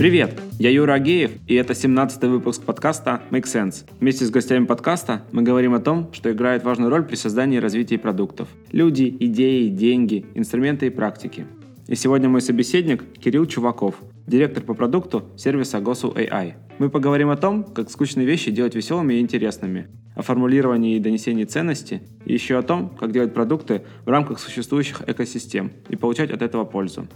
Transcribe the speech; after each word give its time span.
Привет, 0.00 0.40
я 0.58 0.70
Юра 0.70 0.94
Агеев, 0.94 1.30
и 1.46 1.54
это 1.56 1.74
17-й 1.74 2.26
выпуск 2.26 2.62
подкаста 2.62 3.20
Make 3.30 3.42
Sense. 3.42 3.84
Вместе 4.00 4.24
с 4.24 4.30
гостями 4.30 4.64
подкаста 4.64 5.26
мы 5.30 5.42
говорим 5.42 5.74
о 5.74 5.78
том, 5.78 6.10
что 6.14 6.32
играет 6.32 6.64
важную 6.64 6.88
роль 6.90 7.04
при 7.04 7.16
создании 7.16 7.58
и 7.58 7.60
развитии 7.60 7.96
продуктов. 7.96 8.48
Люди, 8.72 9.14
идеи, 9.20 9.68
деньги, 9.68 10.24
инструменты 10.34 10.86
и 10.86 10.88
практики. 10.88 11.44
И 11.86 11.96
сегодня 11.96 12.30
мой 12.30 12.40
собеседник 12.40 13.04
Кирилл 13.18 13.44
Чуваков, 13.44 13.96
директор 14.26 14.62
по 14.62 14.72
продукту 14.72 15.24
сервиса 15.36 15.76
Gosu 15.80 16.16
AI. 16.16 16.54
Мы 16.78 16.88
поговорим 16.88 17.28
о 17.28 17.36
том, 17.36 17.62
как 17.62 17.90
скучные 17.90 18.26
вещи 18.26 18.50
делать 18.50 18.74
веселыми 18.74 19.12
и 19.12 19.20
интересными, 19.20 19.88
о 20.16 20.22
формулировании 20.22 20.96
и 20.96 20.98
донесении 20.98 21.44
ценности, 21.44 22.00
и 22.24 22.32
еще 22.32 22.56
о 22.56 22.62
том, 22.62 22.88
как 22.88 23.12
делать 23.12 23.34
продукты 23.34 23.82
в 24.06 24.08
рамках 24.08 24.40
существующих 24.40 25.02
экосистем 25.06 25.72
и 25.90 25.96
получать 25.96 26.30
от 26.30 26.40
этого 26.40 26.64
пользу. 26.64 27.06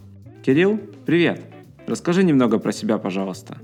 Кирилл, 0.44 0.78
привет! 1.06 1.53
Расскажи 1.86 2.24
немного 2.24 2.58
про 2.58 2.72
себя, 2.72 2.96
пожалуйста. 2.96 3.58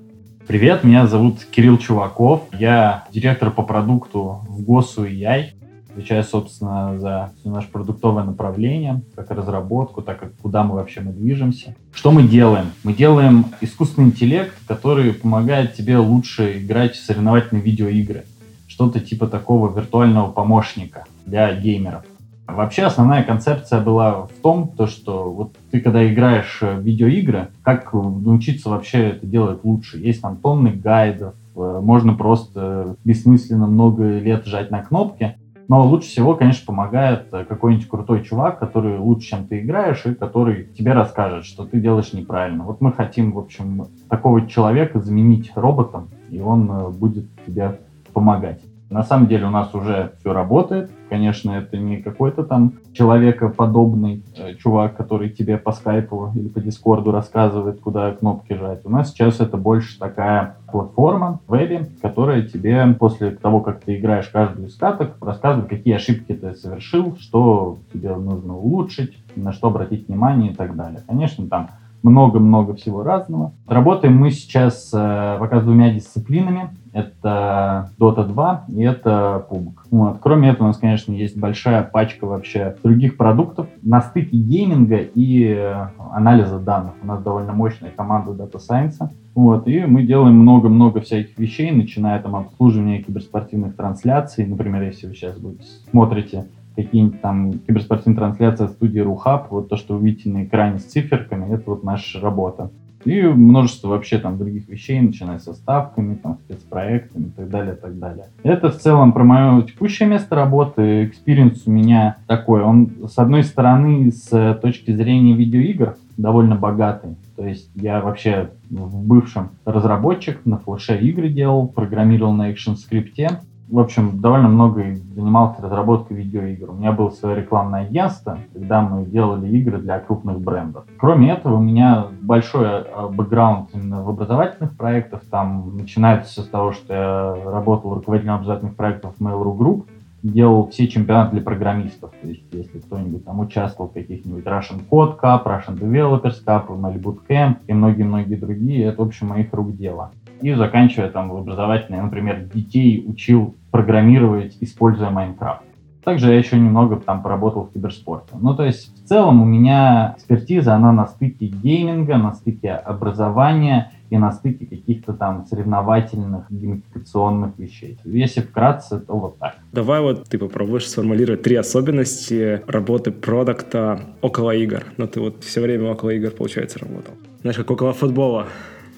Привет, 0.47 0.85
меня 0.85 1.07
зовут 1.07 1.45
Кирилл 1.51 1.79
Чуваков. 1.79 2.43
Я 2.53 3.05
директор 3.13 3.51
по 3.51 3.63
продукту 3.63 4.43
в 4.47 4.63
ГОСу 4.63 5.05
и 5.05 5.15
Яй. 5.15 5.55
Отвечаю, 5.91 6.23
собственно, 6.23 6.99
за 7.01 7.33
все 7.39 7.49
наше 7.49 7.69
продуктовое 7.69 8.25
направление, 8.25 9.03
как 9.17 9.31
разработку, 9.31 10.03
так 10.03 10.21
как 10.21 10.35
куда 10.37 10.65
мы 10.65 10.75
вообще 10.75 11.01
мы 11.01 11.13
движемся. 11.13 11.75
Что 11.93 12.13
мы 12.13 12.23
делаем? 12.23 12.67
Мы 12.85 12.93
делаем 12.93 13.47
искусственный 13.61 14.09
интеллект, 14.09 14.53
который 14.69 15.15
помогает 15.15 15.75
тебе 15.75 15.97
лучше 15.97 16.59
играть 16.59 16.97
в 16.97 17.05
соревновательные 17.05 17.63
видеоигры. 17.63 18.25
Что-то 18.69 19.01
типа 19.01 19.27
такого 19.29 19.75
виртуального 19.75 20.31
помощника 20.31 21.07
для 21.27 21.55
геймеров. 21.55 22.05
Вообще 22.55 22.83
основная 22.83 23.23
концепция 23.23 23.81
была 23.81 24.23
в 24.27 24.33
том, 24.43 24.69
то, 24.69 24.87
что 24.87 25.31
вот 25.31 25.57
ты 25.71 25.81
когда 25.81 26.07
играешь 26.11 26.59
в 26.61 26.81
видеоигры, 26.81 27.49
как 27.63 27.93
научиться 27.93 28.71
вообще 28.71 29.11
это 29.11 29.27
делать 29.27 29.65
лучше. 29.65 29.99
Есть 29.99 30.23
там 30.23 30.37
тонны 30.37 30.71
гайдов, 30.71 31.35
э, 31.57 31.81
можно 31.83 32.15
просто 32.15 32.97
бессмысленно 33.05 33.67
много 33.67 34.19
лет 34.19 34.47
жать 34.47 34.71
на 34.71 34.83
кнопки, 34.83 35.37
но 35.71 35.87
лучше 35.87 36.09
всего, 36.09 36.35
конечно, 36.35 36.67
помогает 36.67 37.29
э, 37.33 37.45
какой-нибудь 37.45 37.89
крутой 37.89 38.25
чувак, 38.25 38.59
который 38.59 38.99
лучше, 38.99 39.29
чем 39.29 39.47
ты 39.47 39.61
играешь, 39.61 40.05
и 40.05 40.15
который 40.15 40.65
тебе 40.65 40.95
расскажет, 40.95 41.45
что 41.45 41.65
ты 41.65 41.79
делаешь 41.81 42.13
неправильно. 42.13 42.65
Вот 42.65 42.81
мы 42.81 42.93
хотим, 42.93 43.31
в 43.31 43.39
общем, 43.39 43.87
такого 44.09 44.49
человека 44.49 44.99
заменить 45.01 45.53
роботом, 45.55 46.09
и 46.29 46.41
он 46.41 46.69
э, 46.69 46.89
будет 46.91 47.27
тебе 47.47 47.79
помогать. 48.13 48.61
На 48.91 49.05
самом 49.05 49.29
деле 49.29 49.47
у 49.47 49.51
нас 49.51 49.73
уже 49.73 50.15
все 50.19 50.33
работает. 50.33 50.91
Конечно, 51.09 51.53
это 51.53 51.77
не 51.77 51.99
какой-то 51.99 52.43
там 52.43 52.73
человекоподобный 52.93 54.25
э, 54.37 54.55
чувак, 54.55 54.97
который 54.97 55.31
тебе 55.31 55.59
по 55.59 55.71
скайпу 55.71 56.33
или 56.35 56.49
по 56.49 56.61
дискорду 56.61 57.13
рассказывает, 57.13 57.81
куда 57.81 58.11
кнопки 58.11 58.53
жать. 58.53 58.81
У 58.85 58.91
нас 58.91 59.11
сейчас 59.11 59.39
это 59.39 59.57
больше 59.57 59.97
такая 59.97 60.57
платформа 60.73 61.41
в 61.47 61.53
вебе, 61.53 61.87
которая 62.03 62.43
тебе 62.43 62.85
после 62.99 63.31
того, 63.31 63.61
как 63.61 63.81
ты 63.81 63.97
играешь 63.97 64.29
каждую 64.29 64.67
из 64.67 64.75
каток, 64.75 65.17
рассказывает, 65.21 65.71
какие 65.71 65.95
ошибки 65.95 66.33
ты 66.33 66.55
совершил, 66.55 67.17
что 67.17 67.79
тебе 67.93 68.17
нужно 68.17 68.57
улучшить, 68.57 69.17
на 69.37 69.53
что 69.53 69.69
обратить 69.69 70.09
внимание 70.09 70.51
и 70.51 70.55
так 70.55 70.75
далее. 70.75 71.01
Конечно, 71.07 71.47
там 71.47 71.71
много-много 72.03 72.75
всего 72.75 73.03
разного. 73.03 73.53
Работаем 73.67 74.17
мы 74.17 74.31
сейчас 74.31 74.91
э, 74.93 75.37
пока 75.39 75.61
с 75.61 75.65
двумя 75.65 75.93
дисциплинами. 75.93 76.71
Это 76.93 77.91
Dota 78.01 78.27
2 78.27 78.65
и 78.69 78.83
это 78.83 79.47
PUBG. 79.49 79.75
Вот. 79.91 80.19
Кроме 80.21 80.49
этого, 80.49 80.65
у 80.65 80.67
нас, 80.69 80.79
конечно, 80.79 81.13
есть 81.13 81.39
большая 81.39 81.85
пачка 81.85 82.27
вообще 82.27 82.77
других 82.83 83.17
продуктов 83.17 83.69
на 83.83 84.01
стыке 84.01 84.37
гейминга 84.37 84.97
и 84.97 85.55
э, 85.57 85.87
анализа 86.13 86.59
данных. 86.59 86.95
У 87.03 87.07
нас 87.07 87.23
довольно 87.23 87.53
мощная 87.53 87.91
команда 87.91 88.33
Data 88.33 88.59
Science. 88.59 89.09
Вот, 89.35 89.69
и 89.69 89.87
мы 89.87 90.03
делаем 90.03 90.35
много-много 90.35 91.01
всяких 91.01 91.39
вещей, 91.39 91.71
начиная 91.71 92.21
там 92.21 92.35
обслуживание 92.35 93.01
киберспортивных 93.01 93.77
трансляций. 93.77 94.45
Например, 94.45 94.83
если 94.83 95.07
вы 95.07 95.15
сейчас 95.15 95.39
будете, 95.39 95.65
смотрите 95.91 96.47
какие-нибудь 96.83 97.21
там 97.21 97.53
киберспортивные 97.53 98.17
трансляции 98.17 98.67
студии 98.67 99.01
RuHub, 99.01 99.49
вот 99.51 99.69
то, 99.69 99.77
что 99.77 99.97
вы 99.97 100.07
видите 100.07 100.31
на 100.31 100.45
экране 100.45 100.79
с 100.79 100.85
циферками, 100.85 101.53
это 101.55 101.71
вот 101.71 101.85
наша 101.85 102.21
работа. 102.21 102.71
И 103.05 103.23
множество 103.23 103.89
вообще 103.89 104.19
там 104.19 104.37
других 104.37 104.69
вещей, 104.69 105.01
начиная 105.01 105.39
со 105.39 105.55
ставками, 105.55 106.17
там, 106.17 106.37
спецпроектами 106.45 107.29
и 107.29 107.31
так 107.31 107.49
далее, 107.49 107.75
так 107.75 107.99
далее. 107.99 108.27
Это 108.43 108.71
в 108.71 108.77
целом 108.77 109.13
про 109.13 109.25
мое 109.25 109.63
текущее 109.63 110.07
место 110.07 110.35
работы. 110.35 111.07
Experience 111.07 111.63
у 111.67 111.71
меня 111.71 112.17
такой. 112.27 112.63
Он, 112.63 112.91
с 113.09 113.19
одной 113.19 113.45
стороны, 113.45 114.13
с 114.13 114.59
точки 114.61 114.91
зрения 114.91 115.33
видеоигр, 115.33 115.97
довольно 116.19 116.57
богатый. 116.57 117.17
То 117.37 117.47
есть 117.47 117.71
я 117.75 118.03
вообще 118.03 118.51
в 118.69 119.03
бывшем 119.03 119.51
разработчик, 119.65 120.45
на 120.45 120.59
флеше 120.59 120.99
игры 120.99 121.31
делал, 121.31 121.69
программировал 121.69 122.35
на 122.35 122.53
ActionScript 122.53 122.77
е 122.77 123.41
в 123.71 123.79
общем, 123.79 124.21
довольно 124.21 124.49
много 124.49 124.97
занимался 125.15 125.63
разработкой 125.63 126.17
видеоигр. 126.17 126.71
У 126.71 126.75
меня 126.75 126.93
было 126.93 127.11
свое 127.11 127.37
рекламное 127.37 127.83
агентство, 127.83 128.39
когда 128.53 128.83
мы 128.83 129.05
делали 129.05 129.49
игры 129.57 129.79
для 129.79 129.99
крупных 130.01 130.41
брендов. 130.41 130.85
Кроме 130.99 131.33
этого, 131.33 131.57
у 131.57 131.63
меня 131.63 132.07
большой 132.21 132.67
э, 132.67 133.09
бэкграунд 133.09 133.71
именно 133.75 134.03
в 134.03 134.09
образовательных 134.09 134.77
проектах. 134.77 135.23
Там 135.31 135.77
начинается 135.77 136.43
с 136.43 136.47
того, 136.47 136.73
что 136.73 136.93
я 136.93 137.51
работал 137.51 137.95
руководителем 137.95 138.35
образовательных 138.35 138.75
проектов 138.75 139.15
Mail.ru 139.21 139.57
Group, 139.57 139.85
делал 140.23 140.69
все 140.69 140.87
чемпионаты 140.87 141.37
для 141.37 141.43
программистов. 141.43 142.11
То 142.21 142.29
есть, 142.29 142.43
если 142.53 142.79
кто-нибудь 142.79 143.25
там 143.25 143.41
участвовал 143.41 143.91
в 143.91 143.95
каких-нибудь 143.95 144.45
Russian 144.45 144.83
Code 144.91 145.19
Cup, 145.21 145.45
Russian 145.45 145.79
Developers 145.79 146.45
Cup, 146.45 146.69
Mail 146.69 147.01
Bootcamp 147.01 147.57
и 147.67 147.73
многие-многие 147.73 148.35
другие, 148.35 148.87
это, 148.87 149.03
в 149.03 149.07
общем, 149.07 149.29
моих 149.29 149.53
рук 149.53 149.77
дело. 149.77 150.11
И 150.43 150.55
заканчивая 150.55 151.11
там 151.11 151.31
в 151.31 151.37
образовательной, 151.37 152.03
например, 152.03 152.49
детей 152.53 153.05
учил 153.07 153.55
программировать, 153.71 154.57
используя 154.61 155.11
Майнкрафт. 155.11 155.63
Также 156.05 156.31
я 156.31 156.39
еще 156.39 156.57
немного 156.57 156.97
там 156.97 157.23
поработал 157.23 157.65
в 157.65 157.73
киберспорте. 157.73 158.33
Ну, 158.41 158.55
то 158.55 158.65
есть, 158.65 159.05
в 159.05 159.07
целом 159.07 159.43
у 159.43 159.45
меня 159.45 160.15
экспертиза, 160.17 160.75
она 160.75 160.93
на 160.93 161.07
стыке 161.07 161.47
гейминга, 161.47 162.17
на 162.17 162.33
стыке 162.33 162.73
образования 162.73 163.93
и 164.09 164.17
на 164.17 164.33
стыке 164.33 164.65
каких-то 164.65 165.13
там 165.13 165.45
соревновательных, 165.47 166.51
геймификационных 166.51 167.59
вещей. 167.59 167.99
Если 168.05 168.41
вкратце, 168.41 168.99
то 168.99 169.13
вот 169.19 169.39
так. 169.39 169.57
Давай 169.73 170.01
вот 170.01 170.25
ты 170.25 170.39
попробуешь 170.39 170.89
сформулировать 170.89 171.43
три 171.43 171.57
особенности 171.57 172.63
работы 172.67 173.11
продукта 173.13 174.01
около 174.23 174.53
игр. 174.53 174.85
Ну, 174.97 175.07
ты 175.07 175.21
вот 175.21 175.45
все 175.45 175.61
время 175.61 175.93
около 175.93 176.11
игр, 176.11 176.31
получается, 176.31 176.79
работал. 176.79 177.15
Знаешь, 177.43 177.57
как 177.57 177.71
около 177.71 177.93
футбола. 177.93 178.47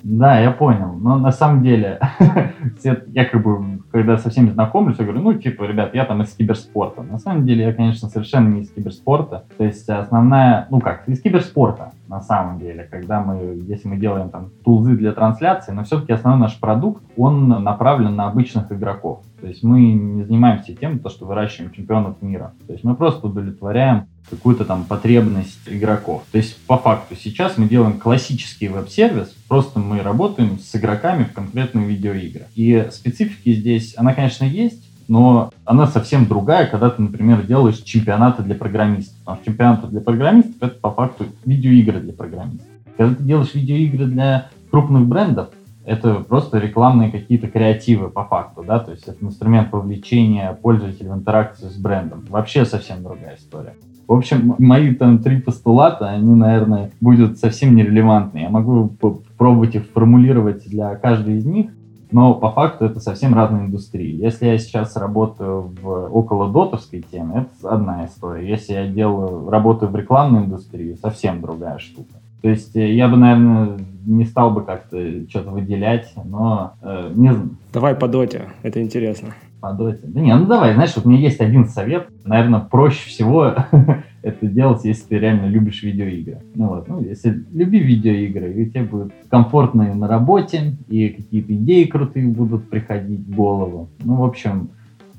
Да, 0.02 0.38
я 0.40 0.50
понял. 0.50 0.94
Но 0.94 1.16
на 1.16 1.30
самом 1.30 1.62
деле, 1.62 2.00
я 2.82 3.24
как 3.24 3.42
бы, 3.42 3.80
когда 3.90 4.18
со 4.18 4.30
всеми 4.30 4.50
знакомлюсь, 4.50 4.98
я 4.98 5.04
говорю, 5.04 5.22
ну, 5.22 5.34
типа, 5.34 5.64
ребят, 5.64 5.94
я 5.94 6.04
там 6.04 6.22
из 6.22 6.34
киберспорта. 6.34 7.02
На 7.02 7.18
самом 7.18 7.46
деле, 7.46 7.64
я, 7.64 7.72
конечно, 7.72 8.08
совершенно 8.08 8.48
не 8.48 8.62
из 8.62 8.70
киберспорта. 8.70 9.44
То 9.56 9.64
есть 9.64 9.88
основная, 9.88 10.66
ну 10.70 10.80
как, 10.80 11.08
из 11.08 11.20
киберспорта, 11.20 11.92
на 12.08 12.20
самом 12.20 12.58
деле, 12.58 12.88
когда 12.90 13.20
мы, 13.20 13.62
если 13.66 13.88
мы 13.88 13.96
делаем 13.96 14.30
там 14.30 14.50
тулзы 14.64 14.96
для 14.96 15.12
трансляции, 15.12 15.72
но 15.72 15.84
все-таки 15.84 16.12
основной 16.12 16.40
наш 16.40 16.58
продукт, 16.58 17.02
он 17.16 17.48
направлен 17.48 18.16
на 18.16 18.26
обычных 18.26 18.72
игроков. 18.72 19.20
То 19.42 19.48
есть 19.48 19.64
мы 19.64 19.80
не 19.80 20.22
занимаемся 20.22 20.72
тем, 20.72 21.00
то, 21.00 21.10
что 21.10 21.26
выращиваем 21.26 21.72
чемпионов 21.72 22.22
мира. 22.22 22.54
То 22.68 22.74
есть 22.74 22.84
мы 22.84 22.94
просто 22.94 23.26
удовлетворяем 23.26 24.06
какую-то 24.30 24.64
там 24.64 24.84
потребность 24.84 25.58
игроков. 25.66 26.22
То 26.30 26.38
есть 26.38 26.56
по 26.68 26.78
факту 26.78 27.16
сейчас 27.16 27.58
мы 27.58 27.68
делаем 27.68 27.98
классический 27.98 28.68
веб-сервис, 28.68 29.34
просто 29.48 29.80
мы 29.80 29.98
работаем 30.00 30.60
с 30.60 30.76
игроками 30.76 31.24
в 31.24 31.32
конкретные 31.32 31.88
видеоигры. 31.88 32.44
И 32.54 32.86
специфики 32.92 33.52
здесь, 33.52 33.94
она, 33.96 34.14
конечно, 34.14 34.44
есть, 34.44 34.88
но 35.08 35.50
она 35.64 35.88
совсем 35.88 36.26
другая, 36.26 36.68
когда 36.68 36.90
ты, 36.90 37.02
например, 37.02 37.44
делаешь 37.44 37.78
чемпионаты 37.78 38.44
для 38.44 38.54
программистов. 38.54 39.18
Потому 39.24 39.36
что 39.38 39.46
чемпионаты 39.46 39.86
для 39.88 40.00
программистов— 40.00 40.54
это 40.60 40.78
по 40.78 40.92
факту 40.92 41.26
видеоигры 41.44 41.98
для 41.98 42.12
программистов. 42.12 42.68
Когда 42.96 43.16
ты 43.16 43.24
делаешь 43.24 43.54
видеоигры 43.54 44.06
для 44.06 44.50
крупных 44.70 45.04
брендов, 45.08 45.48
это 45.84 46.14
просто 46.20 46.58
рекламные 46.58 47.10
какие-то 47.10 47.48
креативы 47.48 48.08
по 48.08 48.24
факту, 48.24 48.64
да, 48.66 48.78
то 48.78 48.92
есть 48.92 49.08
это 49.08 49.24
инструмент 49.24 49.72
вовлечения 49.72 50.52
пользователя 50.52 51.12
в 51.12 51.18
интеракцию 51.18 51.70
с 51.70 51.76
брендом. 51.76 52.24
Вообще 52.28 52.64
совсем 52.64 53.02
другая 53.02 53.36
история. 53.36 53.74
В 54.06 54.12
общем, 54.12 54.54
мои 54.58 54.94
там 54.94 55.20
три 55.20 55.40
постулата, 55.40 56.08
они, 56.08 56.34
наверное, 56.34 56.90
будут 57.00 57.38
совсем 57.38 57.74
нерелевантны. 57.74 58.38
Я 58.38 58.50
могу 58.50 58.88
попробовать 58.88 59.74
их 59.74 59.86
формулировать 59.86 60.68
для 60.68 60.94
каждой 60.96 61.38
из 61.38 61.46
них, 61.46 61.70
но 62.10 62.34
по 62.34 62.50
факту 62.50 62.84
это 62.84 63.00
совсем 63.00 63.32
разные 63.34 63.66
индустрии. 63.66 64.14
Если 64.14 64.46
я 64.46 64.58
сейчас 64.58 64.96
работаю 64.96 65.72
в 65.82 66.08
около 66.12 66.52
дотовской 66.52 67.00
теме, 67.00 67.46
это 67.62 67.70
одна 67.70 68.04
история. 68.04 68.46
Если 68.46 68.74
я 68.74 68.86
делаю, 68.86 69.48
работаю 69.48 69.90
в 69.90 69.96
рекламной 69.96 70.44
индустрии, 70.44 70.94
совсем 71.00 71.40
другая 71.40 71.78
штука. 71.78 72.21
То 72.42 72.48
есть 72.48 72.74
э, 72.76 72.92
я 72.92 73.08
бы, 73.08 73.16
наверное, 73.16 73.78
не 74.04 74.24
стал 74.24 74.50
бы 74.50 74.64
как-то 74.64 74.98
что-то 75.28 75.50
выделять, 75.50 76.12
но 76.24 76.74
э, 76.82 77.12
не 77.14 77.32
знаю. 77.32 77.50
Давай 77.72 77.94
по 77.94 78.08
доте, 78.08 78.48
это 78.62 78.82
интересно. 78.82 79.28
По 79.60 79.72
доте? 79.72 80.00
Да 80.02 80.20
не, 80.20 80.34
ну 80.34 80.46
давай, 80.46 80.74
знаешь, 80.74 80.92
вот 80.96 81.06
у 81.06 81.08
меня 81.08 81.20
есть 81.20 81.40
один 81.40 81.66
совет. 81.66 82.08
Наверное, 82.24 82.58
проще 82.58 83.08
всего 83.08 83.54
это 84.22 84.46
делать, 84.46 84.84
если 84.84 85.06
ты 85.06 85.18
реально 85.18 85.46
любишь 85.46 85.84
видеоигры. 85.84 86.40
Ну 86.56 86.66
вот, 86.66 86.88
ну 86.88 87.00
если 87.00 87.44
люби 87.52 87.78
видеоигры, 87.78 88.52
и 88.52 88.68
тебе 88.68 88.82
будет 88.82 89.12
комфортно 89.30 89.82
и 89.82 89.94
на 89.94 90.08
работе, 90.08 90.76
и 90.88 91.10
какие-то 91.10 91.54
идеи 91.54 91.84
крутые 91.84 92.26
будут 92.26 92.68
приходить 92.68 93.20
в 93.20 93.36
голову. 93.36 93.88
Ну, 94.00 94.16
в 94.16 94.24
общем, 94.24 94.70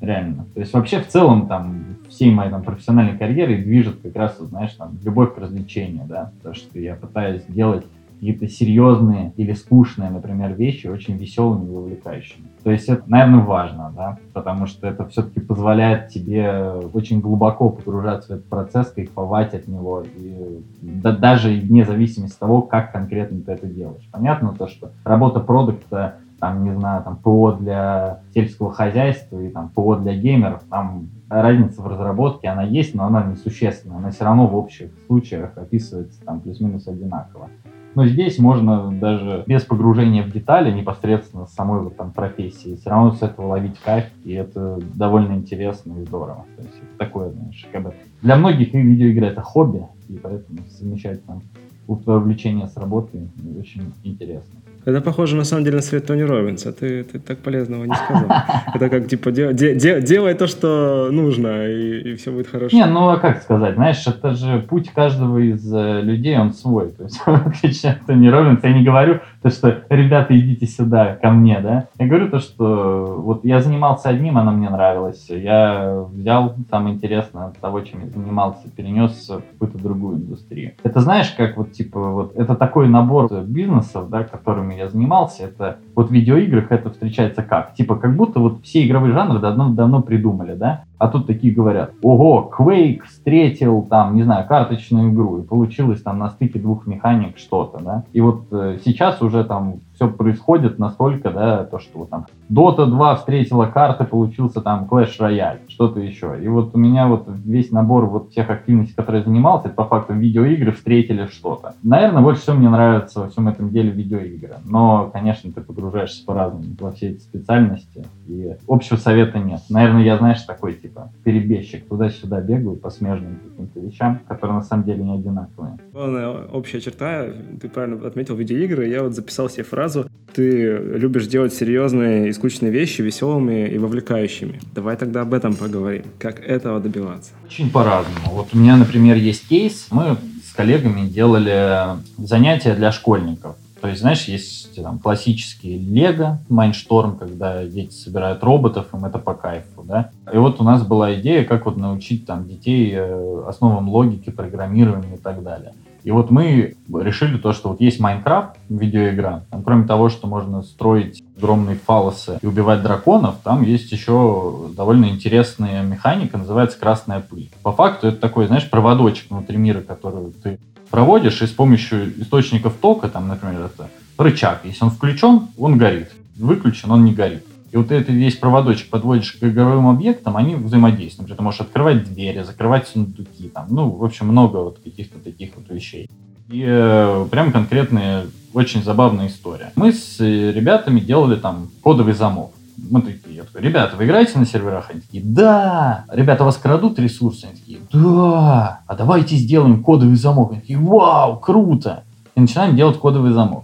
реально. 0.04 0.46
То 0.54 0.60
есть 0.60 0.74
вообще 0.74 1.00
в 1.02 1.08
целом 1.08 1.48
там 1.48 1.98
всей 2.10 2.32
моей 2.32 2.52
там 2.52 2.62
профессиональной 2.64 3.18
карьеры 3.18 3.58
движет 3.58 4.02
как 4.02 4.16
раз, 4.16 4.38
знаешь, 4.38 4.74
там 4.74 4.98
любовь 5.04 5.34
к 5.34 5.38
развлечению, 5.38 6.06
да, 6.06 6.32
то, 6.44 6.54
что 6.54 6.80
я 6.80 6.96
пытаюсь 6.96 7.44
делать 7.48 7.86
какие-то 8.14 8.48
серьезные 8.48 9.34
или 9.36 9.52
скучные, 9.52 10.10
например, 10.10 10.54
вещи 10.54 10.88
очень 10.88 11.18
веселыми 11.18 11.66
и 11.66 11.76
увлекающими. 11.76 12.46
То 12.64 12.72
есть 12.72 12.88
это, 12.88 13.04
наверное, 13.08 13.44
важно, 13.44 13.92
да, 13.94 14.18
потому 14.32 14.66
что 14.66 14.88
это 14.88 15.06
все-таки 15.08 15.42
позволяет 15.42 16.08
тебе 16.08 16.72
очень 16.94 17.20
глубоко 17.20 17.70
погружаться 17.70 18.30
в 18.30 18.36
этот 18.38 18.46
процесс, 18.48 18.92
кайфовать 18.92 19.54
от 19.54 19.68
него, 19.68 20.04
и 20.16 20.64
да, 20.82 21.12
даже 21.12 21.50
вне 21.50 21.84
зависимости 21.84 22.36
от 22.36 22.40
того, 22.40 22.62
как 22.62 22.94
конкретно 22.94 23.42
ты 23.42 23.52
это 23.52 23.68
делаешь. 23.68 24.08
Понятно 24.12 24.56
то, 24.58 24.68
что 24.68 24.92
работа 25.04 25.42
продукта 25.42 26.16
там, 26.44 26.66
не 26.66 26.78
знаю, 26.78 27.02
там, 27.04 27.16
ПО 27.16 27.54
для 27.54 28.20
сельского 28.34 28.70
хозяйства 28.70 29.40
и 29.40 29.48
там 29.48 29.70
ПО 29.70 29.96
для 29.96 30.14
геймеров, 30.14 30.64
там 30.70 31.08
разница 31.30 31.82
в 31.82 31.88
разработке, 31.88 32.50
она 32.50 32.64
есть, 32.64 32.94
но 32.96 33.06
она 33.06 33.24
несущественна. 33.24 33.96
Она 33.96 34.12
все 34.12 34.26
равно 34.26 34.48
в 34.48 34.56
общих 34.58 34.90
случаях 35.08 35.58
описывается 35.58 36.22
там 36.26 36.42
плюс-минус 36.42 36.86
одинаково. 36.86 37.48
Но 37.96 38.06
здесь 38.08 38.40
можно 38.40 38.92
даже 38.92 39.46
без 39.48 39.64
погружения 39.64 40.22
в 40.22 40.32
детали 40.32 40.70
непосредственно 40.78 41.46
самой 41.46 41.80
вот 41.80 41.96
там 41.96 42.12
профессии 42.12 42.76
все 42.76 42.90
равно 42.90 43.14
с 43.14 43.22
этого 43.22 43.48
ловить 43.48 43.80
кайф, 43.80 44.08
и 44.26 44.34
это 44.34 44.80
довольно 44.96 45.36
интересно 45.36 45.94
и 45.98 46.04
здорово. 46.04 46.44
То 46.58 46.64
есть 46.64 46.76
это 46.76 46.98
такое, 46.98 47.30
знаешь, 47.30 47.66
как 47.72 47.84
бы 47.84 47.94
для 48.22 48.36
многих 48.36 48.74
видеоигры 48.74 49.28
это 49.28 49.42
хобби, 49.42 49.88
и 50.10 50.18
поэтому 50.18 50.60
совмещать 50.70 51.26
там 51.26 51.42
увлечение 51.88 52.68
с 52.68 52.76
работой 52.76 53.30
очень 53.58 53.94
интересно. 54.04 54.60
Это 54.86 55.02
похоже 55.02 55.36
на 55.36 55.44
самом 55.44 55.64
деле 55.64 55.78
на 55.78 55.82
совет 55.82 56.06
Тони 56.06 56.24
Робинса. 56.24 56.74
Ты, 56.74 57.04
ты 57.04 57.20
так 57.20 57.38
полезного 57.38 57.86
не 57.86 57.96
сказал. 57.96 58.30
Это 58.74 58.90
как 58.90 59.08
типа 59.08 59.32
де, 59.32 59.54
де, 59.54 59.76
де, 59.76 60.02
делай 60.02 60.34
то, 60.34 60.48
что 60.48 61.10
нужно, 61.12 61.68
и, 61.68 62.12
и 62.12 62.16
все 62.16 62.32
будет 62.32 62.48
хорошо. 62.48 62.76
Не, 62.76 62.86
ну 62.86 63.10
а 63.10 63.18
как 63.18 63.42
сказать, 63.42 63.76
знаешь, 63.76 64.06
это 64.08 64.34
же 64.36 64.60
путь 64.60 64.90
каждого 64.90 65.38
из 65.38 65.74
э, 65.74 66.02
людей, 66.02 66.38
он 66.38 66.54
свой. 66.54 66.92
То 66.92 67.04
есть, 67.04 67.18
в 67.26 67.48
отличие 67.48 67.94
от 67.94 68.06
Тони 68.06 68.28
Робинса, 68.28 68.68
я 68.68 68.74
не 68.74 68.84
говорю 68.84 69.20
то, 69.44 69.50
что 69.50 69.84
ребята, 69.90 70.38
идите 70.40 70.66
сюда, 70.66 71.16
ко 71.22 71.30
мне, 71.30 71.60
да. 71.60 71.88
Я 72.00 72.08
говорю 72.08 72.30
то, 72.30 72.40
что 72.40 73.22
вот 73.22 73.44
я 73.44 73.60
занимался 73.60 74.10
одним, 74.10 74.38
оно 74.38 74.52
мне 74.52 74.70
нравилось. 74.70 75.28
Я 75.30 76.06
взял 76.12 76.56
самое 76.70 76.96
интересное 76.96 77.48
от 77.48 77.58
того, 77.58 77.82
чем 77.82 78.06
я 78.06 78.10
занимался, 78.10 78.70
перенес 78.70 79.30
в 79.30 79.42
какую-то 79.54 79.78
другую 79.78 80.18
индустрию. 80.18 80.72
Это 80.84 81.02
знаешь, 81.02 81.30
как 81.32 81.58
вот 81.58 81.74
типа 81.74 82.00
вот 82.00 82.36
это 82.36 82.56
такой 82.56 82.88
набор 82.88 83.32
бизнесов, 83.44 84.10
да, 84.10 84.24
которыми 84.24 84.76
я 84.76 84.88
занимался, 84.88 85.44
это 85.44 85.78
вот 85.94 86.10
в 86.10 86.14
видеоиграх 86.14 86.72
это 86.72 86.90
встречается 86.90 87.44
как? 87.44 87.74
Типа, 87.74 87.96
как 87.98 88.16
будто 88.16 88.40
вот 88.40 88.62
все 88.64 88.86
игровые 88.86 89.14
жанры 89.14 89.40
давно-давно 89.40 90.02
придумали, 90.02 90.56
да? 90.56 90.86
А 91.04 91.10
тут 91.10 91.28
такие 91.28 91.54
говорят, 91.54 91.92
ого, 92.02 92.50
Quake 92.58 93.02
встретил 93.04 93.82
там, 93.82 94.16
не 94.16 94.24
знаю, 94.24 94.48
карточную 94.48 95.12
игру, 95.12 95.40
и 95.40 95.42
получилось 95.42 96.02
там 96.02 96.18
на 96.18 96.30
стыке 96.30 96.60
двух 96.60 96.88
механик 96.88 97.38
что-то, 97.38 97.84
да? 97.84 98.06
И 98.14 98.22
вот 98.22 98.46
э, 98.54 98.78
сейчас 98.86 99.22
уже 99.22 99.44
там 99.44 99.82
все 100.04 100.10
происходит 100.10 100.80
настолько, 100.80 101.32
да, 101.32 101.64
то, 101.66 101.80
что 101.80 102.06
там 102.06 102.26
Dota 102.50 102.86
2 102.86 103.16
встретила 103.16 103.66
карты, 103.66 104.04
получился 104.04 104.62
там 104.62 104.88
Clash 104.90 105.20
Royale, 105.20 105.60
что-то 105.68 106.00
еще. 106.00 106.38
И 106.42 106.48
вот 106.48 106.72
у 106.74 106.78
меня 106.78 107.08
вот 107.08 107.26
весь 107.28 107.72
набор 107.72 108.06
вот 108.06 108.32
тех 108.32 108.50
активностей, 108.50 108.96
которые 108.96 109.22
я 109.22 109.26
занимался, 109.26 109.68
это 109.68 109.76
по 109.76 109.86
факту 109.86 110.14
видеоигры 110.14 110.72
встретили 110.72 111.28
что-то. 111.28 111.76
Наверное, 111.84 112.22
больше 112.22 112.42
всего 112.42 112.58
мне 112.58 112.70
нравится 112.70 113.22
во 113.22 113.30
всем 113.30 113.48
этом 113.48 113.70
деле 113.70 113.92
видеоигры. 113.92 114.56
Но, 114.66 115.10
конечно, 115.14 115.52
ты 115.52 115.62
погружаешься 115.62 116.26
по-разному 116.26 116.66
во 116.80 116.92
все 116.92 117.12
эти 117.12 117.20
специальности, 117.20 118.06
и 118.28 118.56
общего 118.68 118.98
совета 118.98 119.40
нет. 119.40 119.62
Наверное, 119.70 120.04
я, 120.04 120.18
знаешь, 120.18 120.42
такой 120.42 120.74
типа 120.74 121.12
перебежчик, 121.24 121.88
туда-сюда 121.88 122.42
бегаю 122.42 122.76
по 122.76 122.90
смежным 122.90 123.40
каким-то 123.50 123.80
вещам, 123.80 124.20
которые 124.28 124.58
на 124.58 124.64
самом 124.64 124.84
деле 124.84 125.04
не 125.04 125.16
одинаковые. 125.16 125.78
Главная 125.92 126.30
общая 126.48 126.82
черта, 126.82 127.28
ты 127.62 127.70
правильно 127.70 128.06
отметил 128.06 128.36
видеоигры, 128.36 128.88
я 128.88 129.04
вот 129.04 129.14
записал 129.14 129.50
себе 129.50 129.64
фразу, 129.64 129.93
ты 130.34 130.78
любишь 130.78 131.28
делать 131.28 131.54
серьезные 131.54 132.30
и 132.30 132.34
скучные 132.34 132.72
вещи 132.72 133.02
веселыми 133.02 133.68
и 133.68 133.78
вовлекающими. 133.78 134.60
Давай 134.74 134.98
тогда 134.98 135.22
об 135.22 135.34
этом 135.34 135.56
поговорим. 135.56 136.06
Как 136.20 136.40
этого 136.40 136.80
добиваться? 136.80 137.32
Очень 137.46 137.70
по-разному. 137.70 138.32
Вот 138.32 138.48
у 138.54 138.58
меня, 138.58 138.76
например, 138.76 139.16
есть 139.18 139.48
кейс. 139.48 139.88
Мы 139.92 140.18
с 140.44 140.54
коллегами 140.54 141.08
делали 141.08 141.98
занятия 142.18 142.74
для 142.74 142.92
школьников. 142.92 143.56
То 143.84 143.90
есть, 143.90 144.00
знаешь, 144.00 144.24
есть 144.30 144.82
там 144.82 144.98
классические 144.98 145.78
Лего, 145.78 146.40
Майншторм, 146.48 147.18
когда 147.18 147.66
дети 147.66 147.92
собирают 147.92 148.42
роботов, 148.42 148.88
им 148.94 149.04
это 149.04 149.20
по 149.20 149.34
кайфу, 149.34 149.84
да. 149.84 150.10
И 150.32 150.38
вот 150.38 150.62
у 150.62 150.64
нас 150.64 150.88
была 150.88 151.14
идея, 151.16 151.44
как 151.44 151.66
вот 151.66 151.76
научить 151.76 152.26
там 152.26 152.48
детей 152.48 152.94
э, 152.96 153.44
основам 153.46 153.90
логики, 153.90 154.30
программирования 154.30 155.16
и 155.16 155.18
так 155.18 155.44
далее. 155.44 155.74
И 156.04 156.12
вот 156.12 156.32
мы 156.32 156.76
решили 156.94 157.38
то, 157.38 157.54
что 157.54 157.70
вот 157.70 157.82
есть 157.82 158.00
Майнкрафт, 158.00 158.58
видеоигра. 158.70 159.46
Там, 159.50 159.64
кроме 159.64 159.88
того, 159.88 160.10
что 160.10 160.28
можно 160.28 160.62
строить 160.62 161.24
огромные 161.38 161.78
фалосы 161.78 162.40
и 162.42 162.46
убивать 162.46 162.84
драконов, 162.84 163.36
там 163.44 163.64
есть 163.64 163.92
еще 163.92 164.70
довольно 164.76 165.06
интересная 165.06 165.82
механика, 165.84 166.38
называется 166.38 166.80
красная 166.80 167.22
пыль. 167.22 167.50
По 167.64 167.72
факту 167.72 168.08
это 168.08 168.18
такой, 168.18 168.48
знаешь, 168.48 168.70
проводочек 168.70 169.32
внутри 169.32 169.58
мира, 169.58 169.82
который 169.82 170.32
ты 170.44 170.60
проводишь, 170.90 171.42
и 171.42 171.48
с 171.48 171.52
помощью 171.52 172.22
источников 172.22 172.74
тока, 172.80 173.10
там, 173.10 173.28
например, 173.28 173.62
это 173.74 173.90
рычаг, 174.18 174.62
если 174.64 174.84
он 174.84 174.92
включен, 174.92 175.48
он 175.58 175.78
горит, 175.78 176.12
выключен, 176.36 176.92
он 176.92 177.04
не 177.04 177.14
горит. 177.14 177.46
И 177.74 177.76
вот 177.76 177.92
этот 177.92 178.10
весь 178.10 178.36
проводочек 178.36 178.92
подводишь 178.92 179.32
к 179.32 179.44
игровым 179.44 179.88
объектам, 179.88 180.38
они 180.38 180.54
взаимодействуют. 180.54 181.36
Ты 181.36 181.42
можешь 181.42 181.62
открывать 181.62 182.04
двери, 182.04 182.44
закрывать 182.44 182.88
сундуки, 182.88 183.50
там, 183.50 183.66
ну, 183.72 183.90
в 183.90 184.06
общем, 184.06 184.28
много 184.28 184.58
вот 184.58 184.78
каких-то 184.84 185.18
таких 185.18 185.56
вот 185.56 185.68
вещей. 185.72 186.08
И 186.50 186.64
э, 186.64 187.26
прям 187.32 187.52
конкретная, 187.52 188.28
очень 188.54 188.84
забавная 188.84 189.26
история. 189.26 189.72
Мы 189.76 189.92
с 189.92 190.20
ребятами 190.20 191.00
делали 191.00 191.36
там 191.36 191.72
кодовый 191.82 192.14
замок. 192.14 192.52
Мы 192.78 193.02
такие, 193.02 193.38
я 193.38 193.44
такой, 193.44 193.62
ребята, 193.62 193.98
вы 193.98 194.06
играете 194.06 194.38
на 194.38 194.46
серверах? 194.46 194.92
Они 194.92 195.02
такие, 195.02 195.24
да. 195.24 196.06
Ребята, 196.12 196.44
вас 196.44 196.58
крадут 196.58 197.00
ресурсы? 197.00 197.46
Они 197.46 197.56
такие, 197.56 197.80
да. 197.92 198.82
А 198.86 198.96
давайте 198.96 199.36
сделаем 199.36 199.84
кодовый 199.84 200.16
замок. 200.16 200.52
Они 200.52 200.62
такие, 200.62 200.78
вау, 200.78 201.40
круто. 201.40 202.04
И 202.36 202.40
начинаем 202.40 202.76
делать 202.76 203.00
кодовый 203.00 203.32
замок. 203.32 203.64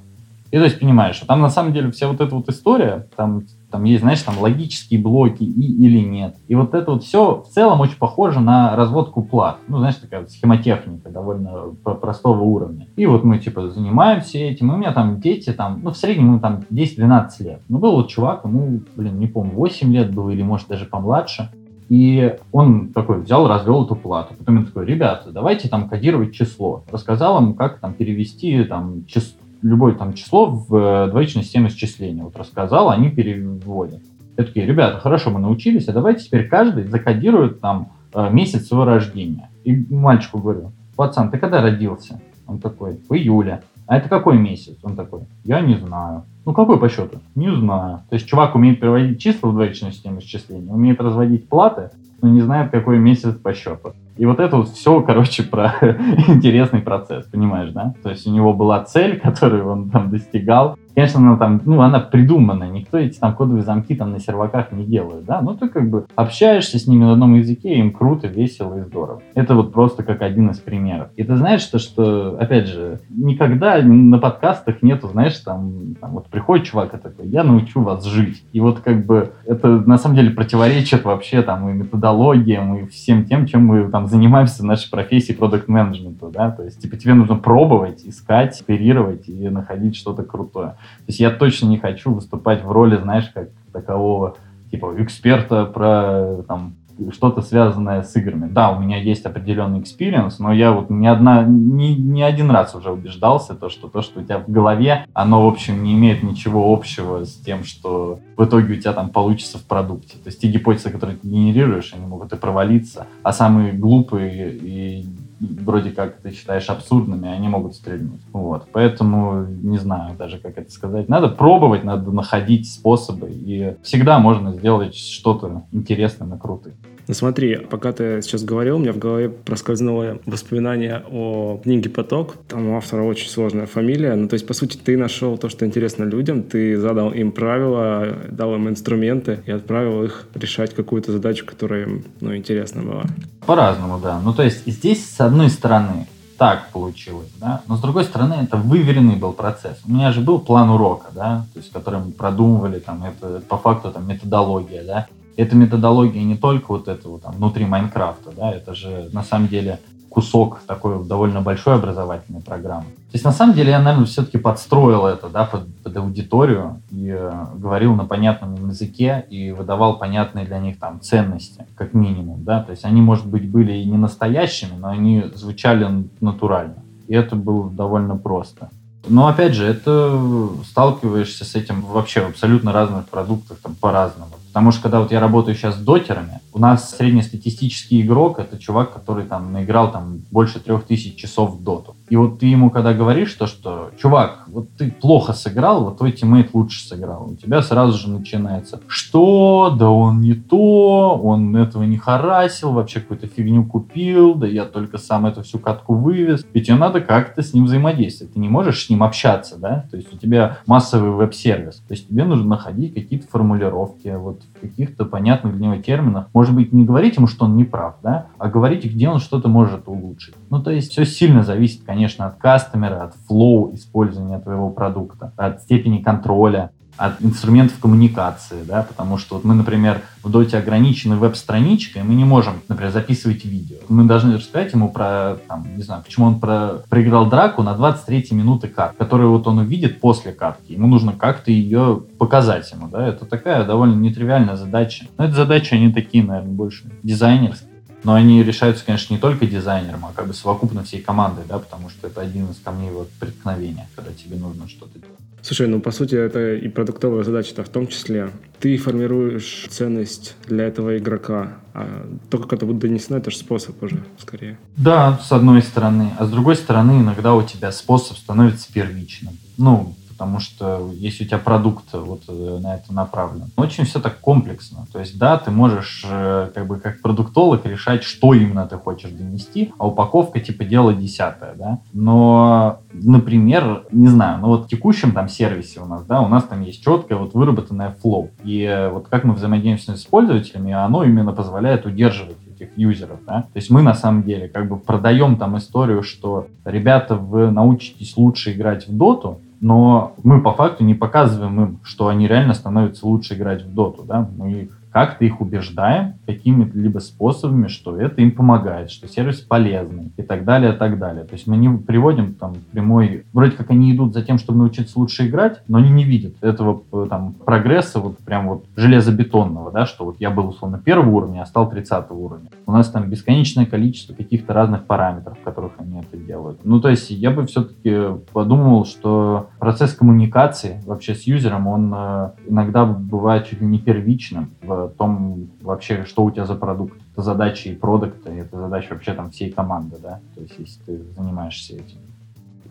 И 0.50 0.58
то 0.58 0.64
есть 0.64 0.80
понимаешь, 0.80 1.20
а 1.22 1.28
там 1.28 1.42
на 1.42 1.52
самом 1.52 1.74
деле 1.74 1.92
вся 1.92 2.08
вот 2.08 2.20
эта 2.22 2.34
вот 2.34 2.50
история, 2.50 3.08
там, 3.16 3.44
там 3.72 3.84
есть, 3.84 4.02
знаешь, 4.02 4.22
там 4.22 4.40
логические 4.40 5.00
блоки 5.00 5.44
и 5.44 5.86
или 5.86 6.00
нет. 6.00 6.36
И 6.48 6.56
вот 6.56 6.74
это 6.74 6.92
вот 6.92 7.04
все 7.04 7.44
в 7.44 7.50
целом 7.50 7.82
очень 7.82 7.98
похоже 7.98 8.40
на 8.40 8.76
разводку 8.76 9.22
плат. 9.22 9.58
Ну, 9.68 9.78
знаешь, 9.78 9.96
такая 9.96 10.22
вот 10.22 10.32
схемотехника 10.32 11.10
довольно 11.10 11.76
простого 11.84 12.42
уровня. 12.42 12.88
И 12.96 13.06
вот 13.06 13.24
мы, 13.24 13.40
типа, 13.40 13.70
занимаемся 13.70 14.38
этим. 14.38 14.72
И 14.72 14.74
у 14.76 14.78
меня 14.78 14.92
там 14.92 15.20
дети, 15.20 15.52
там, 15.54 15.82
ну, 15.84 15.92
в 15.92 15.98
среднем, 15.98 16.34
ну, 16.34 16.40
там, 16.40 16.62
10-12 16.72 17.30
лет. 17.40 17.62
Ну, 17.70 17.80
был 17.80 17.94
вот 17.94 18.10
чувак, 18.10 18.46
ему, 18.46 18.82
блин, 18.96 19.20
не 19.20 19.28
помню, 19.28 19.54
8 19.54 19.94
лет 19.94 20.14
было 20.14 20.30
или, 20.30 20.44
может, 20.44 20.68
даже 20.68 20.86
помладше. 20.86 21.50
И 21.90 22.36
он 22.52 22.90
такой 22.90 23.22
взял, 23.22 23.48
развел 23.48 23.84
эту 23.84 23.96
плату. 23.96 24.36
Потом 24.38 24.58
он 24.58 24.66
такой, 24.66 24.86
ребята, 24.86 25.32
давайте 25.32 25.70
там 25.70 25.90
кодировать 25.90 26.34
число. 26.34 26.84
Рассказал 26.92 27.42
ему, 27.42 27.56
как 27.56 27.80
там 27.80 27.94
перевести 27.94 28.64
там 28.64 29.06
число 29.06 29.39
любое 29.62 29.94
там 29.94 30.14
число 30.14 30.48
в 30.48 30.76
э, 30.76 31.08
двоичной 31.10 31.44
системе 31.44 31.70
счисления. 31.70 32.24
Вот 32.24 32.36
рассказал, 32.36 32.90
они 32.90 33.10
переводят. 33.10 34.02
Я 34.38 34.44
такие, 34.46 34.66
ребята, 34.66 35.00
хорошо, 35.00 35.32
мы 35.32 35.40
научились, 35.40 35.88
а 35.88 35.94
давайте 35.94 36.26
теперь 36.26 36.48
каждый 36.48 36.86
закодирует 36.86 37.60
там 37.60 37.92
э, 38.14 38.30
месяц 38.32 38.68
своего 38.68 38.86
рождения. 38.86 39.50
И 39.64 39.86
мальчику 39.94 40.40
говорю, 40.40 40.72
пацан, 40.96 41.30
ты 41.30 41.38
когда 41.38 41.62
родился? 41.62 42.22
Он 42.48 42.60
такой, 42.60 43.00
в 43.08 43.14
июле. 43.14 43.62
А 43.90 43.98
это 43.98 44.08
какой 44.08 44.38
месяц? 44.38 44.76
Он 44.84 44.96
такой, 44.96 45.22
я 45.44 45.62
не 45.62 45.74
знаю. 45.74 46.22
Ну, 46.46 46.54
какой 46.54 46.80
по 46.80 46.88
счету? 46.90 47.18
Не 47.34 47.52
знаю. 47.56 48.02
То 48.08 48.14
есть 48.18 48.28
чувак 48.28 48.54
умеет 48.54 48.80
переводить 48.80 49.20
числа 49.20 49.50
в 49.50 49.54
двоичную 49.54 49.94
систему 49.94 50.22
счисления, 50.22 50.72
умеет 50.72 51.02
разводить 51.02 51.50
платы, 51.50 51.90
но 52.22 52.30
не 52.30 52.42
знает, 52.42 52.70
какой 52.70 53.00
месяц 53.00 53.34
по 53.34 53.52
счету. 53.52 53.94
И 54.16 54.28
вот 54.28 54.40
это 54.40 54.58
вот 54.58 54.70
все, 54.70 55.02
короче, 55.02 55.42
про 55.42 55.74
интересный 56.28 56.82
процесс, 56.82 57.26
понимаешь, 57.26 57.72
да? 57.72 57.96
То 58.04 58.12
есть 58.12 58.28
у 58.28 58.32
него 58.32 58.54
была 58.54 58.84
цель, 58.84 59.20
которую 59.24 59.68
он 59.68 59.90
там 59.90 60.12
достигал. 60.12 60.78
Конечно, 61.00 61.22
она 61.22 61.38
там, 61.38 61.62
ну, 61.64 61.80
она 61.80 62.02
придумана, 62.02 62.66
никто 62.66 62.98
эти 62.98 63.18
там 63.18 63.34
кодовые 63.34 63.64
замки 63.64 63.96
там 63.96 64.12
на 64.12 64.20
серваках 64.20 64.74
не 64.74 64.84
делает, 64.84 65.24
да, 65.24 65.42
но 65.42 65.54
ты 65.54 65.70
как 65.70 65.90
бы 65.90 66.06
общаешься 66.16 66.78
с 66.78 66.88
ними 66.88 67.06
на 67.06 67.14
одном 67.14 67.36
языке, 67.36 67.76
им 67.76 67.94
круто, 67.94 68.28
весело 68.28 68.78
и 68.78 68.82
здорово. 68.82 69.22
Это 69.34 69.56
вот 69.56 69.72
просто 69.72 70.04
как 70.04 70.22
один 70.22 70.50
из 70.50 70.60
примеров. 70.60 71.08
И 71.16 71.24
ты 71.24 71.38
знаешь, 71.38 71.62
что, 71.62 71.80
что 71.80 72.38
опять 72.38 72.68
же, 72.68 73.00
никогда 73.08 73.82
на 73.82 74.18
подкастах 74.18 74.82
нету, 74.82 75.08
знаешь, 75.08 75.38
там, 75.38 75.96
там 76.02 76.12
вот 76.12 76.28
приходит 76.28 76.66
чувак 76.66 76.94
и 76.94 76.98
такой, 76.98 77.28
я 77.28 77.46
научу 77.46 77.82
вас 77.82 78.04
жить. 78.04 78.44
И 78.52 78.60
вот 78.60 78.82
как 78.82 79.06
бы 79.06 79.32
это 79.46 79.70
на 79.70 79.98
самом 79.98 80.18
деле 80.18 80.32
противоречит 80.32 81.06
вообще 81.06 81.44
там 81.44 81.70
и 81.70 81.72
методологиям, 81.76 82.76
и 82.76 82.88
всем 82.88 83.24
тем, 83.24 83.46
чем 83.46 83.66
мы 83.66 83.90
там 83.90 84.08
занимаемся 84.08 84.64
в 84.64 84.66
нашей 84.66 84.92
профессии 84.92 85.32
продукт 85.32 85.70
менеджмента 85.70 86.28
да, 86.28 86.52
то 86.52 86.64
есть 86.64 86.82
типа 86.82 86.98
тебе 86.98 87.14
нужно 87.14 87.38
пробовать, 87.38 88.04
искать, 88.04 88.60
оперировать 88.60 89.30
и 89.30 89.48
находить 89.48 89.96
что-то 89.96 90.24
крутое. 90.24 90.76
То 90.98 91.06
есть 91.08 91.20
я 91.20 91.32
точно 91.32 91.68
не 91.68 91.78
хочу 91.78 92.14
выступать 92.14 92.64
в 92.64 92.72
роли, 92.72 92.98
знаешь, 92.98 93.30
как 93.34 93.50
такового 93.74 94.36
типа 94.72 94.94
эксперта 94.98 95.66
про 95.66 96.44
там 96.48 96.76
что-то 97.12 97.42
связанное 97.42 98.04
с 98.04 98.16
играми. 98.16 98.50
Да, 98.52 98.72
у 98.72 98.80
меня 98.80 98.98
есть 98.98 99.26
определенный 99.26 99.80
experience, 99.80 100.40
но 100.40 100.52
я 100.54 100.72
вот 100.72 100.90
ни, 100.90 101.08
одна, 101.08 101.44
ни, 101.44 101.94
ни 101.94 102.22
один 102.22 102.52
раз 102.52 102.76
уже 102.76 102.92
убеждался, 102.92 103.56
то, 103.56 103.70
что 103.70 103.88
то, 103.88 104.02
что 104.02 104.20
у 104.20 104.24
тебя 104.24 104.40
в 104.40 104.50
голове, 104.50 105.06
оно, 105.14 105.46
в 105.46 105.48
общем, 105.48 105.84
не 105.84 105.94
имеет 105.94 106.24
ничего 106.24 106.74
общего 106.74 107.24
с 107.24 107.34
тем, 107.36 107.64
что 107.64 108.20
в 108.36 108.44
итоге 108.44 108.74
у 108.74 108.78
тебя 108.78 108.94
там 108.94 109.10
получится 109.10 109.58
в 109.58 109.64
продукте. 109.64 110.18
То 110.18 110.28
есть 110.28 110.42
те 110.42 110.48
гипотезы, 110.50 110.90
которые 110.90 111.18
ты 111.18 111.28
генерируешь, 111.28 111.94
они 111.94 112.06
могут 112.06 112.34
и 112.34 112.36
провалиться, 112.36 113.08
а 113.24 113.32
самые 113.32 113.74
глупые 113.74 114.54
и 114.56 115.06
вроде 115.40 115.92
как 115.92 116.18
ты 116.18 116.32
считаешь 116.32 116.70
абсурдными, 116.70 117.28
они 117.28 117.48
могут 117.48 117.76
стрельнуть. 117.76 118.22
Вот. 118.34 118.68
Поэтому 118.72 119.46
не 119.46 119.78
знаю 119.78 120.16
даже, 120.18 120.38
как 120.38 120.58
это 120.58 120.72
сказать. 120.72 121.10
Надо 121.10 121.30
пробовать, 121.30 121.84
надо 121.84 122.12
находить 122.12 122.70
способы, 122.70 123.30
и 123.32 123.76
всегда 123.84 124.20
можно 124.20 124.54
сделать 124.54 124.96
что-то 124.96 125.64
интересное 125.72 126.28
на 126.28 126.38
крутое. 126.38 126.76
Ну 127.10 127.16
смотри, 127.16 127.56
пока 127.56 127.92
ты 127.92 128.22
сейчас 128.22 128.44
говорил, 128.44 128.76
у 128.76 128.80
меня 128.80 128.94
в 128.94 129.00
голове 129.00 129.30
проскользнуло 129.30 130.20
воспоминание 130.28 131.04
о 131.10 131.60
книге 131.64 131.90
«Поток». 131.90 132.36
Там 132.48 132.68
у 132.68 132.78
автора 132.78 133.02
очень 133.02 133.30
сложная 133.30 133.66
фамилия. 133.66 134.14
Ну, 134.14 134.28
то 134.28 134.36
есть, 134.36 134.46
по 134.46 134.54
сути, 134.54 134.78
ты 134.78 134.96
нашел 134.96 135.36
то, 135.40 135.50
что 135.50 135.66
интересно 135.66 136.04
людям, 136.04 136.44
ты 136.44 136.78
задал 136.78 137.12
им 137.12 137.32
правила, 137.32 138.10
дал 138.30 138.54
им 138.54 138.70
инструменты 138.70 139.40
и 139.48 139.52
отправил 139.52 140.04
их 140.04 140.28
решать 140.36 140.76
какую-то 140.76 141.12
задачу, 141.12 141.48
которая 141.48 141.86
им, 141.86 142.04
ну, 142.22 142.36
интересна 142.36 142.84
была. 142.84 143.06
По-разному, 143.44 143.98
да. 143.98 144.22
Ну, 144.24 144.32
то 144.32 144.44
есть, 144.44 144.68
здесь, 144.68 145.10
с 145.10 145.20
одной 145.20 145.50
стороны, 145.50 146.06
так 146.38 146.70
получилось, 146.72 147.32
да, 147.42 147.64
но 147.68 147.76
с 147.76 147.82
другой 147.82 148.04
стороны 148.04 148.36
это 148.44 148.56
выверенный 148.56 149.16
был 149.16 149.34
процесс. 149.34 149.80
У 149.88 149.92
меня 149.92 150.12
же 150.12 150.22
был 150.22 150.38
план 150.40 150.70
урока, 150.70 151.08
да, 151.16 151.48
то 151.56 151.60
есть, 151.60 151.72
который 151.72 152.02
мы 152.02 152.12
продумывали, 152.12 152.78
там, 152.78 153.04
это 153.04 153.42
по 153.50 153.58
факту 153.58 153.90
там 153.92 154.08
методология, 154.08 154.84
да, 154.84 155.08
эта 155.40 155.56
методология 155.56 156.24
не 156.24 156.36
только 156.36 156.72
вот 156.72 156.88
этого 156.88 157.20
там 157.20 157.34
внутри 157.34 157.66
Майнкрафта, 157.66 158.32
да, 158.36 158.52
это 158.52 158.76
же 158.76 159.10
на 159.14 159.24
самом 159.24 159.48
деле 159.48 159.80
кусок 160.10 160.60
такой 160.68 161.06
довольно 161.06 161.42
большой 161.42 161.76
образовательной 161.76 162.42
программы. 162.42 162.84
То 162.84 163.14
есть 163.14 163.24
на 163.24 163.32
самом 163.32 163.56
деле 163.56 163.72
я, 163.72 163.80
наверное, 163.80 164.06
все-таки 164.06 164.38
подстроил 164.38 165.06
это 165.06 165.30
да, 165.30 165.46
под, 165.46 165.74
под 165.84 165.96
аудиторию 165.96 166.82
и 166.92 167.10
э, 167.10 167.46
говорил 167.56 167.96
на 167.96 168.06
понятном 168.06 168.70
языке 168.70 169.26
и 169.30 169.52
выдавал 169.52 169.98
понятные 169.98 170.46
для 170.46 170.60
них 170.60 170.80
там 170.80 171.00
ценности, 171.00 171.66
как 171.76 171.94
минимум. 171.94 172.44
Да? 172.44 172.64
То 172.64 172.72
есть 172.72 172.86
они, 172.86 173.02
может 173.02 173.28
быть, 173.28 173.50
были 173.50 173.74
и 173.74 173.86
не 173.86 173.98
настоящими, 173.98 174.78
но 174.78 174.90
они 174.90 175.24
звучали 175.36 175.88
натурально. 176.20 176.84
И 177.08 177.14
это 177.14 177.36
было 177.36 177.70
довольно 177.70 178.18
просто. 178.18 178.70
Но 179.08 179.28
опять 179.28 179.54
же, 179.54 179.66
это 179.66 180.20
сталкиваешься 180.66 181.46
с 181.46 181.56
этим 181.56 181.82
вообще 181.82 182.22
в 182.22 182.30
абсолютно 182.30 182.74
разных 182.74 183.08
продуктах 183.08 183.58
там 183.60 183.76
по-разному. 183.76 184.29
Потому 184.50 184.72
что 184.72 184.82
когда 184.84 185.00
вот 185.00 185.12
я 185.12 185.20
работаю 185.20 185.56
сейчас 185.56 185.76
с 185.76 185.80
дотерами, 185.80 186.40
у 186.54 186.60
нас 186.60 186.96
среднестатистический 186.98 188.02
игрок— 188.02 188.40
это 188.40 188.58
чувак, 188.58 188.92
который 188.92 189.26
там 189.26 189.54
наиграл 189.54 189.92
там 189.92 190.22
больше 190.32 190.60
трех 190.60 190.86
тысяч 190.86 191.16
часов 191.16 191.52
в 191.52 191.64
доту. 191.64 191.96
И 192.10 192.16
вот 192.16 192.40
ты 192.40 192.48
ему 192.48 192.72
когда 192.72 192.94
говоришь 192.94 193.34
то, 193.34 193.46
что 193.46 193.92
«Чувак, 194.02 194.46
вот 194.52 194.70
ты 194.78 194.92
плохо 194.92 195.34
сыграл, 195.34 195.84
вот 195.84 195.98
твой 195.98 196.12
teammate 196.12 196.54
лучше 196.54 196.86
сыграл», 196.88 197.32
у 197.32 197.36
тебя 197.36 197.62
сразу 197.62 197.98
же 197.98 198.10
начинается 198.10 198.80
«Что? 198.88 199.76
Да 199.78 199.90
он 199.90 200.22
не 200.22 200.34
то, 200.34 201.20
он 201.22 201.56
этого 201.56 201.84
не 201.84 201.98
харасил, 201.98 202.72
вообще 202.72 203.00
какую-то 203.00 203.28
фигню 203.28 203.66
купил, 203.66 204.36
да 204.36 204.48
я 204.48 204.66
только 204.66 204.98
сам 204.98 205.26
эту 205.26 205.44
всю 205.44 205.60
катку 205.60 205.96
вывез». 205.96 206.46
Ведь 206.54 206.68
тебе 206.68 206.78
надо 206.78 207.02
как-то 207.02 207.42
с 207.42 207.54
ним 207.54 207.66
взаимодействовать. 207.66 208.34
Ты 208.34 208.40
не 208.40 208.50
можешь 208.50 208.86
с 208.86 208.90
ним 208.90 209.04
общаться, 209.04 209.58
да? 209.58 209.86
То 209.92 209.98
есть 209.98 210.14
у 210.14 210.18
тебя 210.18 210.58
массовый 210.66 211.12
веб-сервис. 211.12 211.84
То 211.88 211.94
есть 211.94 212.08
тебе 212.08 212.24
нужно 212.24 212.48
находить 212.48 212.94
какие-то 212.94 213.28
формулировки, 213.28 214.16
вот 214.18 214.42
в 214.56 214.62
каких-то 214.62 215.06
понятных 215.06 215.58
для 215.58 215.68
него 215.68 215.82
терминах. 215.82 216.28
Может 216.34 216.56
быть, 216.56 216.74
не 216.74 216.86
говорить 216.86 217.18
ему, 217.18 217.28
что 217.28 217.46
он 217.46 217.56
не 217.56 217.64
прав, 217.64 217.96
да, 218.04 218.28
а 218.38 218.48
говорить, 218.50 218.86
где 218.86 219.10
он 219.10 219.20
что-то 219.20 219.48
может 219.48 219.88
улучшить. 219.88 220.36
Ну, 220.50 220.62
то 220.62 220.72
есть 220.72 220.92
все 220.92 221.06
сильно 221.06 221.44
зависит, 221.44 221.84
конечно, 221.86 222.26
от 222.28 222.38
кастомера, 222.38 223.04
от 223.04 223.16
флоу 223.28 223.74
использования 223.74 224.39
твоего 224.40 224.70
продукта, 224.70 225.34
от 225.38 225.62
степени 225.62 226.00
контроля 226.02 226.72
от 227.00 227.22
инструментов 227.22 227.80
коммуникации, 227.80 228.62
да, 228.68 228.84
потому 228.84 229.18
что 229.18 229.36
вот 229.36 229.46
мы, 229.46 229.56
например, 229.56 230.02
в 230.22 230.30
доте 230.30 230.58
ограничены 230.58 231.16
веб-страничкой, 231.16 232.04
мы 232.04 232.14
не 232.14 232.26
можем, 232.26 232.56
например, 232.68 232.92
записывать 232.92 233.46
видео. 233.46 233.78
Мы 233.88 234.04
должны 234.04 234.36
рассказать 234.36 234.74
ему 234.74 234.90
про, 234.90 235.38
там, 235.48 235.66
не 235.78 235.82
знаю, 235.82 236.04
почему 236.04 236.26
он 236.26 236.42
про, 236.42 236.84
проиграл 236.90 237.30
драку 237.30 237.64
на 237.64 237.74
23 237.74 238.28
минуты 238.32 238.68
карт, 238.68 238.98
которую 238.98 239.32
вот 239.32 239.48
он 239.48 239.60
увидит 239.60 240.02
после 240.02 240.34
катки. 240.34 240.74
Ему 240.74 240.88
нужно 240.88 241.14
как-то 241.14 241.52
ее 241.52 242.02
показать 242.18 242.70
ему, 242.74 242.90
да, 242.90 243.08
это 243.08 243.24
такая 243.24 243.64
довольно 243.64 243.96
нетривиальная 243.96 244.58
задача. 244.58 245.06
Но 245.18 245.24
это 245.24 245.36
задачи, 245.36 245.74
они 245.74 245.94
такие, 245.94 246.26
наверное, 246.26 246.52
больше 246.52 246.92
дизайнерские. 247.02 247.69
Но 248.04 248.14
они 248.14 248.44
решаются, 248.44 248.86
конечно, 248.86 249.14
не 249.14 249.20
только 249.20 249.46
дизайнером, 249.46 250.06
а 250.06 250.14
как 250.16 250.28
бы 250.28 250.34
совокупно 250.34 250.84
всей 250.84 251.02
командой, 251.02 251.44
да, 251.48 251.60
потому 251.60 251.90
что 251.90 252.08
это 252.08 252.22
один 252.22 252.50
из 252.50 252.58
камней 252.64 252.92
вот 252.92 253.10
преткновения, 253.20 253.88
когда 253.96 254.12
тебе 254.14 254.38
нужно 254.38 254.68
что-то 254.68 255.00
делать. 255.00 255.20
Слушай, 255.42 255.68
ну 255.68 255.80
по 255.80 255.92
сути 255.92 256.16
это 256.16 256.56
и 256.56 256.68
продуктовая 256.68 257.24
задача-то 257.24 257.64
в 257.64 257.70
том 257.70 257.88
числе. 257.88 258.30
Ты 258.60 258.78
формируешь 258.78 259.68
ценность 259.70 260.36
для 260.48 260.66
этого 260.66 260.98
игрока, 260.98 261.60
а 261.74 262.08
то, 262.30 262.40
как 262.40 262.54
это 262.54 262.66
будет 262.66 262.80
донесено, 262.80 263.18
это 263.18 263.32
же 263.32 263.38
способ 263.38 263.82
уже 263.82 264.04
скорее. 264.20 264.60
Да, 264.76 265.18
с 265.24 265.32
одной 265.32 265.62
стороны. 265.62 266.12
А 266.18 266.26
с 266.26 266.30
другой 266.30 266.56
стороны, 266.56 267.02
иногда 267.02 267.34
у 267.36 267.44
тебя 267.44 267.72
способ 267.72 268.18
становится 268.18 268.72
первичным. 268.72 269.38
Ну, 269.58 269.96
потому 270.20 270.42
что 270.42 270.92
если 270.96 271.24
у 271.24 271.28
тебя 271.28 271.38
продукт 271.38 271.86
вот 271.94 272.24
э, 272.28 272.60
на 272.62 272.76
это 272.76 272.94
направлен. 272.94 273.46
Очень 273.56 273.86
все 273.86 274.02
так 274.02 274.20
комплексно. 274.20 274.86
То 274.92 275.00
есть, 275.00 275.18
да, 275.18 275.38
ты 275.38 275.50
можешь 275.50 276.06
э, 276.06 276.50
как 276.54 276.68
бы 276.68 276.76
как 276.76 277.02
продуктолог 277.02 277.66
решать, 277.66 278.04
что 278.04 278.34
именно 278.34 278.68
ты 278.68 278.76
хочешь 278.76 279.12
донести, 279.12 279.72
а 279.78 279.88
упаковка 279.88 280.42
типа 280.42 280.66
дело 280.66 280.94
десятое, 280.94 281.54
да. 281.56 281.80
Но, 281.94 282.80
например, 282.92 283.86
не 283.94 284.10
знаю, 284.10 284.40
ну 284.42 284.48
вот 284.48 284.66
в 284.66 284.68
текущем 284.68 285.14
там 285.14 285.30
сервисе 285.30 285.80
у 285.80 285.86
нас, 285.86 286.04
да, 286.06 286.20
у 286.20 286.28
нас 286.28 286.44
там 286.44 286.64
есть 286.64 286.84
четкое 286.84 287.18
вот 287.18 287.34
выработанное 287.34 287.96
флоу. 288.02 288.32
И 288.44 288.64
э, 288.64 288.90
вот 288.90 289.08
как 289.08 289.24
мы 289.24 289.34
взаимодействуем 289.34 289.98
с 289.98 290.04
пользователями, 290.04 290.74
оно 290.74 291.06
именно 291.06 291.32
позволяет 291.32 291.86
удерживать 291.86 292.38
этих 292.60 292.78
юзеров, 292.78 293.20
да. 293.26 293.44
То 293.44 293.58
есть 293.58 293.70
мы 293.70 293.82
на 293.82 293.94
самом 293.94 294.24
деле 294.24 294.50
как 294.50 294.68
бы 294.68 294.76
продаем 294.76 295.38
там 295.38 295.58
историю, 295.58 296.04
что 296.04 296.48
ребята, 296.66 297.16
вы 297.16 297.52
научитесь 297.52 298.18
лучше 298.18 298.52
играть 298.52 298.86
в 298.86 298.98
доту, 298.98 299.40
но 299.62 300.14
мы 300.24 300.42
по 300.42 300.54
факту 300.54 300.84
не 300.84 300.96
показываем 300.96 301.62
им, 301.62 301.80
что 301.84 302.08
они 302.08 302.28
реально 302.28 302.54
становятся 302.54 303.06
лучше 303.08 303.36
играть 303.36 303.64
в 303.64 303.74
доту, 303.74 304.04
да, 304.04 304.28
мы 304.38 304.70
как-то 304.92 305.26
их 305.26 305.42
убеждаем 305.42 306.16
какими-либо 306.26 307.00
способами, 307.00 307.68
что 307.68 308.00
это 308.00 308.22
им 308.22 308.32
помогает, 308.32 308.92
что 308.92 309.08
сервис 309.08 309.40
полезный 309.40 310.12
и 310.18 310.22
так 310.22 310.46
далее, 310.46 310.74
и 310.74 310.76
так 310.76 310.98
далее. 310.98 311.26
То 311.26 311.34
есть 311.34 311.48
мы 311.48 311.58
не 311.58 311.70
приводим 311.70 312.34
там 312.34 312.56
прямой... 312.72 313.26
Вроде 313.34 313.52
как 313.52 313.70
они 313.70 313.94
идут 313.94 314.14
за 314.14 314.24
тем, 314.24 314.38
чтобы 314.38 314.60
научиться 314.60 315.00
лучше 315.00 315.28
играть, 315.28 315.62
но 315.68 315.78
они 315.78 315.90
не 315.90 316.04
видят 316.04 316.34
этого 316.42 316.84
э, 316.92 317.08
там 317.10 317.34
прогресса 317.34 318.00
вот 318.00 318.18
прям 318.20 318.48
вот 318.48 318.66
железобетонного, 318.76 319.72
да, 319.72 319.86
что 319.86 320.06
вот 320.06 320.18
я 320.20 320.30
был 320.30 320.50
условно 320.50 320.80
первого 320.80 321.10
уровня, 321.10 321.42
а 321.42 321.46
стал 321.46 321.70
30 321.70 322.12
уровня. 322.12 322.50
У 322.66 322.72
нас 322.72 322.90
там 322.90 323.10
бесконечное 323.10 323.66
количество 323.66 324.14
каких-то 324.14 324.54
разных 324.54 324.86
параметров, 324.86 325.38
в 325.40 325.44
которых 325.44 325.74
они 325.78 326.00
это 326.00 326.18
делают. 326.18 326.60
Ну, 326.64 326.80
то 326.80 326.90
есть 326.90 327.10
я 327.10 327.32
бы 327.32 327.46
все-таки 327.46 328.20
подумал, 328.34 328.86
что 328.86 329.50
процесс 329.60 329.94
коммуникации 329.94 330.82
вообще 330.86 331.16
с 331.16 331.24
юзером, 331.24 331.68
он 331.68 331.94
э, 331.96 332.32
иногда 332.48 332.86
бывает 332.86 333.48
чуть 333.48 333.62
ли 333.62 333.68
не 333.68 333.80
первичным 333.80 334.52
в 334.62 334.79
том 334.88 335.50
вообще, 335.62 336.06
что 336.06 336.24
у 336.24 336.32
тебя 336.32 336.46
за 336.46 336.56
продукт. 336.56 336.98
Это 337.14 337.22
задачи 337.22 337.70
и 337.70 337.76
продукта, 337.76 338.32
это 338.32 338.58
задача 338.58 338.94
вообще 338.94 339.14
там 339.14 339.32
всей 339.32 339.52
команды, 339.52 339.98
да, 340.02 340.22
то 340.36 340.42
есть 340.42 340.56
если 340.58 340.82
ты 340.84 341.04
занимаешься 341.18 341.74
этим. 341.74 341.98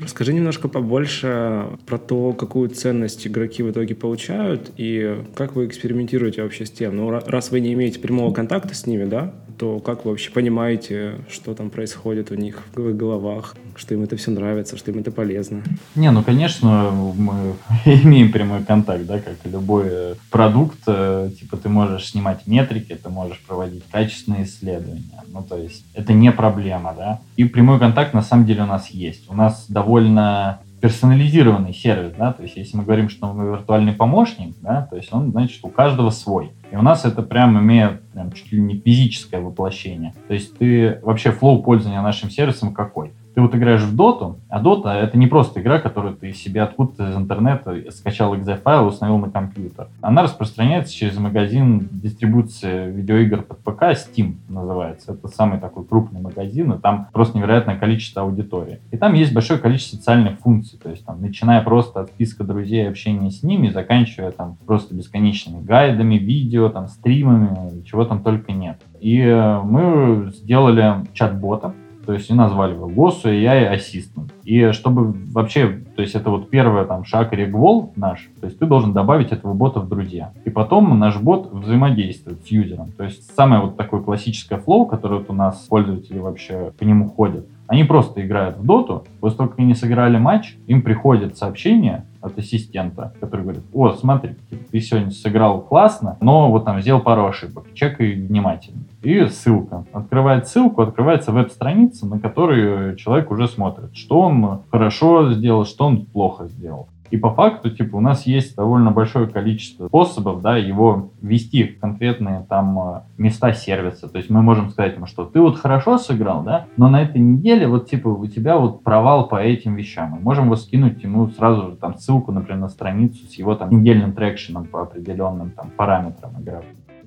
Расскажи 0.00 0.32
немножко 0.32 0.68
побольше 0.68 1.76
про 1.84 1.98
то, 1.98 2.32
какую 2.32 2.68
ценность 2.70 3.26
игроки 3.26 3.64
в 3.64 3.72
итоге 3.72 3.96
получают 3.96 4.70
и 4.76 5.24
как 5.34 5.56
вы 5.56 5.66
экспериментируете 5.66 6.44
вообще 6.44 6.66
с 6.66 6.70
тем. 6.70 6.96
Ну, 6.96 7.10
раз 7.10 7.50
вы 7.50 7.58
не 7.58 7.72
имеете 7.72 7.98
прямого 7.98 8.32
контакта 8.32 8.74
с 8.74 8.86
ними, 8.86 9.06
да, 9.06 9.34
то 9.58 9.80
как 9.80 10.04
вы 10.04 10.12
вообще 10.12 10.30
понимаете, 10.30 11.16
что 11.28 11.54
там 11.54 11.70
происходит 11.70 12.30
у 12.30 12.34
них 12.34 12.62
в 12.74 12.92
головах, 12.94 13.56
что 13.76 13.94
им 13.94 14.02
это 14.02 14.16
все 14.16 14.30
нравится, 14.30 14.76
что 14.76 14.90
им 14.90 14.98
это 14.98 15.10
полезно? 15.10 15.62
Не, 15.94 16.10
ну, 16.10 16.22
конечно, 16.22 16.90
мы 16.90 17.54
имеем 17.84 18.32
прямой 18.32 18.62
контакт, 18.64 19.04
да, 19.06 19.18
как 19.18 19.36
любой 19.44 20.14
продукт. 20.30 20.78
Э, 20.86 21.30
типа 21.38 21.56
ты 21.56 21.68
можешь 21.68 22.10
снимать 22.10 22.46
метрики, 22.46 22.94
ты 22.94 23.08
можешь 23.08 23.40
проводить 23.40 23.84
качественные 23.90 24.44
исследования. 24.44 25.24
Ну, 25.28 25.42
то 25.42 25.56
есть 25.56 25.84
это 25.94 26.12
не 26.12 26.30
проблема, 26.32 26.94
да. 26.96 27.20
И 27.36 27.44
прямой 27.44 27.78
контакт 27.78 28.14
на 28.14 28.22
самом 28.22 28.46
деле 28.46 28.62
у 28.62 28.66
нас 28.66 28.88
есть. 28.90 29.28
У 29.28 29.34
нас 29.34 29.66
довольно 29.68 30.60
персонализированный 30.80 31.72
сервис, 31.72 32.12
да, 32.16 32.32
то 32.32 32.42
есть 32.42 32.56
если 32.56 32.76
мы 32.76 32.84
говорим, 32.84 33.08
что 33.08 33.32
мы 33.32 33.50
виртуальный 33.50 33.92
помощник, 33.92 34.54
да, 34.60 34.86
то 34.88 34.96
есть 34.96 35.12
он, 35.12 35.30
значит, 35.30 35.64
у 35.64 35.68
каждого 35.68 36.10
свой. 36.10 36.52
И 36.70 36.76
у 36.76 36.82
нас 36.82 37.04
это 37.04 37.22
прям 37.22 37.58
имеет 37.58 38.02
прям, 38.12 38.32
чуть 38.32 38.52
ли 38.52 38.60
не 38.60 38.76
физическое 38.78 39.40
воплощение. 39.40 40.14
То 40.28 40.34
есть 40.34 40.56
ты 40.58 41.00
вообще 41.02 41.32
флоу 41.32 41.62
пользования 41.62 42.02
нашим 42.02 42.30
сервисом 42.30 42.74
какой? 42.74 43.12
Ты 43.38 43.42
вот 43.42 43.54
играешь 43.54 43.82
в 43.82 43.94
доту, 43.94 44.40
а 44.48 44.58
дота 44.58 44.96
это 44.96 45.16
не 45.16 45.28
просто 45.28 45.60
игра, 45.60 45.78
которую 45.78 46.16
ты 46.16 46.32
себе 46.32 46.60
откуда-то 46.60 47.08
из 47.08 47.16
интернета 47.16 47.76
скачал 47.92 48.34
exe 48.34 48.60
файл 48.60 48.86
и 48.86 48.88
установил 48.88 49.18
на 49.18 49.30
компьютер. 49.30 49.86
Она 50.00 50.24
распространяется 50.24 50.92
через 50.92 51.16
магазин 51.18 51.88
дистрибуции 51.92 52.90
видеоигр 52.90 53.42
под 53.42 53.58
ПК, 53.58 53.82
Steam 53.92 54.38
называется. 54.48 55.12
Это 55.12 55.28
самый 55.28 55.60
такой 55.60 55.84
крупный 55.84 56.20
магазин, 56.20 56.72
и 56.72 56.80
там 56.80 57.06
просто 57.12 57.38
невероятное 57.38 57.76
количество 57.76 58.22
аудитории. 58.22 58.80
И 58.90 58.96
там 58.96 59.14
есть 59.14 59.32
большое 59.32 59.60
количество 59.60 59.98
социальных 59.98 60.40
функций, 60.40 60.76
то 60.82 60.90
есть 60.90 61.04
там, 61.04 61.22
начиная 61.22 61.62
просто 61.62 62.00
от 62.00 62.08
списка 62.08 62.42
друзей 62.42 62.88
общения 62.88 63.30
с 63.30 63.44
ними, 63.44 63.68
заканчивая 63.68 64.32
там 64.32 64.56
просто 64.66 64.96
бесконечными 64.96 65.62
гайдами, 65.62 66.16
видео, 66.16 66.70
там, 66.70 66.88
стримами, 66.88 67.84
чего 67.84 68.04
там 68.04 68.24
только 68.24 68.50
нет. 68.50 68.80
И 68.98 69.20
э, 69.20 69.60
мы 69.62 70.32
сделали 70.34 71.06
чат-бота, 71.12 71.72
то 72.08 72.14
есть 72.14 72.30
и 72.30 72.32
назвали 72.32 72.72
его 72.72 72.88
GOSU 72.88 73.24
AI 73.24 73.76
Assistant. 73.76 74.30
И 74.42 74.72
чтобы 74.72 75.12
вообще, 75.30 75.80
то 75.94 76.00
есть 76.00 76.14
это 76.14 76.30
вот 76.30 76.48
первый 76.48 76.86
там 76.86 77.04
шаг 77.04 77.34
регвол 77.34 77.92
наш, 77.96 78.30
то 78.40 78.46
есть 78.46 78.58
ты 78.58 78.64
должен 78.64 78.94
добавить 78.94 79.30
этого 79.30 79.52
бота 79.52 79.80
в 79.80 79.90
друзья. 79.90 80.32
И 80.46 80.48
потом 80.48 80.98
наш 80.98 81.18
бот 81.20 81.52
взаимодействует 81.52 82.42
с 82.46 82.48
юзером. 82.48 82.92
То 82.92 83.04
есть 83.04 83.30
самое 83.36 83.60
вот 83.60 83.76
такое 83.76 84.00
классическое 84.00 84.58
флоу, 84.58 84.86
которое 84.86 85.16
вот 85.18 85.28
у 85.28 85.34
нас 85.34 85.66
пользователи 85.68 86.18
вообще 86.18 86.72
по 86.78 86.84
нему 86.84 87.10
ходят, 87.10 87.44
они 87.66 87.84
просто 87.84 88.24
играют 88.24 88.56
в 88.56 88.64
доту, 88.64 89.04
после 89.20 89.36
того, 89.36 89.50
как 89.50 89.58
они 89.58 89.74
сыграли 89.74 90.16
матч, 90.16 90.56
им 90.66 90.80
приходит 90.80 91.36
сообщение 91.36 92.06
от 92.20 92.38
ассистента, 92.38 93.12
который 93.20 93.42
говорит, 93.42 93.62
о, 93.72 93.92
смотри, 93.92 94.36
ты 94.70 94.80
сегодня 94.80 95.10
сыграл 95.10 95.60
классно, 95.62 96.16
но 96.20 96.50
вот 96.50 96.64
там 96.64 96.80
сделал 96.80 97.00
пару 97.00 97.26
ошибок, 97.26 97.66
чекай 97.74 98.14
внимательно. 98.14 98.82
И 99.02 99.26
ссылка. 99.26 99.84
Открывает 99.92 100.48
ссылку, 100.48 100.82
открывается 100.82 101.32
веб-страница, 101.32 102.06
на 102.06 102.18
которую 102.18 102.96
человек 102.96 103.30
уже 103.30 103.46
смотрит, 103.46 103.94
что 103.94 104.20
он 104.20 104.62
хорошо 104.70 105.32
сделал, 105.32 105.64
что 105.64 105.86
он 105.86 106.06
плохо 106.06 106.46
сделал. 106.48 106.88
И 107.10 107.16
по 107.16 107.32
факту, 107.32 107.70
типа, 107.70 107.96
у 107.96 108.00
нас 108.00 108.26
есть 108.26 108.56
довольно 108.56 108.90
большое 108.90 109.26
количество 109.26 109.88
способов, 109.88 110.42
да, 110.42 110.56
его 110.56 111.10
ввести 111.20 111.64
в 111.64 111.80
конкретные 111.80 112.44
там 112.48 112.78
э, 112.78 113.00
места 113.16 113.52
сервиса. 113.52 114.08
То 114.08 114.18
есть 114.18 114.30
мы 114.30 114.42
можем 114.42 114.70
сказать 114.70 114.96
ему, 114.96 115.06
что 115.06 115.24
ты 115.24 115.40
вот 115.40 115.58
хорошо 115.58 115.98
сыграл, 115.98 116.42
да, 116.42 116.66
но 116.76 116.88
на 116.88 117.02
этой 117.02 117.20
неделе 117.20 117.66
вот, 117.66 117.88
типа, 117.88 118.08
у 118.08 118.26
тебя 118.26 118.58
вот 118.58 118.82
провал 118.82 119.28
по 119.28 119.36
этим 119.36 119.74
вещам. 119.74 120.10
Мы 120.10 120.20
можем 120.20 120.46
его 120.46 120.56
скинуть 120.56 121.02
ему 121.02 121.30
сразу 121.30 121.70
же 121.70 121.76
там 121.76 121.98
ссылку, 121.98 122.32
например, 122.32 122.60
на 122.60 122.68
страницу 122.68 123.24
с 123.26 123.34
его 123.34 123.54
там 123.54 123.70
недельным 123.70 124.12
трекшеном 124.12 124.64
по 124.64 124.82
определенным 124.82 125.50
там 125.50 125.70
параметрам 125.76 126.32
игры. 126.40 126.62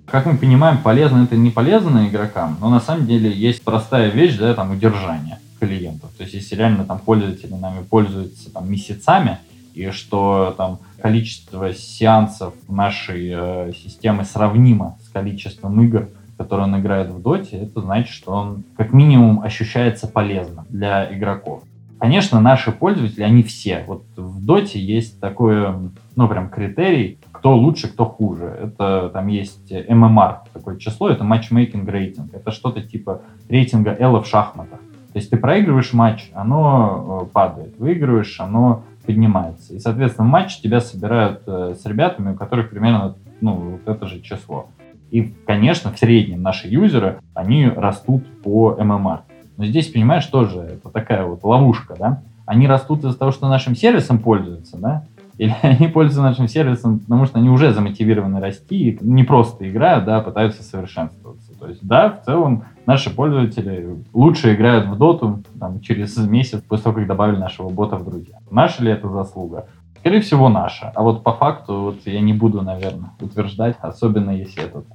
Как 0.06 0.26
мы 0.26 0.36
понимаем, 0.36 0.80
полезно 0.80 1.24
это 1.24 1.38
не 1.38 1.52
полезно 1.52 2.08
игрокам, 2.08 2.58
но 2.60 2.70
на 2.70 2.80
самом 2.80 3.06
деле 3.06 3.32
есть 3.32 3.64
простая 3.64 4.10
вещь, 4.10 4.38
да, 4.38 4.54
там 4.54 4.72
удержание 4.72 5.38
клиентов. 5.60 6.10
То 6.18 6.24
есть 6.24 6.34
если 6.34 6.56
реально 6.56 6.84
там 6.84 7.00
пользователи 7.00 7.54
нами 7.54 7.84
пользуются 7.90 8.52
там 8.52 8.70
месяцами, 8.70 9.38
и 9.74 9.92
что 9.92 10.54
там 10.58 10.80
количество 11.02 11.74
сеансов 11.74 12.54
нашей 12.68 13.32
э, 13.34 13.72
системы 13.74 14.26
сравнимо 14.26 14.98
с 15.04 15.10
количеством 15.10 15.82
игр, 15.84 16.10
которые 16.38 16.68
он 16.68 16.80
играет 16.80 17.10
в 17.10 17.22
доте, 17.22 17.58
это 17.58 17.82
значит, 17.82 18.14
что 18.14 18.32
он 18.32 18.64
как 18.78 18.94
минимум 18.94 19.42
ощущается 19.42 20.08
полезным 20.08 20.66
для 20.70 21.14
игроков. 21.16 21.64
Конечно, 22.00 22.42
наши 22.42 22.72
пользователи, 22.72 23.22
они 23.22 23.44
все. 23.44 23.84
Вот 23.86 24.04
в 24.16 24.44
доте 24.44 24.80
есть 24.80 25.20
такой, 25.20 25.68
ну, 26.16 26.28
прям 26.28 26.50
критерий, 26.50 27.20
кто 27.32 27.56
лучше, 27.56 27.90
кто 27.90 28.06
хуже. 28.06 28.46
Это 28.46 29.12
там 29.14 29.28
есть 29.28 29.72
MMR, 29.72 30.38
такое 30.52 30.78
число, 30.78 31.10
это 31.10 31.24
матчмейкинг 31.24 31.88
рейтинг. 31.88 32.34
Это 32.34 32.50
что-то 32.50 32.82
типа 32.82 33.22
рейтинга 33.50 33.96
L 34.00 34.20
в 34.20 34.26
шахматах. 34.26 34.80
То 35.14 35.20
есть 35.20 35.30
ты 35.30 35.38
проигрываешь 35.38 35.94
матч, 35.94 36.32
оно 36.34 37.24
э, 37.24 37.34
падает. 37.34 37.78
Выигрываешь, 37.78 38.40
оно 38.40 38.84
поднимается. 39.06 39.74
И, 39.74 39.80
соответственно, 39.80 40.28
в 40.28 40.32
матче 40.32 40.62
тебя 40.62 40.80
собирают 40.80 41.44
э, 41.48 41.76
с 41.80 41.86
ребятами, 41.86 42.32
у 42.32 42.36
которых 42.36 42.70
примерно 42.70 43.16
ну, 43.42 43.54
вот 43.54 43.88
это 43.88 44.08
же 44.08 44.22
число. 44.22 44.68
И, 45.10 45.34
конечно, 45.46 45.92
в 45.92 46.00
среднем 46.00 46.42
наши 46.42 46.68
юзеры, 46.68 47.20
они 47.34 47.68
растут 47.68 48.26
по 48.44 48.76
ММР. 48.80 49.22
Но 49.58 49.66
здесь, 49.66 49.90
понимаешь, 49.90 50.26
тоже 50.26 50.60
это 50.60 50.90
такая 50.90 51.26
вот 51.26 51.44
ловушка, 51.44 51.96
да? 52.00 52.22
Они 52.46 52.68
растут 52.68 53.04
из-за 53.04 53.18
того, 53.18 53.32
что 53.32 53.50
нашим 53.50 53.76
сервисом 53.76 54.20
пользуются, 54.20 54.78
да? 54.78 55.04
Или 55.38 55.54
они 55.62 55.88
пользуются 55.88 56.22
нашим 56.22 56.48
сервисом, 56.48 57.00
потому 57.00 57.26
что 57.26 57.40
они 57.40 57.50
уже 57.50 57.74
замотивированы 57.74 58.40
расти 58.40 58.98
не 59.02 59.24
просто 59.24 59.70
играют, 59.70 60.06
да, 60.06 60.18
а 60.18 60.22
пытаются 60.22 60.64
совершенствоваться. 60.64 61.52
То 61.60 61.68
есть, 61.68 61.86
да, 61.86 62.10
в 62.10 62.26
целом 62.26 62.64
наши 62.86 63.14
пользователи 63.14 63.98
лучше 64.14 64.54
играют 64.54 64.88
в 64.88 64.98
доту 64.98 65.44
там, 65.60 65.82
через 65.82 66.18
месяц 66.18 66.62
после 66.62 66.84
того, 66.84 66.96
как 66.98 67.08
добавили 67.08 67.38
нашего 67.38 67.70
бота 67.70 67.98
в 67.98 68.06
друзья. 68.06 68.38
Наша 68.50 68.84
ли 68.84 68.92
это 68.92 69.10
заслуга? 69.10 69.68
Скорее 70.00 70.22
всего, 70.22 70.50
наша. 70.50 70.92
А 70.96 71.04
вот 71.04 71.24
по 71.24 71.34
факту 71.34 71.80
вот 71.82 71.98
я 72.06 72.22
не 72.22 72.34
буду, 72.34 72.64
наверное, 72.64 73.12
утверждать, 73.20 73.78
особенно 73.82 74.32
если 74.32 74.64
этот 74.64 74.86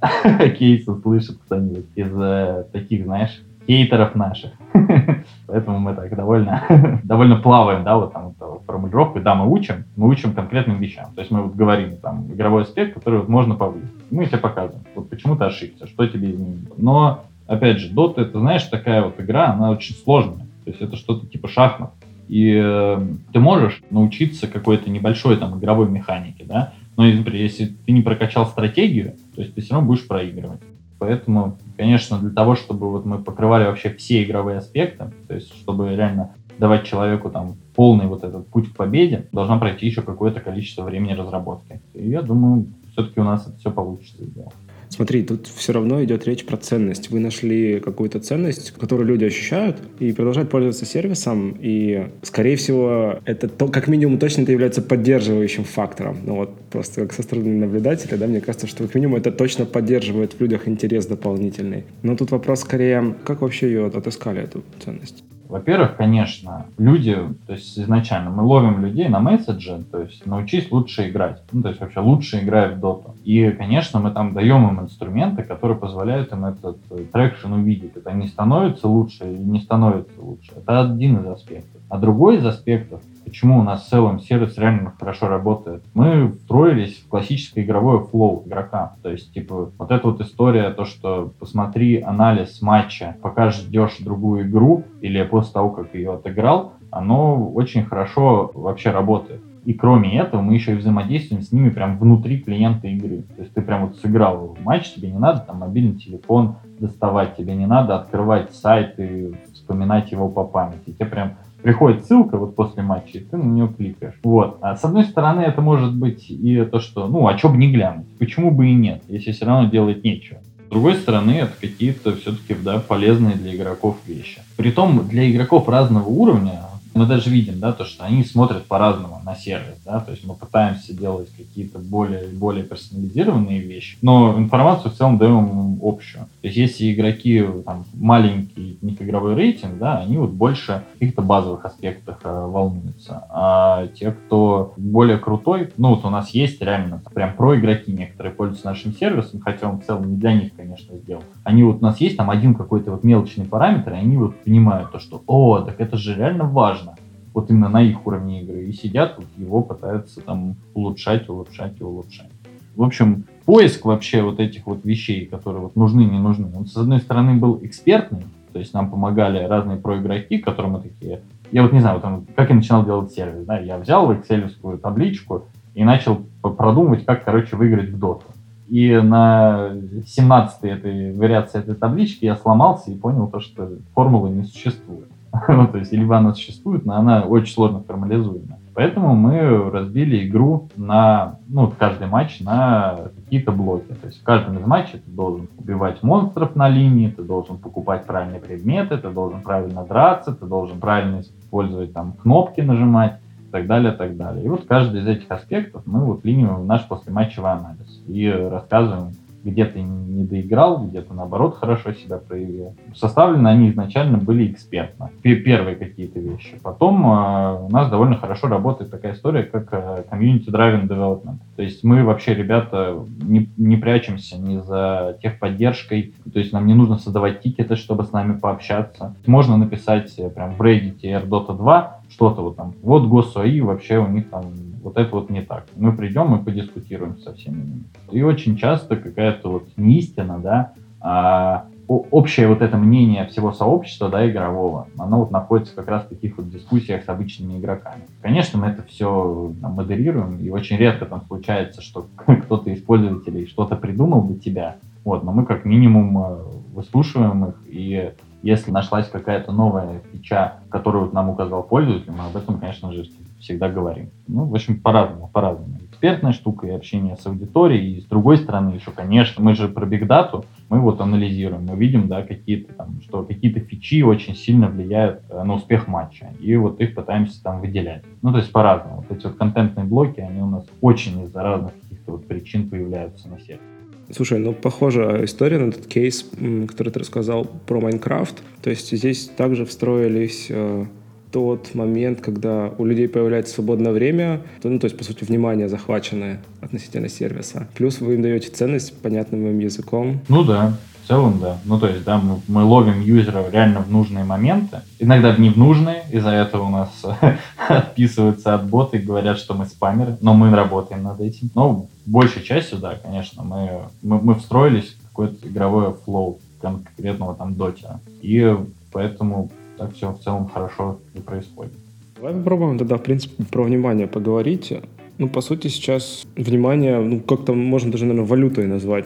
кейс 0.57 0.85
услышит 0.87 1.37
кто-нибудь 1.45 1.85
из 1.95 2.11
э, 2.13 2.65
таких, 2.73 3.05
знаешь, 3.05 3.41
хейтеров 3.67 4.15
наших. 4.15 4.51
Поэтому 5.47 5.79
мы 5.79 5.93
так 5.93 6.13
довольно, 6.15 6.63
довольно 7.03 7.37
плаваем, 7.37 7.83
да, 7.83 7.97
вот 7.97 8.13
там 8.13 8.33
вот, 8.39 8.63
формулировку. 8.65 9.21
Да, 9.21 9.35
мы 9.35 9.49
учим, 9.49 9.85
мы 9.95 10.09
учим 10.09 10.33
конкретным 10.33 10.79
вещам. 10.79 11.13
То 11.13 11.21
есть 11.21 11.31
мы 11.31 11.43
вот 11.43 11.55
говорим, 11.55 11.97
там, 11.97 12.27
игровой 12.31 12.63
аспект, 12.63 12.93
который 12.93 13.19
вот 13.19 13.29
можно 13.29 13.55
повысить. 13.55 13.89
Мы 14.11 14.25
тебе 14.25 14.39
показываем, 14.39 14.83
вот 14.95 15.09
почему 15.09 15.35
ты 15.35 15.45
ошибся, 15.45 15.87
что 15.87 16.07
тебе 16.07 16.31
изменить. 16.31 16.69
Но 16.77 17.23
опять 17.47 17.79
же, 17.79 17.93
Dota, 17.93 18.21
это, 18.21 18.39
знаешь, 18.39 18.63
такая 18.63 19.03
вот 19.03 19.19
игра, 19.19 19.53
она 19.53 19.71
очень 19.71 19.95
сложная. 19.95 20.47
То 20.65 20.71
есть 20.71 20.81
это 20.81 20.95
что-то 20.95 21.27
типа 21.27 21.47
шахмат. 21.47 21.93
И 22.27 22.59
э, 22.61 23.07
ты 23.31 23.39
можешь 23.39 23.81
научиться 23.89 24.47
какой-то 24.47 24.89
небольшой 24.89 25.37
там 25.37 25.57
игровой 25.57 25.89
механике, 25.89 26.43
да, 26.43 26.73
но, 26.97 27.03
например, 27.03 27.43
если 27.43 27.67
ты 27.67 27.91
не 27.91 28.01
прокачал 28.01 28.45
стратегию, 28.47 29.15
то 29.35 29.41
есть 29.41 29.55
ты 29.55 29.61
все 29.61 29.75
равно 29.75 29.87
будешь 29.87 30.05
проигрывать. 30.05 30.59
Поэтому, 30.99 31.57
конечно, 31.77 32.17
для 32.17 32.31
того, 32.31 32.55
чтобы 32.55 32.89
вот 32.89 33.05
мы 33.05 33.19
покрывали 33.19 33.65
вообще 33.65 33.91
все 33.93 34.23
игровые 34.23 34.57
аспекты, 34.57 35.11
то 35.27 35.35
есть 35.35 35.55
чтобы 35.55 35.95
реально 35.95 36.33
давать 36.57 36.85
человеку 36.85 37.29
там 37.29 37.55
полный 37.75 38.07
вот 38.07 38.23
этот 38.23 38.47
путь 38.47 38.73
к 38.73 38.75
победе, 38.75 39.27
должна 39.31 39.59
пройти 39.59 39.85
еще 39.85 40.01
какое-то 40.01 40.39
количество 40.39 40.83
времени 40.83 41.13
разработки. 41.13 41.81
И 41.93 42.09
я 42.09 42.23
думаю, 42.23 42.65
все-таки 42.91 43.19
у 43.19 43.23
нас 43.23 43.47
это 43.47 43.57
все 43.59 43.71
получится 43.71 44.25
сделать. 44.25 44.55
Смотри, 44.89 45.23
тут 45.23 45.47
все 45.47 45.73
равно 45.73 46.03
идет 46.03 46.25
речь 46.25 46.45
про 46.45 46.57
ценность. 46.57 47.09
Вы 47.09 47.19
нашли 47.19 47.79
какую-то 47.79 48.19
ценность, 48.19 48.71
которую 48.71 49.07
люди 49.07 49.25
ощущают, 49.25 49.77
и 49.99 50.11
продолжают 50.11 50.49
пользоваться 50.49 50.85
сервисом, 50.85 51.57
и, 51.59 52.07
скорее 52.23 52.55
всего, 52.55 53.19
это 53.25 53.47
то, 53.47 53.67
как 53.67 53.87
минимум 53.87 54.17
точно 54.17 54.43
это 54.43 54.51
является 54.51 54.81
поддерживающим 54.81 55.63
фактором. 55.63 56.17
Ну 56.25 56.35
вот 56.35 56.59
просто 56.69 57.01
как 57.01 57.13
со 57.13 57.23
стороны 57.23 57.57
наблюдателя, 57.57 58.17
да, 58.17 58.27
мне 58.27 58.41
кажется, 58.41 58.67
что 58.67 58.83
как 58.83 58.95
минимум 58.95 59.17
это 59.17 59.31
точно 59.31 59.65
поддерживает 59.65 60.33
в 60.33 60.41
людях 60.41 60.67
интерес 60.67 61.05
дополнительный. 61.05 61.83
Но 62.03 62.15
тут 62.15 62.31
вопрос 62.31 62.61
скорее, 62.61 63.15
как 63.25 63.41
вообще 63.41 63.67
ее 63.67 63.85
отыскали, 63.87 64.41
эту 64.41 64.63
ценность? 64.83 65.23
Во-первых, 65.49 65.95
конечно, 65.95 66.65
люди, 66.77 67.17
то 67.45 67.53
есть 67.53 67.79
изначально 67.79 68.29
мы 68.31 68.43
ловим 68.43 68.81
людей 68.81 69.07
на 69.07 69.19
месседже, 69.19 69.83
то 69.91 70.01
есть 70.01 70.25
научись 70.25 70.71
лучше 70.71 71.09
играть, 71.09 71.41
ну, 71.51 71.61
то 71.61 71.69
есть 71.69 71.79
вообще 71.79 72.01
лучше 72.01 72.39
играть 72.39 72.75
в 72.75 72.79
доту. 72.79 73.15
И, 73.23 73.51
конечно, 73.51 73.99
мы 73.99 74.11
там 74.11 74.33
даем 74.33 74.67
им 74.67 74.81
инструменты, 74.81 75.43
которые 75.43 75.77
позволяют 75.77 76.33
им 76.33 76.45
этот 76.45 76.77
э, 76.89 77.05
traction 77.11 77.53
увидеть. 77.53 77.95
Это 77.95 78.11
не 78.11 78.27
становится 78.27 78.87
лучше 78.87 79.25
или 79.25 79.37
не 79.37 79.61
становится 79.61 80.21
лучше. 80.21 80.51
Это 80.55 80.81
один 80.81 81.19
из 81.19 81.25
аспектов. 81.27 81.81
А 81.89 81.97
другой 81.97 82.37
из 82.37 82.45
аспектов, 82.45 83.01
почему 83.27 83.59
у 83.59 83.63
нас 83.63 83.85
в 83.85 83.89
целом 83.89 84.19
сервис 84.19 84.57
реально 84.57 84.93
хорошо 84.97 85.27
работает. 85.27 85.83
Мы 85.93 86.31
встроились 86.31 86.97
в 86.97 87.09
классическое 87.09 87.63
игровое 87.63 88.05
flow 88.05 88.43
игрока. 88.45 88.95
То 89.03 89.11
есть, 89.11 89.33
типа, 89.33 89.71
вот 89.77 89.91
эта 89.91 90.07
вот 90.07 90.21
история, 90.21 90.69
то, 90.69 90.85
что 90.85 91.33
посмотри 91.39 92.01
анализ 92.01 92.61
матча, 92.61 93.17
пока 93.21 93.49
ждешь 93.49 93.97
другую 93.99 94.47
игру, 94.47 94.83
или 95.01 95.21
после 95.23 95.53
того, 95.53 95.71
как 95.71 95.93
ее 95.93 96.13
отыграл, 96.13 96.73
оно 96.89 97.49
очень 97.49 97.83
хорошо 97.83 98.51
вообще 98.53 98.91
работает. 98.91 99.41
И 99.65 99.73
кроме 99.73 100.17
этого, 100.17 100.39
мы 100.41 100.53
еще 100.53 100.71
и 100.71 100.77
взаимодействуем 100.77 101.41
с 101.41 101.51
ними 101.51 101.69
прям 101.69 101.97
внутри 101.97 102.39
клиента 102.39 102.87
игры. 102.87 103.23
То 103.35 103.41
есть 103.41 103.53
ты 103.53 103.61
прям 103.61 103.87
вот 103.87 103.97
сыграл 103.97 104.57
матч, 104.63 104.93
тебе 104.93 105.11
не 105.11 105.19
надо 105.19 105.41
там 105.41 105.57
мобильный 105.57 105.99
телефон 105.99 106.55
доставать, 106.79 107.35
тебе 107.35 107.53
не 107.53 107.65
надо 107.65 107.97
открывать 107.97 108.53
сайт 108.53 108.97
и 108.97 109.35
вспоминать 109.53 110.09
его 110.13 110.29
по 110.29 110.45
памяти. 110.45 110.91
Тебе 110.91 111.07
прям 111.07 111.33
приходит 111.67 112.05
ссылка 112.05 112.37
вот 112.37 112.55
после 112.55 112.81
матча, 112.81 113.17
и 113.17 113.19
ты 113.19 113.35
на 113.35 113.43
нее 113.43 113.67
кликаешь. 113.67 114.13
Вот. 114.23 114.57
А 114.61 114.77
с 114.77 114.85
одной 114.85 115.03
стороны, 115.03 115.41
это 115.41 115.59
может 115.59 115.93
быть 115.93 116.29
и 116.29 116.63
то, 116.63 116.79
что, 116.79 117.09
ну, 117.09 117.27
а 117.27 117.37
что 117.37 117.49
бы 117.49 117.57
не 117.57 117.69
глянуть? 117.69 118.05
Почему 118.19 118.51
бы 118.51 118.69
и 118.69 118.73
нет, 118.73 119.03
если 119.09 119.33
все 119.33 119.43
равно 119.43 119.69
делать 119.69 120.01
нечего? 120.01 120.39
С 120.65 120.69
другой 120.69 120.95
стороны, 120.95 121.31
это 121.31 121.51
какие-то 121.59 122.15
все-таки 122.15 122.55
да, 122.55 122.79
полезные 122.79 123.35
для 123.35 123.53
игроков 123.53 123.97
вещи. 124.05 124.39
Притом 124.55 125.09
для 125.09 125.29
игроков 125.29 125.67
разного 125.67 126.07
уровня 126.07 126.61
мы 126.93 127.05
даже 127.05 127.29
видим, 127.29 127.59
да, 127.59 127.73
то, 127.73 127.83
что 127.83 128.05
они 128.05 128.23
смотрят 128.23 128.65
по-разному 128.65 129.21
на 129.25 129.35
сервис, 129.35 129.75
да, 129.85 129.99
то 129.99 130.11
есть 130.11 130.25
мы 130.25 130.35
пытаемся 130.35 130.93
делать 130.93 131.29
какие-то 131.37 131.79
более, 131.79 132.27
более 132.29 132.63
персонализированные 132.63 133.59
вещи, 133.59 133.97
но 134.01 134.35
информацию 134.37 134.91
в 134.91 134.95
целом 134.95 135.17
даем 135.17 135.79
общую. 135.83 136.27
То 136.47 136.49
есть 136.49 136.77
если 136.77 136.93
игроки 136.93 137.45
там 137.65 137.83
маленький, 137.93 138.79
них 138.81 139.01
рейтинг, 139.01 139.79
да, 139.79 139.97
они 139.97 140.17
вот 140.17 140.29
больше 140.29 140.83
в 140.91 140.93
каких-то 140.93 141.21
базовых 141.21 141.65
аспектах 141.65 142.21
э, 142.23 142.29
волнуются, 142.29 143.25
а 143.29 143.87
те, 143.87 144.11
кто 144.11 144.73
более 144.77 145.17
крутой, 145.17 145.73
ну 145.75 145.89
вот 145.89 146.05
у 146.05 146.09
нас 146.09 146.29
есть 146.29 146.61
реально 146.61 147.01
прям 147.13 147.33
про 147.33 147.59
игроки 147.59 147.91
некоторые 147.91 148.33
пользуются 148.33 148.67
нашим 148.67 148.93
сервисом, 148.93 149.41
хотя 149.41 149.69
он 149.69 149.81
в 149.81 149.85
целом 149.85 150.09
не 150.09 150.15
для 150.15 150.31
них, 150.31 150.55
конечно, 150.55 150.95
сделал. 150.95 151.23
Они 151.43 151.63
вот 151.63 151.81
у 151.81 151.83
нас 151.83 151.99
есть 151.99 152.15
там 152.15 152.29
один 152.29 152.55
какой-то 152.55 152.91
вот 152.91 153.03
мелочный 153.03 153.43
параметр, 153.43 153.91
и 153.91 153.97
они 153.97 154.15
вот 154.15 154.37
понимают 154.45 154.93
то, 154.93 154.99
что, 154.99 155.21
о, 155.27 155.59
так 155.59 155.81
это 155.81 155.97
же 155.97 156.15
реально 156.15 156.45
важно, 156.45 156.95
вот 157.33 157.49
именно 157.49 157.67
на 157.67 157.81
их 157.81 158.07
уровне 158.07 158.43
игры, 158.43 158.67
и 158.67 158.71
сидят, 158.71 159.15
вот 159.17 159.27
его 159.35 159.61
пытаются 159.63 160.21
там 160.21 160.55
улучшать, 160.73 161.27
улучшать 161.27 161.73
и 161.81 161.83
улучшать. 161.83 162.31
В 162.77 162.83
общем, 162.83 163.25
поиск 163.45 163.85
вообще 163.85 164.21
вот 164.21 164.39
этих 164.39 164.67
вот 164.67 164.85
вещей, 164.85 165.25
которые 165.25 165.63
вот 165.63 165.75
нужны, 165.75 166.01
не 166.01 166.19
нужны, 166.19 166.47
он, 166.55 166.67
с 166.67 166.77
одной 166.77 166.99
стороны, 166.99 167.33
был 167.33 167.59
экспертный, 167.63 168.23
то 168.53 168.59
есть 168.59 168.73
нам 168.73 168.91
помогали 168.91 169.43
разные 169.43 169.77
проигроки, 169.77 170.37
которые 170.37 170.71
мы 170.71 170.81
такие... 170.81 171.21
Я 171.51 171.63
вот 171.63 171.73
не 171.73 171.79
знаю, 171.79 171.99
там, 172.01 172.25
как 172.35 172.49
я 172.49 172.55
начинал 172.55 172.85
делать 172.85 173.11
сервис, 173.11 173.45
да, 173.45 173.57
я 173.57 173.77
взял 173.79 174.13
экселевскую 174.13 174.77
табличку 174.77 175.45
и 175.73 175.83
начал 175.83 176.21
продумывать, 176.41 177.03
как, 177.03 177.25
короче, 177.25 177.55
выиграть 177.55 177.89
в 177.89 177.97
доту. 177.97 178.25
И 178.67 178.95
на 178.95 179.71
17-й 179.71 180.69
этой 180.69 181.13
вариации 181.15 181.59
этой 181.59 181.73
таблички 181.73 182.25
я 182.25 182.35
сломался 182.35 182.91
и 182.91 182.95
понял 182.95 183.27
то, 183.27 183.39
что 183.39 183.69
формулы 183.95 184.29
не 184.29 184.43
существует. 184.43 185.07
ну, 185.47 185.67
то 185.67 185.77
есть, 185.77 185.93
либо 185.93 186.17
она 186.17 186.33
существует, 186.33 186.85
но 186.85 186.95
она 186.95 187.21
очень 187.21 187.53
сложно 187.53 187.81
формализуема. 187.81 188.59
Поэтому 188.77 189.15
мы 189.15 189.71
разбили 189.71 190.27
игру 190.27 190.69
на, 190.75 191.39
ну, 191.47 191.73
каждый 191.79 192.05
матч 192.05 192.41
на 192.41 193.09
какие-то 193.15 193.51
блоки. 193.51 193.91
То 193.99 194.05
есть 194.05 194.21
в 194.21 194.23
каждом 194.23 194.59
из 194.59 194.67
матчей 194.67 194.99
ты 194.99 195.09
должен 195.09 195.47
убивать 195.57 196.03
монстров 196.03 196.55
на 196.55 196.69
линии, 196.69 197.09
ты 197.09 197.23
должен 197.23 197.57
покупать 197.57 198.05
правильные 198.05 198.39
предметы, 198.39 198.99
ты 198.99 199.09
должен 199.09 199.41
правильно 199.41 199.83
драться, 199.83 200.31
ты 200.35 200.45
должен 200.45 200.79
правильно 200.79 201.21
использовать 201.21 201.91
там 201.91 202.11
кнопки 202.21 202.61
нажимать 202.61 203.17
и 203.47 203.51
так 203.51 203.65
далее, 203.65 203.93
и 203.93 203.97
так 203.97 204.15
далее. 204.15 204.45
И 204.45 204.47
вот 204.47 204.67
каждый 204.67 205.01
из 205.01 205.07
этих 205.07 205.31
аспектов 205.31 205.81
мы 205.87 206.01
вот 206.01 206.23
линию 206.23 206.53
в 206.53 206.65
наш 206.67 206.87
послематчевый 206.87 207.53
анализ 207.53 208.03
и 208.07 208.29
рассказываем, 208.29 209.13
где 209.43 209.65
ты 209.65 209.81
не 209.81 210.25
доиграл, 210.25 210.85
где 210.85 211.01
то 211.01 211.13
наоборот 211.13 211.57
хорошо 211.57 211.93
себя 211.93 212.17
проявил. 212.17 212.75
Составлены 212.95 213.47
они 213.47 213.69
изначально 213.69 214.17
были 214.17 214.51
экспертно. 214.51 215.09
Первые 215.21 215.75
какие-то 215.75 216.19
вещи. 216.19 216.59
Потом 216.61 217.05
э, 217.05 217.59
у 217.61 217.69
нас 217.69 217.89
довольно 217.89 218.17
хорошо 218.17 218.47
работает 218.47 218.91
такая 218.91 219.13
история, 219.13 219.43
как 219.43 219.69
э, 219.71 220.03
Community 220.11 220.47
Driven 220.47 220.87
Development. 220.87 221.37
То 221.55 221.61
есть 221.61 221.83
мы 221.83 222.03
вообще, 222.03 222.33
ребята, 222.33 222.97
не, 223.21 223.49
не 223.57 223.77
прячемся 223.77 224.37
ни 224.37 224.59
за 224.59 225.17
техподдержкой, 225.21 226.13
то 226.31 226.39
есть 226.39 226.53
нам 226.53 226.65
не 226.67 226.73
нужно 226.73 226.97
создавать 226.97 227.41
тикеты, 227.41 227.75
чтобы 227.75 228.03
с 228.03 228.11
нами 228.11 228.37
пообщаться. 228.37 229.15
Можно 229.25 229.57
написать 229.57 230.13
э, 230.17 230.29
прям 230.29 230.55
в 230.55 230.61
Reddit 230.61 231.01
AirDota 231.01 231.55
2 231.55 232.01
что-то 232.09 232.41
вот 232.41 232.55
там, 232.55 232.73
вот 232.81 233.07
ГосУАИ, 233.07 233.61
вообще 233.61 233.97
у 233.97 234.07
них 234.07 234.29
там 234.29 234.45
вот 234.87 234.97
это 234.97 235.13
вот 235.13 235.29
не 235.29 235.41
так. 235.41 235.65
Мы 235.75 235.91
придем 235.91 236.33
и 236.33 236.43
подискутируем 236.43 237.17
со 237.17 237.33
всеми 237.33 237.57
ними. 237.57 237.83
И 238.09 238.21
очень 238.21 238.55
часто 238.55 238.95
какая-то 238.95 239.49
вот 239.49 239.67
не 239.75 239.99
истина, 239.99 240.39
да, 240.39 240.71
а 241.01 241.65
общее 241.89 242.47
вот 242.47 242.61
это 242.61 242.77
мнение 242.77 243.25
всего 243.27 243.51
сообщества, 243.51 244.07
да, 244.07 244.29
игрового, 244.29 244.87
оно 244.97 245.19
вот 245.19 245.31
находится 245.31 245.75
как 245.75 245.89
раз 245.89 246.05
в 246.05 246.09
таких 246.09 246.37
вот 246.37 246.49
дискуссиях 246.49 247.03
с 247.03 247.09
обычными 247.09 247.59
игроками. 247.59 248.03
Конечно, 248.21 248.59
мы 248.59 248.67
это 248.67 248.83
все 248.83 249.53
там, 249.61 249.73
модерируем, 249.73 250.39
и 250.39 250.49
очень 250.49 250.77
редко 250.77 251.05
там 251.05 251.21
случается, 251.27 251.81
что 251.81 252.07
кто-то 252.43 252.69
из 252.69 252.81
пользователей 252.81 253.45
что-то 253.45 253.75
придумал 253.75 254.23
для 254.23 254.39
тебя, 254.39 254.77
вот, 255.03 255.23
но 255.23 255.33
мы 255.33 255.45
как 255.45 255.65
минимум 255.65 256.17
э, 256.17 256.37
выслушиваем 256.73 257.45
их, 257.45 257.55
и 257.67 258.13
если 258.41 258.71
нашлась 258.71 259.09
какая-то 259.09 259.51
новая 259.51 260.01
фича, 260.13 260.59
которую 260.69 261.05
вот 261.05 261.13
нам 261.13 261.29
указал 261.29 261.63
пользователь, 261.63 262.11
мы 262.11 262.25
об 262.25 262.37
этом, 262.37 262.57
конечно 262.59 262.93
же, 262.93 263.05
всегда 263.39 263.69
говорим. 263.69 264.09
Ну, 264.27 264.45
в 264.45 264.53
общем, 264.53 264.79
по-разному, 264.79 265.29
по-разному. 265.31 265.77
Экспертная 265.89 266.31
штука 266.31 266.67
и 266.67 266.71
общение 266.71 267.15
с 267.17 267.25
аудиторией. 267.25 267.97
И 267.97 268.01
с 268.01 268.05
другой 268.05 268.37
стороны 268.37 268.75
еще, 268.75 268.91
конечно, 268.91 269.43
мы 269.43 269.55
же 269.55 269.67
про 269.67 269.85
бигдату, 269.85 270.45
мы 270.69 270.79
вот 270.79 271.01
анализируем, 271.01 271.65
мы 271.65 271.75
видим, 271.75 272.07
да, 272.07 272.23
какие-то 272.23 272.73
там, 272.73 273.01
что 273.01 273.23
какие-то 273.23 273.59
фичи 273.59 274.01
очень 274.01 274.35
сильно 274.35 274.67
влияют 274.67 275.21
э, 275.29 275.43
на 275.43 275.55
успех 275.55 275.87
матча. 275.87 276.33
И 276.39 276.55
вот 276.55 276.79
их 276.81 276.95
пытаемся 276.95 277.41
там 277.41 277.61
выделять. 277.61 278.03
Ну, 278.21 278.31
то 278.31 278.39
есть 278.39 278.51
по-разному. 278.51 278.97
Вот 279.07 279.17
эти 279.17 279.25
вот 279.25 279.37
контентные 279.37 279.85
блоки, 279.85 280.19
они 280.19 280.41
у 280.41 280.47
нас 280.47 280.65
очень 280.81 281.23
из-за 281.23 281.41
разных 281.43 281.73
каких-то 281.81 282.11
вот 282.13 282.27
причин 282.27 282.69
появляются 282.69 283.29
на 283.29 283.39
сервере. 283.39 283.61
Слушай, 284.09 284.39
ну 284.39 284.53
похожая 284.53 285.25
история 285.25 285.59
на 285.59 285.69
этот 285.69 285.85
кейс, 285.85 286.25
который 286.67 286.91
ты 286.91 286.99
рассказал 286.99 287.45
про 287.45 287.81
Майнкрафт. 287.81 288.41
То 288.61 288.69
есть 288.69 288.95
здесь 288.95 289.27
также 289.27 289.65
встроились 289.65 290.47
э, 290.49 290.85
тот 291.31 291.75
момент, 291.75 292.21
когда 292.21 292.71
у 292.77 292.85
людей 292.85 293.07
появляется 293.07 293.55
свободное 293.55 293.91
время, 293.91 294.41
то, 294.61 294.69
ну, 294.69 294.79
то 294.79 294.85
есть, 294.85 294.97
по 294.97 295.03
сути, 295.03 295.23
внимание 295.23 295.69
захваченное 295.69 296.41
относительно 296.61 297.09
сервиса. 297.09 297.67
Плюс 297.75 297.99
вы 297.99 298.15
им 298.15 298.21
даете 298.21 298.49
ценность 298.49 298.99
понятным 299.01 299.45
им 299.47 299.59
языком. 299.59 300.19
Ну 300.29 300.43
да, 300.43 300.77
в 301.03 301.07
целом, 301.07 301.39
да. 301.39 301.57
Ну, 301.65 301.79
то 301.79 301.87
есть, 301.87 302.03
да, 302.03 302.17
мы, 302.17 302.41
мы 302.47 302.63
ловим 302.63 303.01
юзера 303.01 303.49
реально 303.49 303.81
в 303.81 303.91
нужные 303.91 304.25
моменты, 304.25 304.81
иногда 304.99 305.35
не 305.37 305.49
в 305.49 305.57
нужные, 305.57 306.03
из-за 306.11 306.31
этого 306.31 306.63
у 306.63 306.69
нас 306.69 306.89
отписываются 307.67 308.55
от 308.55 308.65
бота 308.65 308.97
и 308.97 309.01
говорят, 309.01 309.37
что 309.37 309.53
мы 309.53 309.65
спамеры, 309.65 310.17
но 310.21 310.33
мы 310.33 310.53
работаем 310.53 311.03
над 311.03 311.21
этим. 311.21 311.49
Но 311.55 311.87
большей 312.05 312.43
частью, 312.43 312.79
да, 312.79 312.95
конечно, 313.01 313.43
мы, 313.43 313.83
мы, 314.01 314.19
мы 314.21 314.35
встроились 314.35 314.95
в 315.01 315.07
какое-то 315.07 315.47
игровое 315.47 315.95
флоу 316.05 316.39
конкретного 316.61 317.35
там 317.35 317.55
дотера. 317.55 317.99
И 318.21 318.55
поэтому 318.91 319.51
так 319.77 319.93
все 319.93 320.11
в 320.11 320.19
целом 320.19 320.49
хорошо 320.49 320.99
и 321.13 321.19
происходит. 321.19 321.73
Давай 322.15 322.33
попробуем 322.33 322.77
тогда, 322.77 322.97
в 322.97 323.03
принципе, 323.03 323.43
про 323.43 323.63
внимание 323.63 324.07
поговорить. 324.07 324.73
Ну, 325.17 325.29
по 325.29 325.41
сути, 325.41 325.67
сейчас 325.67 326.25
внимание, 326.35 326.99
ну, 326.99 327.19
как-то 327.19 327.53
можно 327.53 327.91
даже, 327.91 328.05
наверное, 328.05 328.27
валютой 328.27 328.67
назвать, 328.67 329.05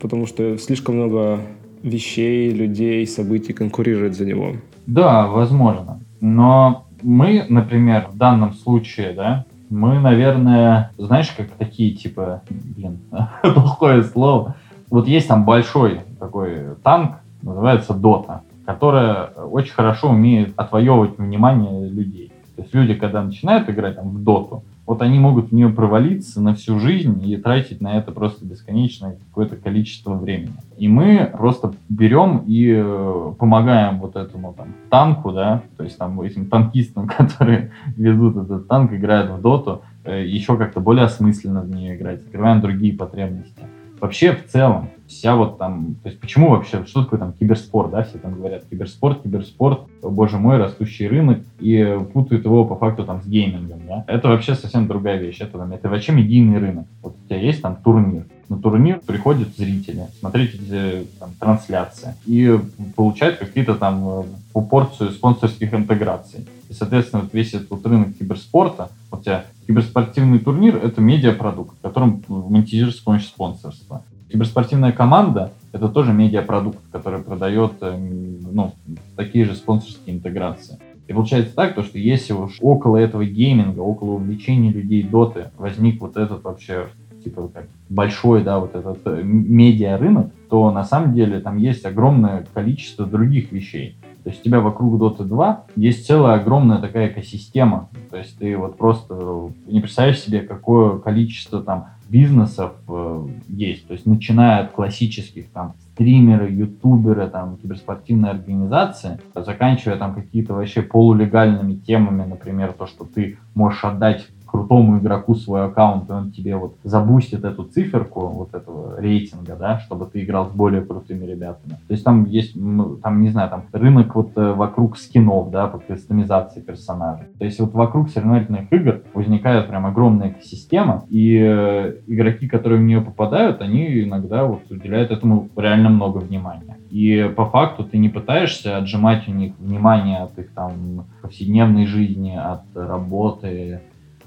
потому 0.00 0.26
что 0.26 0.58
слишком 0.58 0.96
много 0.96 1.40
вещей, 1.82 2.50
людей, 2.50 3.06
событий 3.06 3.52
конкурирует 3.52 4.16
за 4.16 4.24
него. 4.24 4.52
Да, 4.86 5.26
возможно. 5.26 6.00
Но 6.20 6.86
мы, 7.02 7.44
например, 7.48 8.08
в 8.12 8.16
данном 8.16 8.54
случае, 8.54 9.12
да, 9.12 9.44
мы, 9.70 9.98
наверное, 9.98 10.92
знаешь, 10.96 11.30
как 11.36 11.50
такие, 11.50 11.94
типа, 11.94 12.42
блин, 12.48 13.00
плохое 13.42 14.02
слово. 14.02 14.56
Вот 14.90 15.08
есть 15.08 15.28
там 15.28 15.44
большой 15.44 16.00
такой 16.18 16.76
танк, 16.82 17.16
называется 17.42 17.92
Дота 17.92 18.42
которая 18.64 19.26
очень 19.26 19.72
хорошо 19.72 20.10
умеет 20.10 20.52
отвоевывать 20.56 21.18
внимание 21.18 21.88
людей. 21.88 22.32
То 22.56 22.62
есть 22.62 22.74
люди, 22.74 22.94
когда 22.94 23.22
начинают 23.22 23.68
играть 23.68 23.96
там, 23.96 24.10
в 24.10 24.22
доту, 24.22 24.62
вот 24.86 25.00
они 25.00 25.18
могут 25.18 25.48
в 25.48 25.52
нее 25.52 25.70
провалиться 25.70 26.42
на 26.42 26.54
всю 26.54 26.78
жизнь 26.78 27.26
и 27.26 27.36
тратить 27.36 27.80
на 27.80 27.96
это 27.96 28.12
просто 28.12 28.44
бесконечное 28.44 29.16
какое-то 29.28 29.56
количество 29.56 30.14
времени. 30.14 30.54
И 30.76 30.88
мы 30.88 31.30
просто 31.32 31.72
берем 31.88 32.44
и 32.46 32.74
э, 32.76 33.32
помогаем 33.38 33.98
вот 34.00 34.16
этому 34.16 34.52
там 34.52 34.68
танку, 34.90 35.32
да, 35.32 35.62
то 35.78 35.84
есть 35.84 35.96
там 35.96 36.20
этим 36.20 36.46
танкистам, 36.46 37.08
которые 37.18 37.70
ведут 37.96 38.36
этот 38.36 38.68
танк, 38.68 38.92
играют 38.92 39.30
в 39.30 39.40
доту, 39.40 39.82
э, 40.04 40.26
еще 40.26 40.56
как-то 40.58 40.80
более 40.80 41.06
осмысленно 41.06 41.62
в 41.62 41.70
нее 41.70 41.96
играть, 41.96 42.20
открываем 42.20 42.60
другие 42.60 42.92
потребности. 42.92 43.62
Вообще, 44.00 44.32
в 44.32 44.46
целом, 44.48 44.90
вся 45.14 45.36
вот 45.36 45.58
там, 45.58 45.96
то 46.02 46.08
есть 46.08 46.20
почему 46.20 46.50
вообще, 46.50 46.84
что 46.86 47.04
такое 47.04 47.18
там 47.18 47.32
киберспорт, 47.32 47.90
да, 47.90 48.02
все 48.02 48.18
там 48.18 48.34
говорят 48.34 48.64
киберспорт, 48.70 49.22
киберспорт, 49.22 49.80
боже 50.02 50.38
мой, 50.38 50.58
растущий 50.58 51.06
рынок, 51.06 51.40
и 51.60 51.98
путают 52.12 52.44
его 52.44 52.64
по 52.64 52.76
факту 52.76 53.04
там 53.04 53.22
с 53.22 53.26
геймингом, 53.26 53.80
да. 53.86 54.04
Это 54.06 54.28
вообще 54.28 54.54
совсем 54.54 54.86
другая 54.86 55.18
вещь, 55.18 55.40
это, 55.40 55.58
там, 55.58 55.72
это 55.72 55.88
вообще 55.88 56.12
медийный 56.12 56.58
рынок. 56.58 56.86
Вот 57.02 57.14
у 57.14 57.28
тебя 57.28 57.40
есть 57.40 57.62
там 57.62 57.76
турнир, 57.76 58.24
на 58.48 58.58
турнир 58.58 59.00
приходят 59.06 59.56
зрители 59.56 60.06
смотреть 60.20 60.54
эти 60.54 61.06
там, 61.18 61.30
трансляции 61.40 62.14
и 62.26 62.58
получают 62.94 63.38
какие-то 63.38 63.74
там 63.74 64.26
э, 64.54 64.60
порцию 64.68 65.10
спонсорских 65.10 65.72
интеграций. 65.72 66.46
И, 66.68 66.74
соответственно, 66.74 67.22
вот 67.22 67.32
весь 67.32 67.54
этот 67.54 67.86
рынок 67.86 68.16
киберспорта, 68.18 68.90
вот 69.10 69.20
у 69.20 69.22
тебя 69.24 69.44
киберспортивный 69.66 70.38
турнир— 70.38 70.76
это 70.84 71.00
медиапродукт, 71.00 71.78
в 71.78 71.80
котором 71.80 72.22
монетизируется 72.28 73.00
с 73.00 73.04
помощью 73.04 73.28
спонсорства. 73.28 74.02
Киберспортивная 74.34 74.90
команда— 74.90 75.52
это 75.72 75.88
тоже 75.88 76.12
медиапродукт, 76.12 76.80
который 76.90 77.20
продает 77.20 77.74
э, 77.82 77.96
ну, 77.96 78.72
такие 79.14 79.44
же 79.44 79.54
спонсорские 79.54 80.16
интеграции. 80.16 80.80
И 81.06 81.12
получается 81.12 81.54
так, 81.54 81.76
то, 81.76 81.84
что 81.84 82.00
если 82.00 82.32
уж 82.32 82.58
около 82.60 82.96
этого 82.96 83.24
гейминга, 83.24 83.78
около 83.78 84.14
увлечения 84.14 84.72
людей 84.72 85.04
доты 85.04 85.52
возник 85.56 86.00
вот 86.00 86.16
этот 86.16 86.42
вообще 86.42 86.88
типа 87.22 87.46
как 87.46 87.68
большой, 87.88 88.42
да, 88.42 88.58
вот 88.58 88.74
этот 88.74 88.98
э, 89.04 89.20
медиа 89.22 89.98
рынок, 89.98 90.32
то 90.50 90.72
на 90.72 90.82
самом 90.82 91.14
деле 91.14 91.38
там 91.38 91.56
есть 91.56 91.86
огромное 91.86 92.44
количество 92.52 93.06
других 93.06 93.52
вещей. 93.52 93.96
То 94.24 94.30
есть 94.30 94.40
у 94.40 94.44
тебя 94.44 94.58
вокруг 94.58 95.00
Dota 95.00 95.22
2 95.22 95.66
есть 95.76 96.08
целая 96.08 96.40
огромная 96.40 96.78
такая 96.78 97.06
экосистема. 97.06 97.88
То 98.10 98.16
есть 98.16 98.36
ты 98.36 98.56
вот 98.56 98.78
просто 98.78 99.50
не 99.68 99.78
представляешь 99.78 100.18
себе, 100.18 100.40
какое 100.40 100.98
количество 100.98 101.62
там 101.62 101.90
бизнесов 102.08 102.72
э, 102.88 103.26
есть. 103.48 103.86
То 103.86 103.94
есть 103.94 104.06
начиная 104.06 104.64
от 104.64 104.72
классических 104.72 105.50
там 105.50 105.74
стримеры, 105.92 106.50
ютуберы, 106.50 107.28
там, 107.28 107.56
киберспортивные 107.56 108.32
организации, 108.32 109.20
заканчивая 109.34 109.96
там 109.96 110.14
какие-то 110.14 110.54
вообще 110.54 110.82
полулегальными 110.82 111.74
темами, 111.74 112.24
например, 112.24 112.72
то, 112.72 112.86
что 112.86 113.04
ты 113.04 113.38
можешь 113.54 113.84
отдать 113.84 114.26
крутому 114.54 114.98
игроку 114.98 115.34
свой 115.34 115.66
аккаунт, 115.66 116.08
и 116.08 116.12
он 116.12 116.30
тебе 116.30 116.54
вот 116.54 116.76
забустит 116.84 117.44
эту 117.44 117.64
циферку 117.64 118.28
вот 118.28 118.54
этого 118.54 119.00
рейтинга, 119.00 119.56
да, 119.56 119.80
чтобы 119.80 120.06
ты 120.06 120.22
играл 120.22 120.46
с 120.48 120.52
более 120.52 120.82
крутыми 120.82 121.26
ребятами. 121.26 121.72
То 121.88 121.92
есть 121.92 122.04
там 122.04 122.26
есть, 122.26 122.54
там, 123.02 123.20
не 123.20 123.30
знаю, 123.30 123.50
там 123.50 123.64
рынок 123.72 124.14
вот 124.14 124.30
э, 124.36 124.52
вокруг 124.52 124.96
скинов, 124.96 125.50
да, 125.50 125.66
по 125.66 125.78
кастомизации 125.78 126.60
персонажей. 126.60 127.26
То 127.36 127.44
есть 127.44 127.58
вот 127.58 127.72
вокруг 127.72 128.10
соревновательных 128.10 128.72
игр 128.72 129.02
возникает 129.12 129.66
прям 129.66 129.86
огромная 129.86 130.30
экосистема, 130.30 131.02
и 131.10 131.36
э, 131.36 131.96
игроки, 132.06 132.46
которые 132.46 132.80
в 132.80 132.84
нее 132.84 133.00
попадают, 133.00 133.60
они 133.60 134.04
иногда 134.04 134.44
вот 134.44 134.70
уделяют 134.70 135.10
этому 135.10 135.48
реально 135.56 135.88
много 135.88 136.18
внимания. 136.18 136.76
И 136.90 137.28
по 137.36 137.46
факту 137.46 137.82
ты 137.82 137.98
не 137.98 138.08
пытаешься 138.08 138.76
отжимать 138.76 139.26
у 139.26 139.32
них 139.32 139.54
внимание 139.58 140.18
от 140.18 140.38
их 140.38 140.54
там 140.54 141.06
повседневной 141.22 141.86
жизни, 141.86 142.36
от 142.36 142.62
работы, 142.76 143.80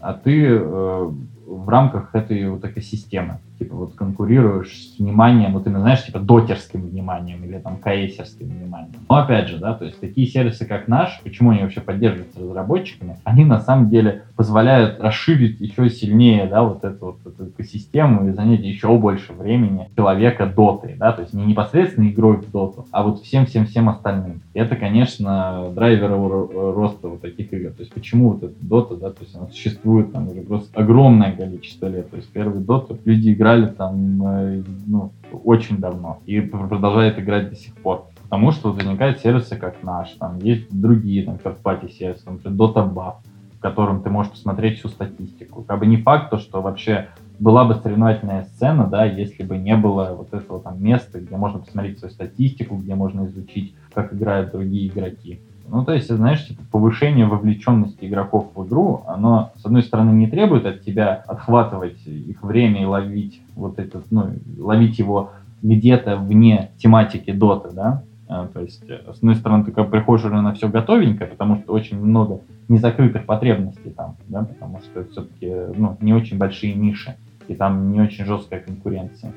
а 0.07 0.13
ты 0.13 0.45
э, 0.45 0.59
в 0.59 1.67
рамках 1.67 2.15
этой 2.15 2.49
вот 2.49 2.63
экосистемы 2.63 3.41
типа 3.57 3.75
вот 3.75 3.93
конкурируешь 3.95 4.73
с 4.73 4.99
вниманием, 4.99 5.53
вот 5.53 5.65
именно, 5.67 5.81
знаешь, 5.81 6.03
типа 6.03 6.19
дотерским 6.19 6.81
вниманием 6.81 7.43
или 7.43 7.57
там 7.57 7.77
каэсерским 7.77 8.47
вниманием. 8.47 8.95
Но 9.09 9.17
опять 9.17 9.47
же, 9.47 9.57
да, 9.57 9.73
то 9.73 9.85
есть 9.85 9.99
такие 9.99 10.27
сервисы, 10.27 10.65
как 10.65 10.87
наш, 10.87 11.19
почему 11.23 11.51
они 11.51 11.61
вообще 11.61 11.81
поддерживаются 11.81 12.39
разработчиками, 12.39 13.17
они 13.23 13.45
на 13.45 13.59
самом 13.59 13.89
деле 13.89 14.23
позволяют 14.35 14.99
расширить 14.99 15.59
еще 15.59 15.89
сильнее, 15.89 16.47
да, 16.47 16.63
вот 16.63 16.83
эту 16.83 17.05
вот 17.05 17.19
эту 17.25 17.49
экосистему 17.49 18.29
и 18.29 18.31
занять 18.31 18.61
еще 18.61 18.95
больше 18.97 19.33
времени 19.33 19.89
человека 19.95 20.45
дотой, 20.45 20.95
да, 20.97 21.11
то 21.11 21.21
есть 21.21 21.33
не 21.33 21.45
непосредственно 21.45 22.07
игрой 22.09 22.37
в 22.37 22.51
доту, 22.51 22.85
а 22.91 23.03
вот 23.03 23.21
всем-всем-всем 23.21 23.89
остальным. 23.89 24.41
И 24.53 24.59
это, 24.59 24.75
конечно, 24.75 25.71
драйвер 25.73 26.11
роста 26.11 27.07
вот 27.07 27.21
таких 27.21 27.53
игр. 27.53 27.71
То 27.71 27.81
есть 27.81 27.93
почему 27.93 28.31
вот 28.31 28.43
эта 28.43 28.55
дота, 28.61 28.95
да, 28.95 29.11
то 29.11 29.23
есть 29.23 29.35
она 29.35 29.47
существует 29.47 30.11
там 30.11 30.29
уже 30.29 30.41
просто 30.41 30.69
огромное 30.79 31.31
количество 31.31 31.87
лет. 31.87 32.09
То 32.09 32.17
есть 32.17 32.29
первый 32.31 32.61
доту 32.61 32.97
люди 33.05 33.31
играли 33.31 33.46
играли 33.47 33.67
там 33.67 34.23
э, 34.23 34.63
ну, 34.85 35.11
очень 35.31 35.77
давно 35.77 36.19
и 36.25 36.41
продолжают 36.41 37.17
играть 37.19 37.49
до 37.49 37.55
сих 37.55 37.73
пор. 37.75 38.07
Потому 38.23 38.51
что 38.51 38.73
возникают 38.73 39.19
сервисы, 39.19 39.55
как 39.55 39.83
наш, 39.83 40.11
там 40.11 40.37
есть 40.39 40.67
другие, 40.69 41.23
там, 41.23 41.35
third 41.35 41.89
сервисы, 41.89 42.29
например, 42.29 42.57
Dota 42.57 42.93
Buff, 42.93 43.15
в 43.57 43.59
котором 43.61 44.03
ты 44.03 44.09
можешь 44.09 44.33
посмотреть 44.33 44.79
всю 44.79 44.89
статистику. 44.89 45.63
Как 45.63 45.79
бы 45.79 45.85
не 45.85 45.97
факт, 45.97 46.29
то, 46.29 46.37
что 46.37 46.61
вообще 46.61 47.07
была 47.39 47.63
бы 47.63 47.75
соревновательная 47.75 48.43
сцена, 48.43 48.87
да, 48.87 49.05
если 49.05 49.43
бы 49.43 49.57
не 49.57 49.77
было 49.77 50.13
вот 50.17 50.33
этого 50.33 50.59
там 50.59 50.83
места, 50.83 51.19
где 51.19 51.37
можно 51.37 51.59
посмотреть 51.59 51.99
свою 51.99 52.13
статистику, 52.13 52.75
где 52.75 52.95
можно 52.95 53.25
изучить, 53.27 53.73
как 53.93 54.13
играют 54.13 54.51
другие 54.51 54.87
игроки. 54.89 55.39
Ну, 55.69 55.83
то 55.83 55.93
есть, 55.93 56.09
знаешь, 56.09 56.45
типа, 56.47 56.61
повышение 56.71 57.25
вовлеченности 57.25 58.05
игроков 58.05 58.51
в 58.55 58.65
игру, 58.65 59.03
оно, 59.07 59.51
с 59.55 59.65
одной 59.65 59.83
стороны, 59.83 60.11
не 60.11 60.27
требует 60.27 60.65
от 60.65 60.81
тебя 60.81 61.23
отхватывать 61.27 62.05
их 62.05 62.41
время 62.41 62.83
и 62.83 62.85
ловить 62.85 63.41
вот 63.55 63.77
этот, 63.77 64.09
ну, 64.11 64.29
ловить 64.57 64.97
его 64.97 65.31
где-то 65.61 66.17
вне 66.17 66.71
тематики 66.77 67.31
доты, 67.31 67.69
да, 67.73 68.03
а, 68.29 68.47
то 68.47 68.61
есть, 68.61 68.83
с 68.87 69.17
одной 69.17 69.35
стороны, 69.35 69.65
ты 69.65 69.71
как 69.71 69.89
приходишь 69.89 70.25
уже 70.25 70.41
на 70.41 70.53
все 70.53 70.69
готовенькое, 70.69 71.29
потому 71.29 71.57
что 71.57 71.73
очень 71.73 71.99
много 71.99 72.41
незакрытых 72.67 73.25
потребностей 73.25 73.89
там, 73.89 74.15
да, 74.27 74.43
потому 74.43 74.79
что 74.79 75.05
все-таки, 75.05 75.53
ну, 75.75 75.97
не 76.01 76.13
очень 76.13 76.37
большие 76.37 76.75
ниши, 76.75 77.15
и 77.47 77.55
там 77.55 77.91
не 77.91 78.01
очень 78.01 78.25
жесткая 78.25 78.59
конкуренция. 78.59 79.31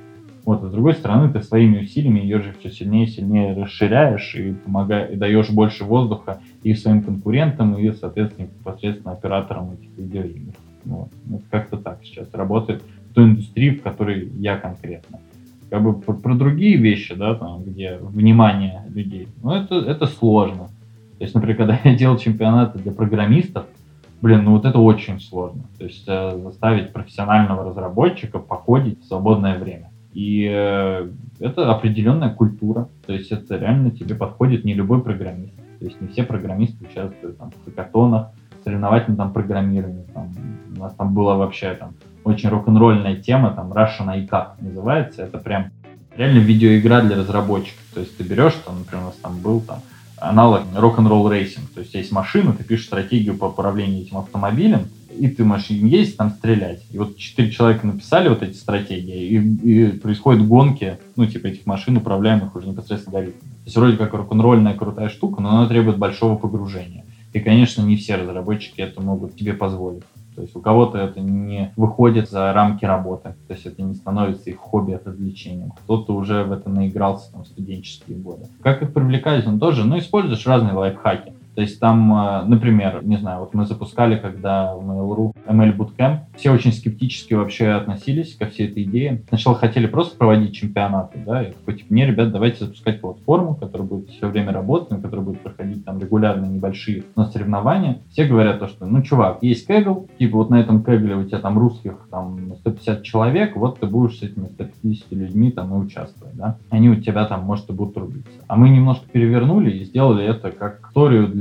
Вот, 0.51 0.65
а 0.65 0.69
с 0.69 0.73
другой 0.73 0.95
стороны, 0.95 1.33
ты 1.33 1.45
своими 1.45 1.79
усилиями 1.79 2.19
ее 2.19 2.41
же 2.41 2.53
все 2.59 2.71
сильнее 2.71 3.05
и 3.05 3.09
сильнее 3.09 3.55
расширяешь 3.55 4.35
и, 4.35 4.53
помогаешь, 4.53 5.13
и 5.13 5.15
даешь 5.15 5.49
больше 5.49 5.85
воздуха 5.85 6.41
и 6.65 6.75
своим 6.75 7.05
конкурентам, 7.05 7.79
и, 7.79 7.93
соответственно, 7.93 8.49
непосредственно 8.49 9.13
операторам 9.13 9.75
этих 9.75 9.97
видеоигр. 9.97 10.53
Вот. 10.87 11.09
вот 11.27 11.43
как-то 11.53 11.77
так 11.77 12.01
сейчас 12.03 12.35
работает 12.35 12.83
в 12.83 13.15
той 13.15 13.27
индустрии, 13.27 13.71
в 13.71 13.83
которой 13.83 14.29
я 14.41 14.57
конкретно. 14.57 15.21
Как 15.71 15.85
бы 15.85 15.93
про, 15.93 16.15
про 16.15 16.35
другие 16.35 16.79
вещи, 16.79 17.15
да, 17.15 17.37
там, 17.37 17.63
где 17.63 17.99
внимание 18.01 18.83
людей, 18.93 19.29
ну, 19.45 19.53
это, 19.53 19.77
это 19.77 20.07
сложно. 20.07 20.65
То 21.19 21.25
есть, 21.25 21.33
например, 21.33 21.59
когда 21.59 21.79
я 21.85 21.95
делал 21.95 22.19
чемпионаты 22.19 22.81
для 22.81 22.91
программистов, 22.91 23.67
блин, 24.21 24.43
ну 24.43 24.51
вот 24.57 24.65
это 24.65 24.81
очень 24.81 25.21
сложно. 25.21 25.63
То 25.79 25.85
есть 25.85 26.03
э, 26.09 26.41
заставить 26.43 26.93
профессионального 26.93 27.71
разработчика 27.71 28.41
походить 28.41 29.01
в 29.01 29.07
свободное 29.07 29.57
время. 29.57 29.91
И 30.13 30.49
э, 30.51 31.09
это 31.39 31.71
определенная 31.71 32.31
культура. 32.31 32.89
То 33.07 33.13
есть 33.13 33.31
это 33.31 33.57
реально 33.57 33.91
тебе 33.91 34.15
подходит 34.15 34.65
не 34.65 34.75
любой 34.75 35.03
программист. 35.03 35.55
То 35.79 35.85
есть 35.87 36.01
не 36.01 36.09
все 36.09 36.25
программисты 36.25 36.85
участвуют 36.85 37.39
там, 37.39 37.51
в 37.51 37.65
хакатонах, 37.65 38.29
соревновательном 38.65 39.17
там 39.17 39.33
программировании. 39.33 40.05
Там, 40.13 40.33
у 40.77 40.81
нас 40.81 40.95
там 40.95 41.15
была 41.15 41.37
вообще 41.37 41.75
там 41.75 41.95
очень 42.25 42.49
рок-н-ролльная 42.51 43.17
тема, 43.17 43.51
там 43.51 43.73
Russian 43.73 44.09
AI 44.09 44.24
Cup 44.24 44.47
называется. 44.61 45.23
Это 45.23 45.39
прям 45.39 45.71
реально 46.17 46.39
видеоигра 46.39 47.01
для 47.03 47.17
разработчиков. 47.17 47.83
То 47.95 48.01
есть 48.01 48.17
ты 48.17 48.25
берешь, 48.25 48.55
там, 48.65 48.81
например, 48.81 49.05
у 49.05 49.07
нас 49.07 49.17
там 49.17 49.39
был 49.41 49.61
там 49.61 49.79
аналог 50.21 50.63
Rock 50.75 50.97
n' 50.97 51.08
Roll 51.08 51.31
Racing. 51.31 51.71
То 51.73 51.81
есть 51.81 51.95
есть 51.95 52.13
машина, 52.13 52.53
ты 52.53 52.63
пишешь 52.63 52.87
стратегию 52.87 53.37
по 53.37 53.47
управлению 53.47 54.03
этим 54.03 54.19
автомобилем, 54.19 54.89
и 55.19 55.29
ты 55.29 55.45
можешь 55.45 55.71
им 55.71 55.87
ездить, 55.87 56.17
там 56.17 56.31
стрелять. 56.31 56.83
И 56.93 56.99
вот 56.99 57.17
четыре 57.17 57.51
человека 57.51 57.87
написали 57.87 58.29
вот 58.29 58.43
эти 58.43 58.57
стратегии, 58.57 59.27
и, 59.27 59.37
и 59.39 59.87
происходят 59.99 60.47
гонки, 60.47 60.99
ну, 61.17 61.27
типа 61.27 61.49
этих 61.49 61.67
машин, 61.67 61.97
управляемых 61.97 62.55
уже 62.55 62.69
непосредственно 62.69 63.19
алгоритмами. 63.19 63.53
То 63.53 63.65
есть 63.67 63.77
вроде 63.77 63.97
как 63.97 64.15
рок-н-ролльная 64.15 64.75
крутая 64.75 65.09
штука, 65.09 65.41
но 65.43 65.51
она 65.51 65.69
требует 65.69 65.99
большого 65.99 66.37
погружения. 66.37 67.05
И, 67.33 67.41
конечно, 67.41 67.83
не 67.83 67.97
все 67.97 68.17
разработчики 68.17 68.81
это 68.81 69.01
могут 69.01 69.37
тебе 69.37 69.55
позволить. 69.55 70.03
То 70.35 70.43
есть 70.43 70.55
у 70.57 70.61
кого-то 70.61 70.99
это 70.99 71.21
не 71.21 71.73
выходит 71.77 72.31
за 72.31 72.53
рамки 72.53 72.85
работы, 72.85 73.35
то 73.47 73.55
есть 73.55 73.67
это 73.67 73.83
не 73.83 73.95
становится 73.95 74.51
их 74.51 74.57
хобби, 74.57 74.93
от 74.93 75.07
развлечением. 75.07 75.73
Кто-то 75.73 76.15
уже 76.15 76.45
в 76.45 76.53
это 76.53 76.71
наигрался 76.71 77.33
там, 77.33 77.43
в 77.43 77.49
студенческие 77.49 78.17
годы. 78.19 78.47
Как 78.63 78.83
их 78.83 78.93
привлекать, 78.93 79.47
он 79.47 79.59
тоже, 79.59 79.85
ну, 79.85 79.99
используешь 79.99 80.47
разные 80.47 80.75
лайфхаки. 80.75 81.35
То 81.55 81.63
есть 81.63 81.81
там, 81.81 82.13
э, 82.13 82.45
например, 82.45 83.01
не 83.03 83.17
знаю, 83.17 83.41
вот 83.41 83.55
мы 83.55 83.67
запускали, 83.67 84.17
когда 84.17 84.75
в 84.75 84.83
Mail.ru 84.83 85.33
ML 85.47 85.77
Bootcamp, 85.77 86.19
все 86.37 86.51
очень 86.51 86.73
скептически 86.73 87.35
вообще 87.35 87.69
относились 87.69 88.35
ко 88.37 88.47
всей 88.47 88.69
этой 88.69 88.85
идее. 88.85 89.23
Сначала 89.29 89.57
хотели 89.57 89.87
просто 89.87 90.17
проводить 90.17 90.55
чемпионаты, 90.55 91.19
да, 91.25 91.43
и 91.43 91.53
такой, 91.53 91.75
типа, 91.75 91.93
не, 91.93 92.07
ребят, 92.07 92.33
давайте 92.33 92.65
запускать 92.65 93.01
платформу, 93.01 93.55
которая 93.55 93.87
будет 93.87 94.11
все 94.11 94.29
время 94.29 94.53
работать, 94.53 94.91
на 94.91 95.01
которой 95.01 95.21
будет 95.21 95.41
проходить 95.41 95.85
там 95.85 95.99
регулярные 95.99 96.51
небольшие 96.51 97.05
но 97.17 97.27
соревнования. 97.27 97.99
Все 98.11 98.27
говорят 98.27 98.61
то, 98.61 98.69
что, 98.69 98.87
ну, 98.87 99.03
чувак, 99.03 99.39
есть 99.43 99.67
кэгл, 99.67 100.09
типа 100.19 100.37
вот 100.37 100.51
на 100.51 100.61
этом 100.61 100.83
кэгле 100.83 101.17
у 101.17 101.25
тебя 101.25 101.39
там 101.39 101.59
русских 101.59 102.09
там 102.11 102.55
150 102.61 103.03
человек, 103.03 103.57
вот 103.57 103.81
ты 103.81 103.87
будешь 103.87 104.19
с 104.19 104.23
этими 104.23 104.47
150 104.47 104.81
50 104.83 105.13
людьми 105.13 105.51
там 105.51 105.75
и 105.75 105.85
участвовать, 105.85 106.35
да. 106.37 106.57
Они 106.71 106.89
у 106.89 106.97
тебя 106.97 107.25
там, 107.27 107.45
может, 107.45 107.69
и 107.71 107.73
будут 107.73 107.95
трудиться. 107.95 108.31
А 108.47 108.57
мы 108.57 108.71
немножко 108.71 109.07
перевернули 109.11 109.71
и 109.71 109.85
сделали 109.85 110.25
это 110.25 110.51
как 110.51 110.89
историю 110.89 111.29
для, 111.29 111.40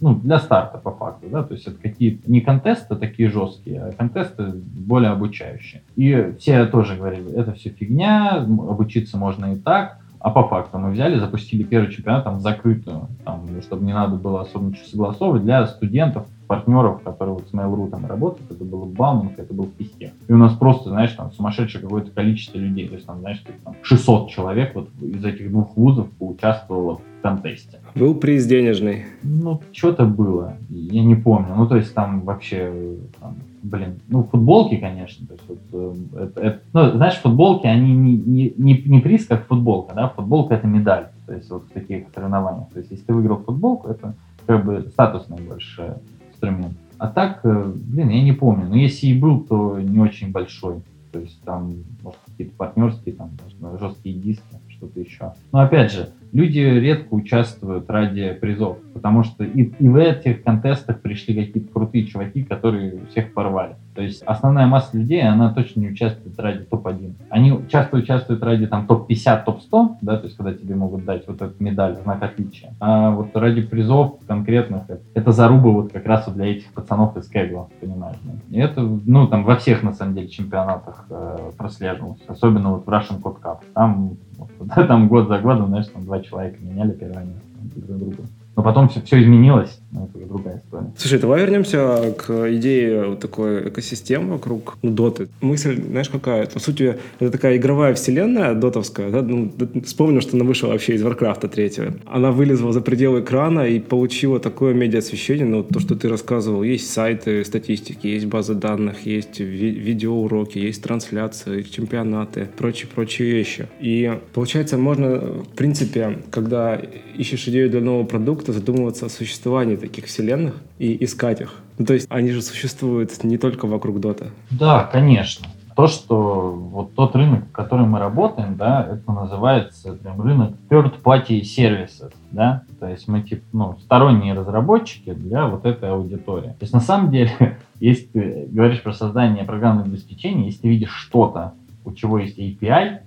ну, 0.00 0.14
для 0.14 0.38
старта 0.38 0.78
по 0.78 0.90
факту, 0.90 1.28
да, 1.30 1.42
то 1.42 1.54
есть 1.54 1.66
это 1.66 1.80
какие-то 1.80 2.30
не 2.30 2.40
контесты 2.40 2.96
такие 2.96 3.30
жесткие, 3.30 3.82
а 3.82 3.92
контесты 3.92 4.44
более 4.46 5.10
обучающие. 5.10 5.82
И 5.96 6.34
все 6.38 6.66
тоже 6.66 6.96
говорили, 6.96 7.32
это 7.32 7.52
все 7.52 7.70
фигня, 7.70 8.36
обучиться 8.36 9.16
можно 9.16 9.52
и 9.52 9.56
так, 9.56 9.98
а 10.24 10.30
по 10.30 10.48
факту 10.48 10.78
мы 10.78 10.90
взяли, 10.90 11.18
запустили 11.18 11.64
первый 11.64 11.90
чемпионат 11.90 12.24
там 12.24 12.40
закрытую, 12.40 13.08
там, 13.24 13.46
чтобы 13.60 13.84
не 13.84 13.92
надо 13.92 14.16
было 14.16 14.40
особо 14.40 14.68
ничего 14.68 14.86
согласовывать 14.86 15.44
для 15.44 15.66
студентов, 15.66 16.26
партнеров, 16.46 17.02
которые 17.02 17.34
вот 17.34 17.48
с 17.48 17.52
Mail.ru 17.52 17.90
там 17.90 18.06
работают, 18.06 18.50
это 18.50 18.64
было 18.64 18.84
в 18.84 18.92
Бауманке, 18.92 19.42
это 19.42 19.52
был 19.52 19.64
в 19.64 19.72
Писке. 19.72 20.12
И 20.28 20.32
у 20.32 20.38
нас 20.38 20.54
просто, 20.54 20.90
знаешь, 20.90 21.12
там 21.12 21.30
сумасшедшее 21.32 21.82
какое-то 21.82 22.10
количество 22.10 22.58
людей, 22.58 22.88
то 22.88 22.94
есть 22.94 23.06
там, 23.06 23.20
знаешь, 23.20 23.42
там 23.64 23.74
600 23.82 24.30
человек 24.30 24.74
вот 24.74 24.88
из 25.00 25.24
этих 25.24 25.50
двух 25.50 25.76
вузов 25.76 26.10
поучаствовало 26.12 26.96
в 26.96 27.22
контесте. 27.22 27.80
Был 27.94 28.14
приз 28.16 28.46
денежный? 28.46 29.04
Ну, 29.22 29.60
что-то 29.72 30.04
было, 30.04 30.56
я 30.68 31.04
не 31.04 31.14
помню. 31.14 31.54
Ну, 31.56 31.68
то 31.68 31.76
есть 31.76 31.94
там 31.94 32.22
вообще, 32.22 32.72
там, 33.20 33.36
блин, 33.62 34.00
ну, 34.08 34.24
футболки, 34.24 34.76
конечно. 34.76 35.26
То 35.26 35.34
есть, 35.34 35.44
вот, 35.48 35.58
э, 35.72 36.24
это, 36.24 36.40
это, 36.40 36.60
ну, 36.72 36.90
знаешь, 36.92 37.14
футболки, 37.14 37.66
они 37.66 37.94
не, 37.94 38.16
не, 38.16 38.54
не, 38.56 38.82
не 38.86 39.00
приз, 39.00 39.26
как 39.26 39.46
футболка, 39.46 39.94
да, 39.94 40.08
футболка 40.08 40.54
это 40.54 40.66
медаль. 40.66 41.08
То 41.26 41.34
есть 41.34 41.48
вот 41.50 41.64
в 41.64 41.70
таких 41.70 42.06
соревнованиях. 42.14 42.68
То 42.70 42.80
есть 42.80 42.90
если 42.90 43.04
ты 43.04 43.14
выиграл 43.14 43.38
футболку, 43.38 43.88
это 43.88 44.14
как 44.46 44.64
бы 44.64 44.86
статусный 44.92 45.38
больше 45.40 45.96
инструмент. 46.32 46.76
А 46.98 47.08
так, 47.08 47.40
э, 47.44 47.72
блин, 47.74 48.08
я 48.08 48.22
не 48.22 48.32
помню. 48.32 48.66
Но 48.68 48.76
если 48.76 49.06
и 49.06 49.18
был, 49.18 49.40
то 49.40 49.78
не 49.80 50.00
очень 50.00 50.32
большой. 50.32 50.82
То 51.12 51.20
есть 51.20 51.40
там, 51.42 51.74
может, 52.02 52.18
какие-то 52.26 52.56
партнерские, 52.56 53.14
там, 53.14 53.30
жесткие 53.78 54.16
диски, 54.16 54.42
что-то 54.76 55.00
еще. 55.00 55.32
Но 55.52 55.60
опять 55.60 55.92
же, 55.92 56.10
люди 56.32 56.58
редко 56.58 57.14
участвуют 57.14 57.88
ради 57.88 58.32
призов, 58.34 58.78
потому 58.92 59.22
что 59.22 59.44
и, 59.44 59.72
и 59.78 59.88
в 59.88 59.96
этих 59.96 60.42
контестах 60.42 61.00
пришли 61.00 61.34
какие-то 61.34 61.72
крутые 61.72 62.06
чуваки, 62.06 62.42
которые 62.42 63.06
всех 63.10 63.32
порвали. 63.32 63.76
То 63.94 64.02
есть 64.02 64.22
основная 64.24 64.66
масса 64.66 64.96
людей, 64.96 65.22
она 65.22 65.54
точно 65.54 65.80
не 65.80 65.90
участвует 65.90 66.38
ради 66.40 66.64
топ-1. 66.64 67.14
Они 67.30 67.60
часто 67.70 67.96
участвуют 67.96 68.42
ради 68.42 68.66
там 68.66 68.88
топ-50, 68.88 69.44
топ-100, 69.44 69.96
да, 70.02 70.16
то 70.16 70.24
есть 70.24 70.36
когда 70.36 70.52
тебе 70.52 70.74
могут 70.74 71.04
дать 71.04 71.26
вот 71.28 71.40
эту 71.40 71.54
медаль, 71.62 71.96
знак 72.02 72.20
отличия. 72.22 72.74
А 72.80 73.12
вот 73.12 73.28
ради 73.36 73.62
призов 73.62 74.18
конкретных, 74.26 74.82
это 75.14 75.30
заруба 75.30 75.70
вот 75.70 75.92
как 75.92 76.04
раз 76.06 76.26
вот 76.26 76.34
для 76.34 76.46
этих 76.46 76.72
пацанов 76.72 77.16
из 77.16 77.28
Кэгла, 77.28 77.68
понимаешь? 77.80 78.16
И 78.50 78.58
это, 78.58 78.80
ну, 78.82 79.28
там 79.28 79.44
во 79.44 79.54
всех, 79.56 79.84
на 79.84 79.92
самом 79.92 80.16
деле, 80.16 80.26
чемпионатах 80.26 81.06
э, 81.10 81.50
прослеживалось, 81.56 82.20
особенно 82.26 82.72
вот 82.72 82.86
в 82.86 82.88
Russian 82.88 83.22
Code 83.22 83.40
Cup. 83.40 83.58
Там, 83.74 84.16
там 84.74 85.08
год 85.08 85.28
за 85.28 85.38
годом, 85.38 85.68
знаешь, 85.68 85.86
там 85.86 86.04
два 86.04 86.20
человека 86.20 86.58
меняли 86.60 86.92
первое 86.92 87.24
место 87.24 87.48
друг 87.86 87.98
друга. 87.98 88.22
Но 88.56 88.62
потом 88.62 88.88
все, 88.88 89.00
все 89.02 89.22
изменилось, 89.22 89.80
но 89.94 90.06
это 90.06 90.18
уже 90.18 90.26
другая 90.26 90.62
история. 90.64 90.92
Слушай, 90.98 91.18
давай 91.20 91.40
вернемся 91.42 92.14
к 92.18 92.52
идее 92.52 93.06
вот 93.06 93.20
такой 93.20 93.68
экосистемы 93.68 94.32
вокруг 94.32 94.76
ну, 94.82 94.90
доты. 94.90 95.28
Мысль, 95.40 95.80
знаешь, 95.80 96.08
какая? 96.08 96.46
По 96.46 96.58
сути, 96.58 96.98
это 97.20 97.30
такая 97.30 97.56
игровая 97.56 97.94
вселенная 97.94 98.54
дотовская. 98.54 99.10
Да? 99.10 99.22
Ну, 99.22 99.52
вспомнил, 99.84 100.20
что 100.20 100.36
она 100.36 100.44
вышла 100.44 100.68
вообще 100.68 100.94
из 100.94 101.02
Варкрафта 101.02 101.48
третьего. 101.48 101.94
Она 102.06 102.32
вылезла 102.32 102.72
за 102.72 102.80
пределы 102.80 103.20
экрана 103.20 103.68
и 103.68 103.78
получила 103.78 104.40
такое 104.40 104.74
медиа-освещение. 104.74 105.46
Ну, 105.46 105.62
то, 105.62 105.78
что 105.78 105.94
ты 105.94 106.08
рассказывал, 106.08 106.64
есть 106.64 106.90
сайты 106.90 107.44
статистики, 107.44 108.08
есть 108.08 108.26
базы 108.26 108.54
данных, 108.54 109.06
есть 109.06 109.38
ви- 109.38 109.70
видеоуроки, 109.70 110.58
есть 110.58 110.82
трансляции, 110.82 111.62
чемпионаты, 111.62 112.48
прочие-прочие 112.56 113.30
вещи. 113.30 113.68
И 113.80 114.18
получается, 114.32 114.76
можно, 114.76 115.20
в 115.20 115.54
принципе, 115.54 116.18
когда 116.32 116.80
ищешь 117.16 117.46
идею 117.46 117.70
для 117.70 117.80
нового 117.80 118.04
продукта, 118.04 118.52
задумываться 118.52 119.06
о 119.06 119.08
существовании 119.08 119.83
таких 119.84 120.06
вселенных 120.06 120.54
и 120.78 121.04
искать 121.04 121.42
их. 121.42 121.54
Ну, 121.78 121.84
то 121.84 121.92
есть 121.92 122.06
они 122.10 122.30
же 122.30 122.40
существуют 122.40 123.22
не 123.22 123.36
только 123.36 123.66
вокруг 123.66 124.00
Дота. 124.00 124.26
Да, 124.50 124.88
конечно. 124.90 125.46
То, 125.76 125.88
что 125.88 126.52
вот 126.52 126.94
тот 126.94 127.16
рынок, 127.16 127.44
в 127.48 127.52
котором 127.52 127.90
мы 127.90 127.98
работаем, 127.98 128.56
да, 128.56 128.86
это 128.88 129.12
называется 129.12 129.92
прям 129.94 130.22
рынок 130.22 130.52
third-party 130.70 131.42
services, 131.42 132.12
да, 132.30 132.62
то 132.78 132.88
есть 132.88 133.08
мы 133.08 133.22
типа, 133.22 133.42
ну, 133.52 133.78
сторонние 133.82 134.34
разработчики 134.34 135.12
для 135.12 135.46
вот 135.46 135.66
этой 135.66 135.90
аудитории. 135.90 136.50
То 136.50 136.62
есть 136.62 136.72
на 136.72 136.80
самом 136.80 137.10
деле, 137.10 137.58
если 137.80 138.04
ты 138.04 138.48
говоришь 138.50 138.82
про 138.82 138.92
создание 138.92 139.44
программного 139.44 139.88
обеспечения, 139.88 140.46
если 140.46 140.62
ты 140.62 140.68
видишь 140.68 140.92
что-то, 140.92 141.54
у 141.84 141.92
чего 141.92 142.18
есть 142.20 142.38
API, 142.38 143.00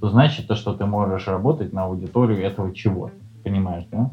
то 0.00 0.10
значит 0.10 0.46
то, 0.46 0.54
что 0.54 0.74
ты 0.74 0.84
можешь 0.84 1.26
работать 1.26 1.72
на 1.72 1.84
аудиторию 1.84 2.44
этого 2.44 2.72
чего-то 2.74 3.14
понимаешь, 3.42 3.84
да? 3.90 4.10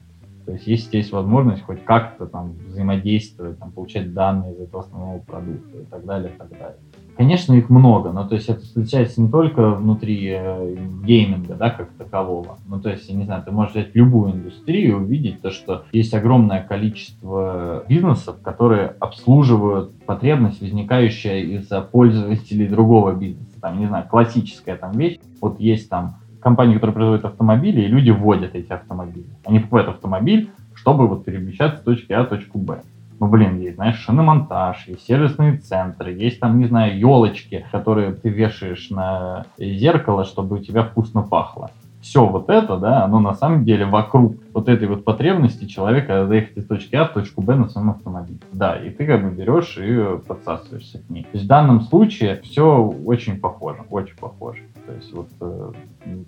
То 0.48 0.54
есть 0.54 0.66
есть 0.66 0.94
есть 0.94 1.12
возможность 1.12 1.62
хоть 1.64 1.84
как-то 1.84 2.26
там 2.26 2.54
взаимодействовать, 2.70 3.60
там, 3.60 3.70
получать 3.70 4.14
данные 4.14 4.54
из 4.54 4.62
этого 4.62 4.82
основного 4.82 5.20
продукта 5.20 5.78
и 5.78 5.84
так 5.84 6.06
далее, 6.06 6.32
и 6.34 6.38
так 6.38 6.50
далее. 6.52 6.78
Конечно, 7.18 7.52
их 7.52 7.70
много, 7.70 8.14
но 8.14 8.26
то 8.26 8.36
есть 8.36 8.48
это 8.48 8.62
встречается 8.62 9.22
не 9.22 9.30
только 9.30 9.72
внутри 9.72 10.30
э, 10.30 10.76
гейминга, 11.04 11.56
да, 11.56 11.70
как 11.72 11.90
такового. 11.98 12.60
Ну, 12.66 12.80
то 12.80 12.90
есть, 12.90 13.10
я 13.10 13.16
не 13.16 13.26
знаю, 13.26 13.44
ты 13.44 13.52
можешь 13.52 13.74
взять 13.74 13.94
любую 13.94 14.36
индустрию 14.36 14.92
и 14.92 14.94
увидеть 14.94 15.42
то, 15.42 15.52
что 15.52 15.84
есть 15.92 16.14
огромное 16.14 16.64
количество 16.64 17.84
бизнесов, 17.90 18.40
которые 18.42 18.96
обслуживают 19.02 19.92
потребность, 20.06 20.62
возникающая 20.62 21.40
из-за 21.40 21.82
пользователей 21.82 22.70
другого 22.70 23.12
бизнеса. 23.12 23.60
Там, 23.60 23.80
не 23.80 23.88
знаю, 23.88 24.06
классическая 24.10 24.78
там 24.78 24.94
вещь. 24.94 25.20
Вот 25.42 25.60
есть 25.60 25.90
там 25.90 26.20
компании, 26.40 26.76
которые 26.76 26.94
производят 26.94 27.26
автомобили, 27.26 27.82
и 27.82 27.88
люди 27.88 28.12
вводят 28.12 28.56
эти 28.56 28.72
автомобили. 28.72 29.28
Они 29.46 29.60
покупают 29.60 29.90
автомобиль, 29.90 30.50
чтобы 30.76 31.08
вот 31.08 31.26
перемещаться 31.26 31.82
с 31.82 31.84
точки 31.84 32.14
А 32.14 32.24
в 32.24 32.30
точку 32.30 32.60
Б. 32.60 32.82
Ну, 33.20 33.28
блин, 33.28 33.60
есть, 33.60 33.76
знаешь, 33.76 33.98
шиномонтаж, 33.98 34.88
есть 34.88 35.06
сервисные 35.06 35.58
центры, 35.58 36.14
есть 36.14 36.40
там, 36.40 36.60
не 36.60 36.66
знаю, 36.66 37.00
елочки, 37.00 37.66
которые 37.72 38.14
ты 38.14 38.30
вешаешь 38.30 38.92
на 38.92 39.46
зеркало, 39.58 40.24
чтобы 40.24 40.58
у 40.58 40.60
тебя 40.60 40.84
вкусно 40.84 41.24
пахло. 41.24 41.72
Все 42.00 42.26
вот 42.26 42.50
это, 42.50 42.78
да, 42.78 43.04
оно 43.04 43.20
на 43.20 43.34
самом 43.34 43.66
деле 43.66 43.86
вокруг 43.86 44.36
вот 44.54 44.70
этой 44.70 44.88
вот 44.88 45.04
потребности 45.04 45.66
человека 45.66 46.28
заехать 46.28 46.58
из 46.58 46.68
точки 46.68 46.96
А 46.96 47.06
в 47.06 47.14
точку 47.14 47.42
Б 47.42 47.56
на 47.56 47.70
своем 47.70 47.90
автомобиле. 47.90 48.40
Да, 48.54 48.76
и 48.76 48.92
ты 48.92 49.06
как 49.08 49.24
бы 49.24 49.32
берешь 49.32 49.78
и 49.80 50.20
подсасываешься 50.28 51.00
к 51.00 51.10
ней. 51.10 51.24
То 51.24 51.30
есть 51.34 51.46
в 51.46 51.48
данном 51.48 51.82
случае 51.82 52.40
все 52.44 52.82
очень 52.84 53.40
похоже, 53.40 53.80
очень 53.90 54.16
похоже. 54.16 54.62
То 54.88 54.94
есть 54.94 55.14
вот 55.14 55.28
э, 55.42 55.72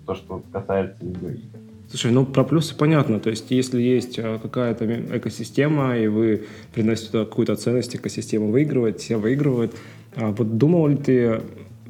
то, 0.06 0.14
что 0.14 0.42
касается 0.52 1.04
видеоигр. 1.04 1.58
Слушай, 1.88 2.12
ну 2.12 2.26
про 2.26 2.44
плюсы 2.44 2.76
понятно. 2.76 3.18
То 3.18 3.30
есть, 3.30 3.50
если 3.50 3.80
есть 3.80 4.18
э, 4.18 4.38
какая-то 4.40 5.16
экосистема, 5.16 5.96
и 5.96 6.06
вы 6.06 6.46
приносите 6.74 7.24
какую-то 7.24 7.56
ценность, 7.56 7.96
экосистема 7.96 8.46
выигрывает, 8.46 9.00
все 9.00 9.16
выигрывают. 9.16 9.74
А 10.14 10.30
вот 10.30 10.58
думал 10.58 10.86
ли 10.88 10.96
ты 10.96 11.40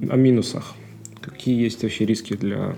о 0.08 0.16
минусах? 0.16 0.74
Какие 1.20 1.60
есть 1.60 1.82
вообще 1.82 2.06
риски 2.06 2.34
для 2.34 2.74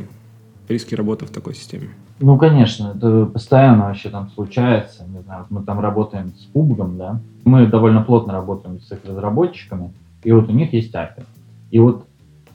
риски 0.68 0.94
работы 0.94 1.26
в 1.26 1.30
такой 1.30 1.54
системе? 1.54 1.90
Ну, 2.18 2.38
конечно, 2.38 2.94
это 2.96 3.26
постоянно 3.26 3.84
вообще 3.84 4.08
там 4.08 4.30
случается. 4.30 5.04
Не 5.04 5.20
знаю, 5.20 5.46
мы 5.50 5.62
там 5.62 5.80
работаем 5.80 6.32
с 6.34 6.48
PUBG, 6.54 6.96
да. 6.96 7.20
Мы 7.44 7.66
довольно 7.66 8.02
плотно 8.02 8.32
работаем 8.32 8.80
с 8.80 8.90
их 8.90 8.98
разработчиками, 9.04 9.92
и 10.24 10.32
вот 10.32 10.48
у 10.48 10.52
них 10.52 10.72
есть 10.72 10.94
API. 10.94 11.24
И 11.70 11.78
вот 11.78 12.06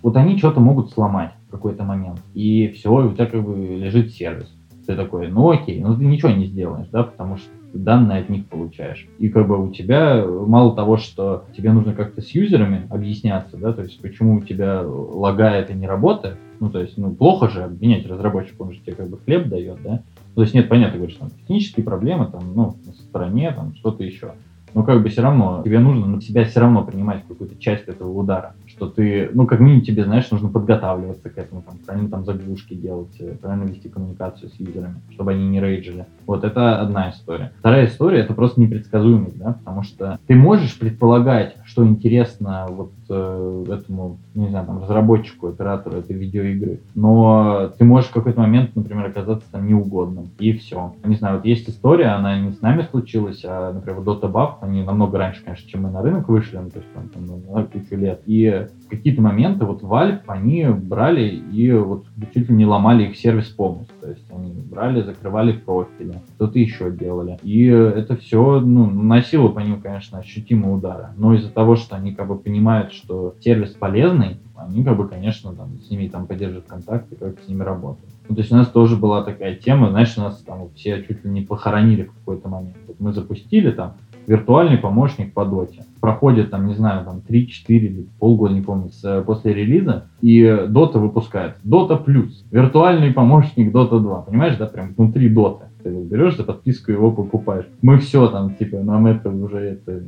вот 0.07 0.15
они 0.15 0.37
что-то 0.37 0.61
могут 0.61 0.91
сломать 0.91 1.33
в 1.49 1.51
какой-то 1.51 1.83
момент, 1.83 2.21
и 2.33 2.69
все, 2.69 3.01
и 3.01 3.07
у 3.07 3.11
тебя 3.11 3.25
как 3.25 3.43
бы 3.43 3.57
лежит 3.57 4.13
сервис. 4.13 4.49
Ты 4.85 4.95
такой, 4.95 5.27
ну 5.27 5.49
окей, 5.49 5.81
ну 5.81 5.97
ты 5.97 6.05
ничего 6.05 6.31
не 6.31 6.45
сделаешь, 6.45 6.87
да, 6.93 7.03
потому 7.03 7.35
что 7.35 7.49
ты 7.73 7.77
данные 7.77 8.21
от 8.21 8.29
них 8.29 8.45
получаешь. 8.45 9.05
И 9.19 9.27
как 9.27 9.49
бы 9.49 9.61
у 9.61 9.69
тебя 9.69 10.25
мало 10.25 10.73
того, 10.77 10.95
что 10.95 11.43
тебе 11.53 11.73
нужно 11.73 11.93
как-то 11.93 12.21
с 12.21 12.29
юзерами 12.29 12.87
объясняться, 12.89 13.57
да, 13.57 13.73
то 13.73 13.81
есть 13.81 14.01
почему 14.01 14.37
у 14.37 14.41
тебя 14.41 14.81
лагает 14.81 15.71
и 15.71 15.73
не 15.73 15.87
работает, 15.87 16.37
ну 16.61 16.69
то 16.69 16.79
есть, 16.79 16.97
ну 16.97 17.13
плохо 17.13 17.49
же 17.49 17.63
обвинять 17.63 18.07
разработчика, 18.07 18.61
он 18.61 18.71
же 18.71 18.79
тебе 18.79 18.95
как 18.95 19.09
бы 19.09 19.17
хлеб 19.17 19.49
дает, 19.49 19.83
да, 19.83 20.03
ну, 20.35 20.35
то 20.35 20.41
есть 20.43 20.53
нет, 20.53 20.69
понятно, 20.69 20.99
говоришь, 20.99 21.17
там 21.17 21.31
технические 21.31 21.83
проблемы, 21.83 22.27
там, 22.27 22.43
ну, 22.55 22.77
на 22.85 22.93
стороне, 22.93 23.51
там, 23.51 23.75
что-то 23.75 24.05
еще 24.05 24.35
но 24.73 24.83
как 24.83 25.01
бы 25.01 25.09
все 25.09 25.21
равно 25.21 25.61
тебе 25.63 25.79
нужно 25.79 26.05
на 26.05 26.21
себя 26.21 26.45
все 26.45 26.59
равно 26.59 26.83
принимать 26.83 27.23
какую-то 27.27 27.57
часть 27.57 27.87
этого 27.87 28.11
удара, 28.11 28.53
что 28.65 28.87
ты, 28.87 29.29
ну, 29.33 29.47
как 29.47 29.59
минимум 29.59 29.81
тебе, 29.81 30.03
знаешь, 30.03 30.29
нужно 30.31 30.49
подготавливаться 30.49 31.29
к 31.29 31.37
этому, 31.37 31.61
там, 31.61 31.77
правильно 31.85 32.09
там 32.09 32.25
заглушки 32.25 32.73
делать, 32.73 33.15
э, 33.19 33.35
правильно 33.41 33.67
вести 33.67 33.89
коммуникацию 33.89 34.49
с 34.49 34.59
юзерами, 34.59 35.01
чтобы 35.11 35.31
они 35.31 35.47
не 35.47 35.59
рейджили. 35.59 36.05
Вот 36.25 36.43
это 36.43 36.79
одна 36.79 37.09
история. 37.09 37.51
Вторая 37.59 37.87
история 37.87 38.19
это 38.19 38.33
просто 38.33 38.61
непредсказуемость, 38.61 39.37
да, 39.37 39.53
потому 39.53 39.83
что 39.83 40.19
ты 40.27 40.35
можешь 40.35 40.77
предполагать, 40.77 41.55
что 41.65 41.85
интересно 41.85 42.67
вот 42.69 42.91
э, 43.09 43.65
этому, 43.69 44.19
не 44.35 44.49
знаю, 44.49 44.65
там, 44.65 44.83
разработчику, 44.83 45.47
оператору 45.47 45.97
этой 45.97 46.15
видеоигры, 46.15 46.81
но 46.95 47.71
ты 47.77 47.85
можешь 47.85 48.09
в 48.09 48.13
какой-то 48.13 48.39
момент, 48.39 48.75
например, 48.75 49.07
оказаться 49.07 49.47
там 49.51 49.67
неугодным, 49.67 50.29
и 50.39 50.53
все. 50.53 50.93
Не 51.03 51.15
знаю, 51.15 51.37
вот 51.37 51.45
есть 51.45 51.69
история, 51.69 52.07
она 52.07 52.39
не 52.39 52.51
с 52.51 52.61
нами 52.61 52.87
случилась, 52.89 53.41
а, 53.45 53.73
например, 53.73 54.01
Dota 54.01 54.31
Buff, 54.31 54.56
они 54.61 54.83
намного 54.83 55.17
раньше, 55.17 55.43
конечно, 55.43 55.69
чем 55.69 55.83
мы 55.83 55.91
на 55.91 56.01
рынок 56.01 56.29
вышли, 56.29 56.57
ну, 56.57 56.69
то 56.69 56.79
есть 56.79 56.91
там, 56.93 57.09
там 57.09 57.25
на 57.25 57.63
кучу 57.63 57.95
лет, 57.95 58.21
и 58.25 58.67
в 58.85 58.89
какие-то 58.89 59.21
моменты 59.21 59.65
вот 59.65 59.81
Valve, 59.81 60.21
они 60.27 60.65
брали 60.65 61.23
и 61.27 61.71
вот 61.71 62.05
чуть 62.33 62.49
ли 62.49 62.55
не 62.55 62.65
ломали 62.65 63.07
их 63.07 63.17
сервис 63.17 63.47
полностью, 63.47 63.95
то 63.99 64.09
есть 64.09 64.25
они 64.31 64.53
брали, 64.69 65.01
закрывали 65.01 65.53
профили, 65.53 66.21
что-то 66.35 66.59
еще 66.59 66.91
делали. 66.91 67.39
И 67.43 67.65
это 67.65 68.15
все 68.15 68.59
ну, 68.59 68.89
наносило 68.89 69.49
по 69.49 69.59
ним, 69.59 69.81
конечно, 69.81 70.19
ощутимые 70.19 70.75
удары. 70.75 71.07
Но 71.17 71.33
из-за 71.33 71.49
того, 71.49 71.75
что 71.75 71.95
они 71.95 72.13
как 72.13 72.27
бы 72.27 72.37
понимают, 72.37 72.93
что 72.93 73.35
сервис 73.39 73.71
полезный, 73.71 74.37
они 74.55 74.83
как 74.83 74.97
бы, 74.97 75.07
конечно, 75.07 75.53
там, 75.53 75.77
с 75.79 75.89
ними 75.89 76.07
там 76.07 76.27
поддерживают 76.27 76.67
контакты, 76.67 77.15
как 77.15 77.39
с 77.39 77.47
ними 77.47 77.63
работают. 77.63 78.09
Ну, 78.29 78.35
то 78.35 78.41
есть 78.41 78.51
у 78.51 78.55
нас 78.55 78.67
тоже 78.67 78.97
была 78.97 79.23
такая 79.23 79.55
тема, 79.55 79.89
знаешь, 79.89 80.17
у 80.17 80.21
нас 80.21 80.37
там 80.41 80.69
все 80.75 81.03
чуть 81.03 81.23
ли 81.23 81.31
не 81.31 81.41
похоронили 81.41 82.03
в 82.03 82.13
какой-то 82.13 82.49
момент. 82.49 82.75
Вот 82.87 82.99
мы 82.99 83.13
запустили 83.13 83.71
там 83.71 83.93
виртуальный 84.27 84.77
помощник 84.77 85.33
по 85.33 85.45
доте. 85.45 85.85
Проходит 86.01 86.51
там, 86.51 86.67
не 86.67 86.75
знаю, 86.75 87.05
там 87.05 87.21
3-4 87.27 87.49
или 87.67 88.07
полгода, 88.19 88.53
не 88.53 88.61
помню, 88.61 88.91
с, 88.91 89.23
после 89.23 89.53
релиза, 89.53 90.05
и 90.21 90.65
дота 90.67 90.99
выпускает. 90.99 91.55
Дота 91.63 91.95
плюс. 91.95 92.45
Виртуальный 92.51 93.11
помощник 93.11 93.71
Дота 93.71 93.99
2. 93.99 94.21
Понимаешь, 94.23 94.57
да, 94.57 94.67
прям 94.67 94.93
внутри 94.95 95.29
доты. 95.29 95.65
Ты 95.81 95.89
берешь 95.89 96.35
за 96.35 96.43
подписку 96.43 96.91
его 96.91 97.11
покупаешь. 97.11 97.65
Мы 97.81 97.97
все 97.99 98.27
там, 98.27 98.53
типа, 98.53 98.77
нам 98.77 99.07
это 99.07 99.29
уже 99.29 99.59
это, 99.59 100.03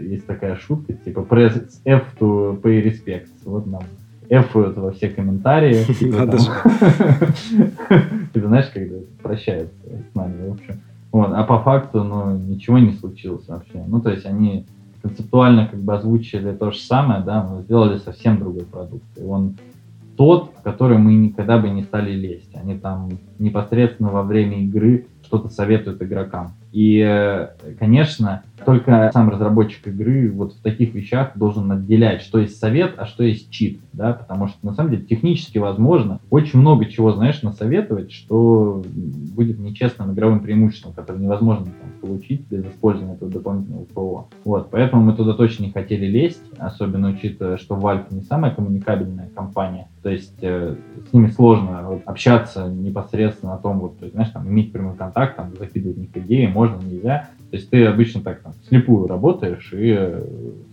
есть 0.00 0.26
такая 0.26 0.56
шутка, 0.56 0.92
типа, 0.92 1.20
press 1.20 1.62
F 1.84 2.02
to 2.20 2.60
pay 2.60 2.84
respect. 2.84 3.28
Вот 3.44 3.66
нам 3.66 3.82
эфуют 4.28 4.76
во 4.76 4.92
все 4.92 5.08
комментарии. 5.08 5.84
Надо 6.10 6.38
же. 6.38 6.50
Ты 8.32 8.40
знаешь, 8.40 8.70
когда 8.72 8.96
прощаются 9.22 9.74
с 10.10 10.14
нами, 10.14 10.48
в 10.48 10.52
общем. 10.52 10.80
Вот, 11.12 11.30
а 11.32 11.44
по 11.44 11.58
факту, 11.60 12.02
ну, 12.02 12.36
ничего 12.36 12.78
не 12.78 12.92
случилось 12.92 13.46
вообще. 13.46 13.84
Ну, 13.86 14.00
то 14.00 14.10
есть 14.10 14.24
они 14.24 14.66
концептуально 15.02 15.66
как 15.66 15.80
бы 15.80 15.94
озвучили 15.94 16.52
то 16.52 16.70
же 16.70 16.78
самое, 16.78 17.22
да, 17.22 17.44
но 17.44 17.60
сделали 17.62 17.98
совсем 17.98 18.38
другой 18.38 18.64
продукт. 18.64 19.04
И 19.16 19.22
он 19.22 19.56
тот, 20.16 20.52
в 20.58 20.62
который 20.62 20.98
мы 20.98 21.14
никогда 21.14 21.58
бы 21.58 21.68
не 21.68 21.82
стали 21.82 22.12
лезть. 22.12 22.54
Они 22.54 22.78
там 22.78 23.10
непосредственно 23.38 24.10
во 24.10 24.22
время 24.22 24.62
игры 24.64 25.06
что-то 25.22 25.48
советуют 25.48 26.02
игрокам. 26.02 26.52
И, 26.72 26.98
э, 26.98 27.48
конечно, 27.78 28.42
только 28.64 29.10
сам 29.12 29.28
разработчик 29.28 29.86
игры 29.88 30.30
вот 30.30 30.54
в 30.54 30.62
таких 30.62 30.94
вещах 30.94 31.32
должен 31.36 31.70
отделять, 31.70 32.22
что 32.22 32.38
есть 32.38 32.58
совет, 32.58 32.94
а 32.96 33.06
что 33.06 33.24
есть 33.24 33.50
чит, 33.50 33.80
да, 33.92 34.12
потому 34.12 34.48
что 34.48 34.64
на 34.64 34.72
самом 34.72 34.90
деле 34.90 35.02
технически 35.02 35.58
возможно 35.58 36.20
очень 36.30 36.58
много 36.58 36.86
чего, 36.86 37.12
знаешь, 37.12 37.42
насоветовать, 37.42 38.12
что 38.12 38.82
будет 39.34 39.58
нечестным 39.58 40.12
игровым 40.12 40.40
преимуществом, 40.40 40.92
которое 40.92 41.18
невозможно 41.18 41.66
там, 41.66 41.90
получить 42.00 42.46
без 42.48 42.64
использования 42.64 43.14
этого 43.14 43.30
дополнительного 43.30 43.84
ПО. 43.84 44.28
Вот, 44.44 44.70
поэтому 44.70 45.02
мы 45.02 45.14
туда 45.14 45.34
точно 45.34 45.64
не 45.64 45.72
хотели 45.72 46.06
лезть, 46.06 46.42
особенно 46.58 47.10
учитывая, 47.10 47.56
что 47.56 47.76
Valve 47.76 48.06
не 48.10 48.22
самая 48.22 48.54
коммуникабельная 48.54 49.28
компания, 49.34 49.88
то 50.02 50.08
есть 50.08 50.38
э, 50.42 50.74
с 51.08 51.12
ними 51.12 51.28
сложно 51.28 51.82
вот, 51.84 52.02
общаться 52.06 52.68
непосредственно 52.68 53.54
о 53.54 53.58
том, 53.58 53.80
вот, 53.80 53.98
то 53.98 54.04
есть, 54.04 54.14
знаешь, 54.14 54.30
там, 54.30 54.48
иметь 54.48 54.72
прямой 54.72 54.96
контакт, 54.96 55.36
там, 55.36 55.52
закидывать 55.58 55.96
в 55.96 56.00
них 56.00 56.16
идеи, 56.16 56.46
можно, 56.62 56.84
нельзя, 56.86 57.30
то 57.50 57.56
есть 57.56 57.70
ты 57.70 57.84
обычно 57.86 58.22
так 58.22 58.40
там 58.42 58.54
слепую 58.68 59.08
работаешь 59.08 59.72
и 59.72 59.90
э, 59.90 60.24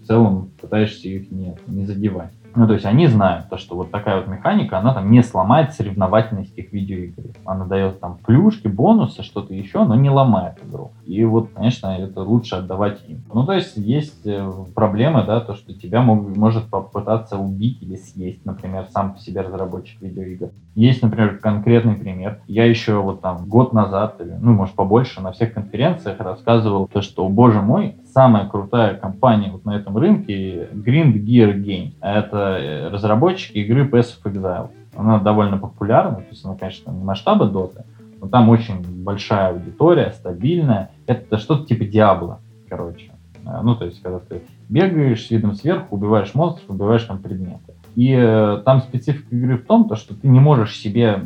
в 0.02 0.06
целом 0.06 0.52
пытаешься 0.62 1.08
их 1.08 1.32
не, 1.32 1.56
не 1.68 1.86
задевать. 1.86 2.32
Ну, 2.56 2.68
то 2.68 2.74
есть 2.74 2.86
они 2.86 3.08
знают, 3.08 3.50
то, 3.50 3.58
что 3.58 3.76
вот 3.76 3.92
такая 3.92 4.18
вот 4.18 4.28
механика, 4.28 4.80
она 4.80 4.94
там 4.94 5.12
не 5.12 5.22
сломает 5.24 5.74
соревновательность 5.74 6.58
их 6.58 6.74
видеоигры. 6.74 7.32
Она 7.46 7.66
дает 7.66 8.00
там 8.00 8.18
плюшки, 8.18 8.68
бонусы, 8.68 9.24
что-то 9.24 9.54
еще, 9.54 9.84
но 9.86 9.96
не 9.96 10.10
ломает 10.10 10.56
игру. 10.64 10.92
И 11.06 11.24
вот, 11.24 11.50
конечно, 11.54 11.88
это 11.88 12.22
лучше 12.22 12.56
отдавать 12.56 13.00
им. 13.08 13.24
Ну, 13.34 13.46
то 13.46 13.54
есть 13.54 13.78
есть 13.78 14.26
э, 14.26 14.52
проблема, 14.76 15.24
да, 15.24 15.42
то, 15.42 15.56
что 15.56 15.74
тебя 15.74 16.02
мог, 16.02 16.36
может 16.36 16.66
попытаться 16.66 17.38
убить 17.38 17.82
или 17.82 17.96
съесть, 17.96 18.46
например, 18.46 18.88
сам 18.92 19.14
по 19.14 19.20
себе 19.20 19.42
разработчик 19.42 20.02
видеоигр. 20.02 20.50
Есть, 20.76 21.02
например, 21.02 21.38
конкретный 21.38 21.96
пример. 21.96 22.40
Я 22.48 22.66
еще 22.66 23.02
вот 23.02 23.22
там 23.22 23.48
год 23.48 23.74
назад, 23.74 24.20
ну, 24.20 24.54
может, 24.54 24.76
побольше, 24.76 25.22
на 25.22 25.32
всех 25.32 25.54
конференциях 25.54 26.20
рассказывал 26.20 26.88
то, 26.88 27.02
что, 27.02 27.28
боже 27.28 27.62
мой, 27.62 27.98
самая 28.14 28.48
крутая 28.48 28.96
компания 28.96 29.52
вот 29.52 29.66
на 29.66 29.76
этом 29.76 29.98
рынке 29.98 30.70
Green 30.74 31.14
Gear 31.14 31.56
Game. 31.56 31.94
Это 32.02 32.58
э, 32.60 32.90
разработчики 32.90 33.58
игры 33.58 33.88
Pass 33.88 34.08
of 34.24 34.32
Exile. 34.32 34.70
Она 34.96 35.20
довольно 35.20 35.58
популярна, 35.58 36.18
то 36.18 36.30
есть 36.30 36.44
она, 36.44 36.56
конечно, 36.56 36.92
не 36.92 37.04
масштаба 37.04 37.46
Dota, 37.46 37.86
но 38.22 38.28
там 38.28 38.50
очень 38.50 38.82
большая 39.04 39.50
аудитория, 39.50 40.12
стабильная. 40.12 40.92
Это 41.06 41.38
что-то 41.38 41.66
типа 41.66 41.86
Диабло, 41.86 42.40
короче. 42.68 43.12
Э, 43.46 43.62
ну, 43.64 43.76
то 43.76 43.86
есть, 43.86 44.02
когда 44.02 44.20
ты 44.20 44.42
бегаешь 44.68 45.26
с 45.26 45.32
видом 45.32 45.54
сверху, 45.54 45.96
убиваешь 45.96 46.34
монстров, 46.34 46.70
убиваешь 46.70 47.04
там 47.04 47.20
предметы. 47.20 47.74
И 47.96 48.14
э, 48.18 48.62
там 48.66 48.82
специфика 48.82 49.36
игры 49.36 49.58
в 49.58 49.66
том, 49.66 49.88
то, 49.88 49.96
что 49.96 50.14
ты 50.14 50.28
не 50.28 50.40
можешь 50.40 50.78
себе 50.78 51.26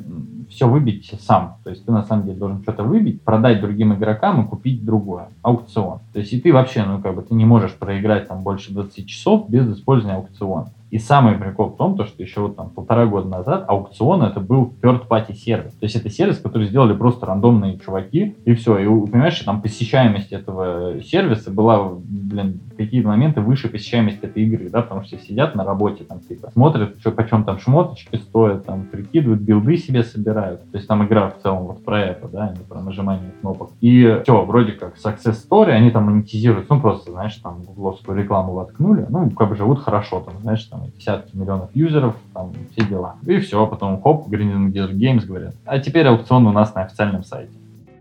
все 0.53 0.67
выбить 0.67 1.13
сам. 1.19 1.57
То 1.63 1.69
есть 1.69 1.85
ты 1.85 1.91
на 1.91 2.03
самом 2.03 2.25
деле 2.25 2.37
должен 2.37 2.61
что-то 2.61 2.83
выбить, 2.83 3.21
продать 3.21 3.61
другим 3.61 3.93
игрокам 3.93 4.43
и 4.43 4.47
купить 4.47 4.85
другое. 4.85 5.29
Аукцион. 5.41 5.99
То 6.13 6.19
есть 6.19 6.33
и 6.33 6.39
ты 6.39 6.53
вообще, 6.53 6.83
ну 6.83 7.01
как 7.01 7.15
бы, 7.15 7.21
ты 7.21 7.33
не 7.33 7.45
можешь 7.45 7.73
проиграть 7.73 8.27
там 8.27 8.43
больше 8.43 8.73
20 8.73 9.07
часов 9.07 9.49
без 9.49 9.67
использования 9.69 10.17
аукциона. 10.17 10.69
И 10.93 10.99
самый 10.99 11.33
прикол 11.39 11.69
в 11.69 11.75
том, 11.75 11.97
то, 11.97 12.05
что 12.05 12.21
еще 12.21 12.41
вот 12.41 12.55
там 12.55 12.69
полтора 12.69 13.07
года 13.07 13.27
назад 13.27 13.65
аукцион 13.67 14.21
это 14.21 14.39
был 14.39 14.75
third-party 14.79 15.33
сервис. 15.33 15.71
То 15.73 15.85
есть 15.85 15.95
это 15.95 16.07
сервис, 16.11 16.37
который 16.37 16.67
сделали 16.67 16.93
просто 16.93 17.25
рандомные 17.25 17.79
чуваки, 17.79 18.35
и 18.45 18.53
все. 18.53 18.77
И 18.77 18.85
понимаешь, 18.85 19.39
там 19.39 19.63
посещаемость 19.63 20.31
этого 20.31 21.01
сервиса 21.01 21.49
была, 21.49 21.93
блин, 21.95 22.59
какие-то 22.77 23.07
моменты 23.07 23.41
выше 23.41 23.69
посещаемости 23.69 24.25
этой 24.25 24.43
игры, 24.43 24.69
да, 24.69 24.83
потому 24.83 25.03
что 25.03 25.17
сидят 25.17 25.55
на 25.55 25.63
работе, 25.63 26.03
там, 26.03 26.19
типа, 26.19 26.51
смотрят, 26.51 26.99
что, 26.99 27.09
почем 27.09 27.43
там 27.43 27.57
шмоточки 27.57 28.17
стоят, 28.17 28.67
там, 28.67 28.83
прикидывают, 28.83 29.41
билды 29.41 29.77
себе 29.77 30.03
собирают. 30.03 30.61
То 30.69 30.77
есть 30.77 30.87
там 30.87 31.03
игра 31.07 31.31
в 31.31 31.41
целом 31.41 31.63
вот 31.63 31.83
про 31.83 32.01
это, 32.01 32.27
да, 32.27 32.49
не 32.49 32.63
про 32.63 32.81
нажимание 32.81 33.31
кнопок. 33.41 33.71
И 33.81 34.21
все, 34.21 34.45
вроде 34.45 34.73
как 34.73 34.97
success 34.97 35.37
story, 35.49 35.71
они 35.71 35.89
там 35.89 36.03
монетизируют, 36.03 36.69
ну, 36.69 36.79
просто, 36.79 37.11
знаешь, 37.13 37.33
там, 37.37 37.63
гугловскую 37.63 38.15
рекламу 38.15 38.53
воткнули, 38.53 39.07
ну, 39.09 39.31
как 39.31 39.49
бы 39.49 39.55
живут 39.55 39.79
хорошо, 39.79 40.19
там, 40.19 40.35
знаешь, 40.43 40.63
там, 40.65 40.82
десятки 40.97 41.35
миллионов 41.35 41.69
юзеров, 41.75 42.15
там, 42.33 42.53
все 42.71 42.87
дела. 42.87 43.15
И 43.25 43.37
все, 43.39 43.65
потом 43.67 44.01
хоп, 44.01 44.27
Green 44.27 44.71
Desert 44.71 44.93
Games 44.93 45.25
говорят, 45.25 45.55
а 45.65 45.79
теперь 45.79 46.07
аукцион 46.07 46.47
у 46.47 46.51
нас 46.51 46.73
на 46.75 46.83
официальном 46.83 47.23
сайте. 47.23 47.53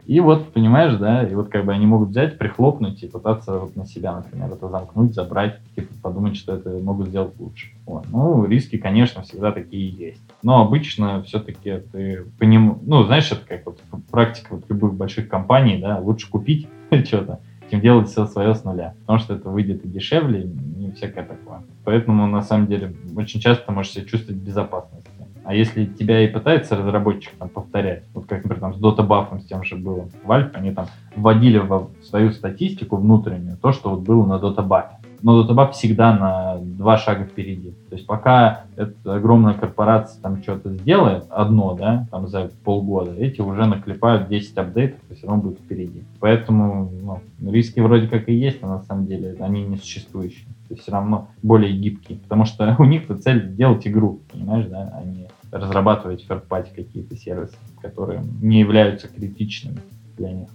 И 0.04 0.18
вот, 0.18 0.52
понимаешь, 0.52 0.96
да, 0.96 1.22
и 1.22 1.34
вот 1.34 1.48
как 1.48 1.64
бы 1.64 1.72
они 1.72 1.86
могут 1.86 2.08
взять, 2.08 2.36
прихлопнуть 2.36 3.02
и 3.04 3.06
пытаться 3.06 3.58
вот 3.58 3.76
на 3.76 3.86
себя, 3.86 4.12
например, 4.16 4.50
это 4.52 4.68
замкнуть, 4.68 5.14
забрать, 5.14 5.58
типа 5.76 5.94
подумать, 6.02 6.36
что 6.36 6.54
это 6.54 6.70
могут 6.70 7.08
сделать 7.08 7.38
лучше. 7.38 7.68
Вот. 7.86 8.06
Ну, 8.10 8.44
риски, 8.44 8.78
конечно, 8.78 9.22
всегда 9.22 9.52
такие 9.52 9.88
есть. 9.88 10.20
Но 10.42 10.60
обычно 10.60 11.22
все-таки 11.22 11.78
ты 11.92 12.24
по 12.38 12.44
ну, 12.44 13.04
знаешь, 13.04 13.30
это 13.30 13.46
как 13.46 13.64
вот 13.64 13.78
практика 14.10 14.56
вот 14.56 14.64
любых 14.68 14.94
больших 14.94 15.28
компаний, 15.28 15.78
да, 15.80 15.98
лучше 15.98 16.28
купить 16.28 16.66
что-то, 17.06 17.38
чем 17.72 17.80
делать 17.80 18.10
все 18.10 18.26
свое 18.26 18.54
с 18.54 18.64
нуля. 18.64 18.94
Потому 19.00 19.18
что 19.18 19.34
это 19.34 19.48
выйдет 19.48 19.82
и 19.82 19.88
дешевле, 19.88 20.42
и 20.42 20.92
всякое 20.94 21.24
такое. 21.24 21.62
Поэтому, 21.84 22.26
на 22.26 22.42
самом 22.42 22.66
деле, 22.66 22.94
очень 23.16 23.40
часто 23.40 23.64
ты 23.64 23.72
можешь 23.72 23.92
себя 23.92 24.04
чувствовать 24.04 24.42
в. 24.42 25.02
А 25.44 25.54
если 25.54 25.86
тебя 25.86 26.22
и 26.22 26.28
пытается 26.28 26.76
разработчик 26.76 27.32
там, 27.38 27.48
повторять, 27.48 28.04
вот 28.12 28.26
как, 28.26 28.44
например, 28.44 28.60
там, 28.60 28.74
с 28.74 28.76
Dota 28.78 29.06
Buff 29.06 29.40
с 29.40 29.46
тем 29.46 29.64
же 29.64 29.76
было, 29.76 30.06
Valve, 30.22 30.52
они 30.52 30.72
там 30.72 30.86
вводили 31.16 31.58
в 31.58 31.88
свою 32.04 32.30
статистику 32.32 32.96
внутреннюю 32.96 33.56
то, 33.56 33.72
что 33.72 33.88
вот 33.88 34.00
было 34.00 34.26
на 34.26 34.34
Dota 34.34 34.68
Buff. 34.68 34.88
Но 35.22 35.48
Buff 35.48 35.72
всегда 35.72 36.16
на 36.16 36.58
два 36.60 36.98
шага 36.98 37.24
впереди. 37.24 37.70
То 37.88 37.96
есть 37.96 38.06
пока 38.06 38.64
эта 38.76 39.14
огромная 39.14 39.54
корпорация 39.54 40.20
там 40.20 40.42
что-то 40.42 40.70
сделает, 40.70 41.24
одно, 41.30 41.74
да, 41.74 42.06
там 42.10 42.26
за 42.28 42.50
полгода, 42.64 43.14
эти 43.14 43.40
уже 43.40 43.66
наклепают 43.66 44.28
10 44.28 44.56
апдейтов, 44.56 45.00
и 45.10 45.14
все 45.14 45.26
равно 45.26 45.42
будут 45.42 45.60
впереди. 45.60 46.02
Поэтому 46.20 46.90
ну, 47.38 47.52
риски 47.52 47.80
вроде 47.80 48.08
как 48.08 48.28
и 48.28 48.34
есть, 48.34 48.62
но 48.62 48.68
на 48.68 48.82
самом 48.82 49.06
деле 49.06 49.36
они 49.40 49.62
не 49.62 49.76
существующие 49.76 50.48
все 50.74 50.92
равно 50.92 51.28
более 51.42 51.72
гибкие, 51.72 52.18
потому 52.18 52.44
что 52.44 52.74
у 52.78 52.84
них 52.84 53.02
цель 53.20 53.54
делать 53.54 53.86
игру, 53.86 54.20
понимаешь, 54.32 54.66
да, 54.66 54.92
а 54.94 55.04
не 55.04 55.28
разрабатывать 55.50 56.24
third 56.28 56.44
какие-то 56.74 57.16
сервисы, 57.16 57.56
которые 57.80 58.22
не 58.40 58.60
являются 58.60 59.08
критичными 59.08 59.80
для 60.16 60.32
них. 60.32 60.48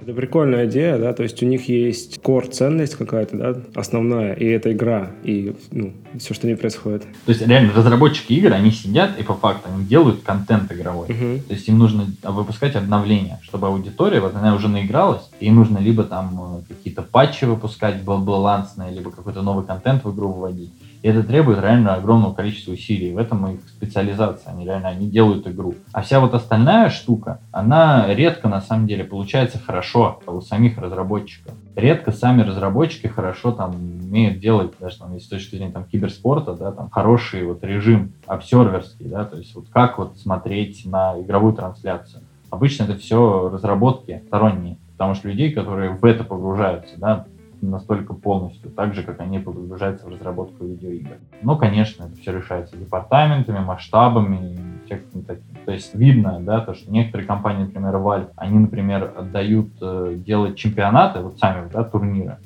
Это 0.00 0.12
прикольная 0.12 0.66
идея, 0.66 0.96
да, 0.96 1.12
то 1.12 1.24
есть 1.24 1.42
у 1.42 1.46
них 1.46 1.68
есть 1.68 2.18
core 2.18 2.48
ценность 2.48 2.94
какая-то, 2.94 3.36
да, 3.36 3.56
основная, 3.74 4.32
и 4.34 4.44
это 4.44 4.72
игра, 4.72 5.10
и 5.24 5.56
ну, 5.72 5.92
все, 6.18 6.34
что 6.34 6.46
не 6.46 6.54
происходит. 6.54 7.02
То 7.26 7.32
есть 7.32 7.44
реально 7.44 7.72
разработчики 7.74 8.32
игр, 8.34 8.52
они 8.52 8.70
сидят 8.70 9.18
и 9.18 9.24
по 9.24 9.34
факту 9.34 9.68
они 9.74 9.84
делают 9.84 10.22
контент 10.22 10.70
игровой. 10.70 11.06
Угу. 11.06 11.42
То 11.48 11.54
есть 11.54 11.66
им 11.68 11.78
нужно 11.78 12.06
выпускать 12.22 12.76
обновления, 12.76 13.40
чтобы 13.42 13.66
аудитория, 13.66 14.20
вот 14.20 14.36
она 14.36 14.54
уже 14.54 14.68
наигралась, 14.68 15.28
и 15.40 15.46
им 15.46 15.56
нужно 15.56 15.78
либо 15.78 16.04
там 16.04 16.62
э, 16.68 16.74
какие-то 16.74 17.02
патчи 17.02 17.44
выпускать 17.44 18.02
балансные, 18.04 18.92
либо 18.92 19.10
какой-то 19.10 19.42
новый 19.42 19.64
контент 19.64 20.04
в 20.04 20.14
игру 20.14 20.28
вводить. 20.28 20.70
И 21.02 21.08
это 21.08 21.22
требует 21.22 21.60
реально 21.60 21.94
огромного 21.94 22.34
количества 22.34 22.72
усилий. 22.72 23.12
В 23.12 23.18
этом 23.18 23.46
их 23.54 23.60
специализация. 23.68 24.52
Они 24.52 24.64
реально 24.64 24.88
они 24.88 25.08
делают 25.08 25.46
игру. 25.46 25.74
А 25.92 26.02
вся 26.02 26.20
вот 26.20 26.34
остальная 26.34 26.90
штука, 26.90 27.40
она 27.52 28.12
редко 28.12 28.48
на 28.48 28.60
самом 28.60 28.86
деле 28.86 29.04
получается 29.04 29.58
хорошо 29.58 30.20
у 30.26 30.40
самих 30.40 30.78
разработчиков. 30.78 31.54
Редко 31.76 32.10
сами 32.10 32.42
разработчики 32.42 33.06
хорошо 33.06 33.52
там 33.52 33.74
умеют 34.08 34.40
делать, 34.40 34.72
даже 34.80 34.98
там, 34.98 35.18
с 35.18 35.28
точки 35.28 35.56
зрения 35.56 35.72
там, 35.72 35.84
киберспорта, 35.84 36.54
да, 36.54 36.72
там 36.72 36.90
хороший 36.90 37.44
вот 37.44 37.62
режим 37.62 38.12
обсерверский, 38.26 39.06
да, 39.06 39.24
то 39.24 39.36
есть 39.36 39.54
вот 39.54 39.66
как 39.72 39.98
вот 39.98 40.18
смотреть 40.18 40.84
на 40.86 41.20
игровую 41.20 41.52
трансляцию. 41.54 42.22
Обычно 42.50 42.84
это 42.84 42.96
все 42.96 43.50
разработки 43.52 44.22
сторонние, 44.26 44.78
потому 44.92 45.14
что 45.14 45.28
людей, 45.28 45.52
которые 45.52 45.90
в 45.90 46.04
это 46.04 46.24
погружаются, 46.24 46.94
да, 46.96 47.26
настолько 47.66 48.14
полностью, 48.14 48.70
так 48.70 48.94
же, 48.94 49.02
как 49.02 49.20
они 49.20 49.38
погружаются 49.38 50.06
в 50.06 50.10
разработку 50.10 50.64
видеоигр. 50.64 51.18
Но, 51.42 51.56
конечно, 51.56 52.04
это 52.04 52.16
все 52.16 52.32
решается 52.32 52.76
департаментами, 52.76 53.58
масштабами 53.58 54.54
и 54.54 54.58
всяким 54.86 55.22
таким. 55.22 55.44
То 55.64 55.72
есть 55.72 55.94
видно, 55.94 56.40
да, 56.40 56.60
то, 56.60 56.74
что 56.74 56.90
некоторые 56.90 57.26
компании, 57.26 57.64
например, 57.64 57.96
Valve, 57.96 58.30
они, 58.36 58.58
например, 58.58 59.12
отдают 59.16 59.68
э, 59.80 60.14
делать 60.16 60.56
чемпионаты, 60.56 61.20
вот 61.20 61.38
сами, 61.38 61.68
да, 61.70 61.84
турниры 61.84 62.38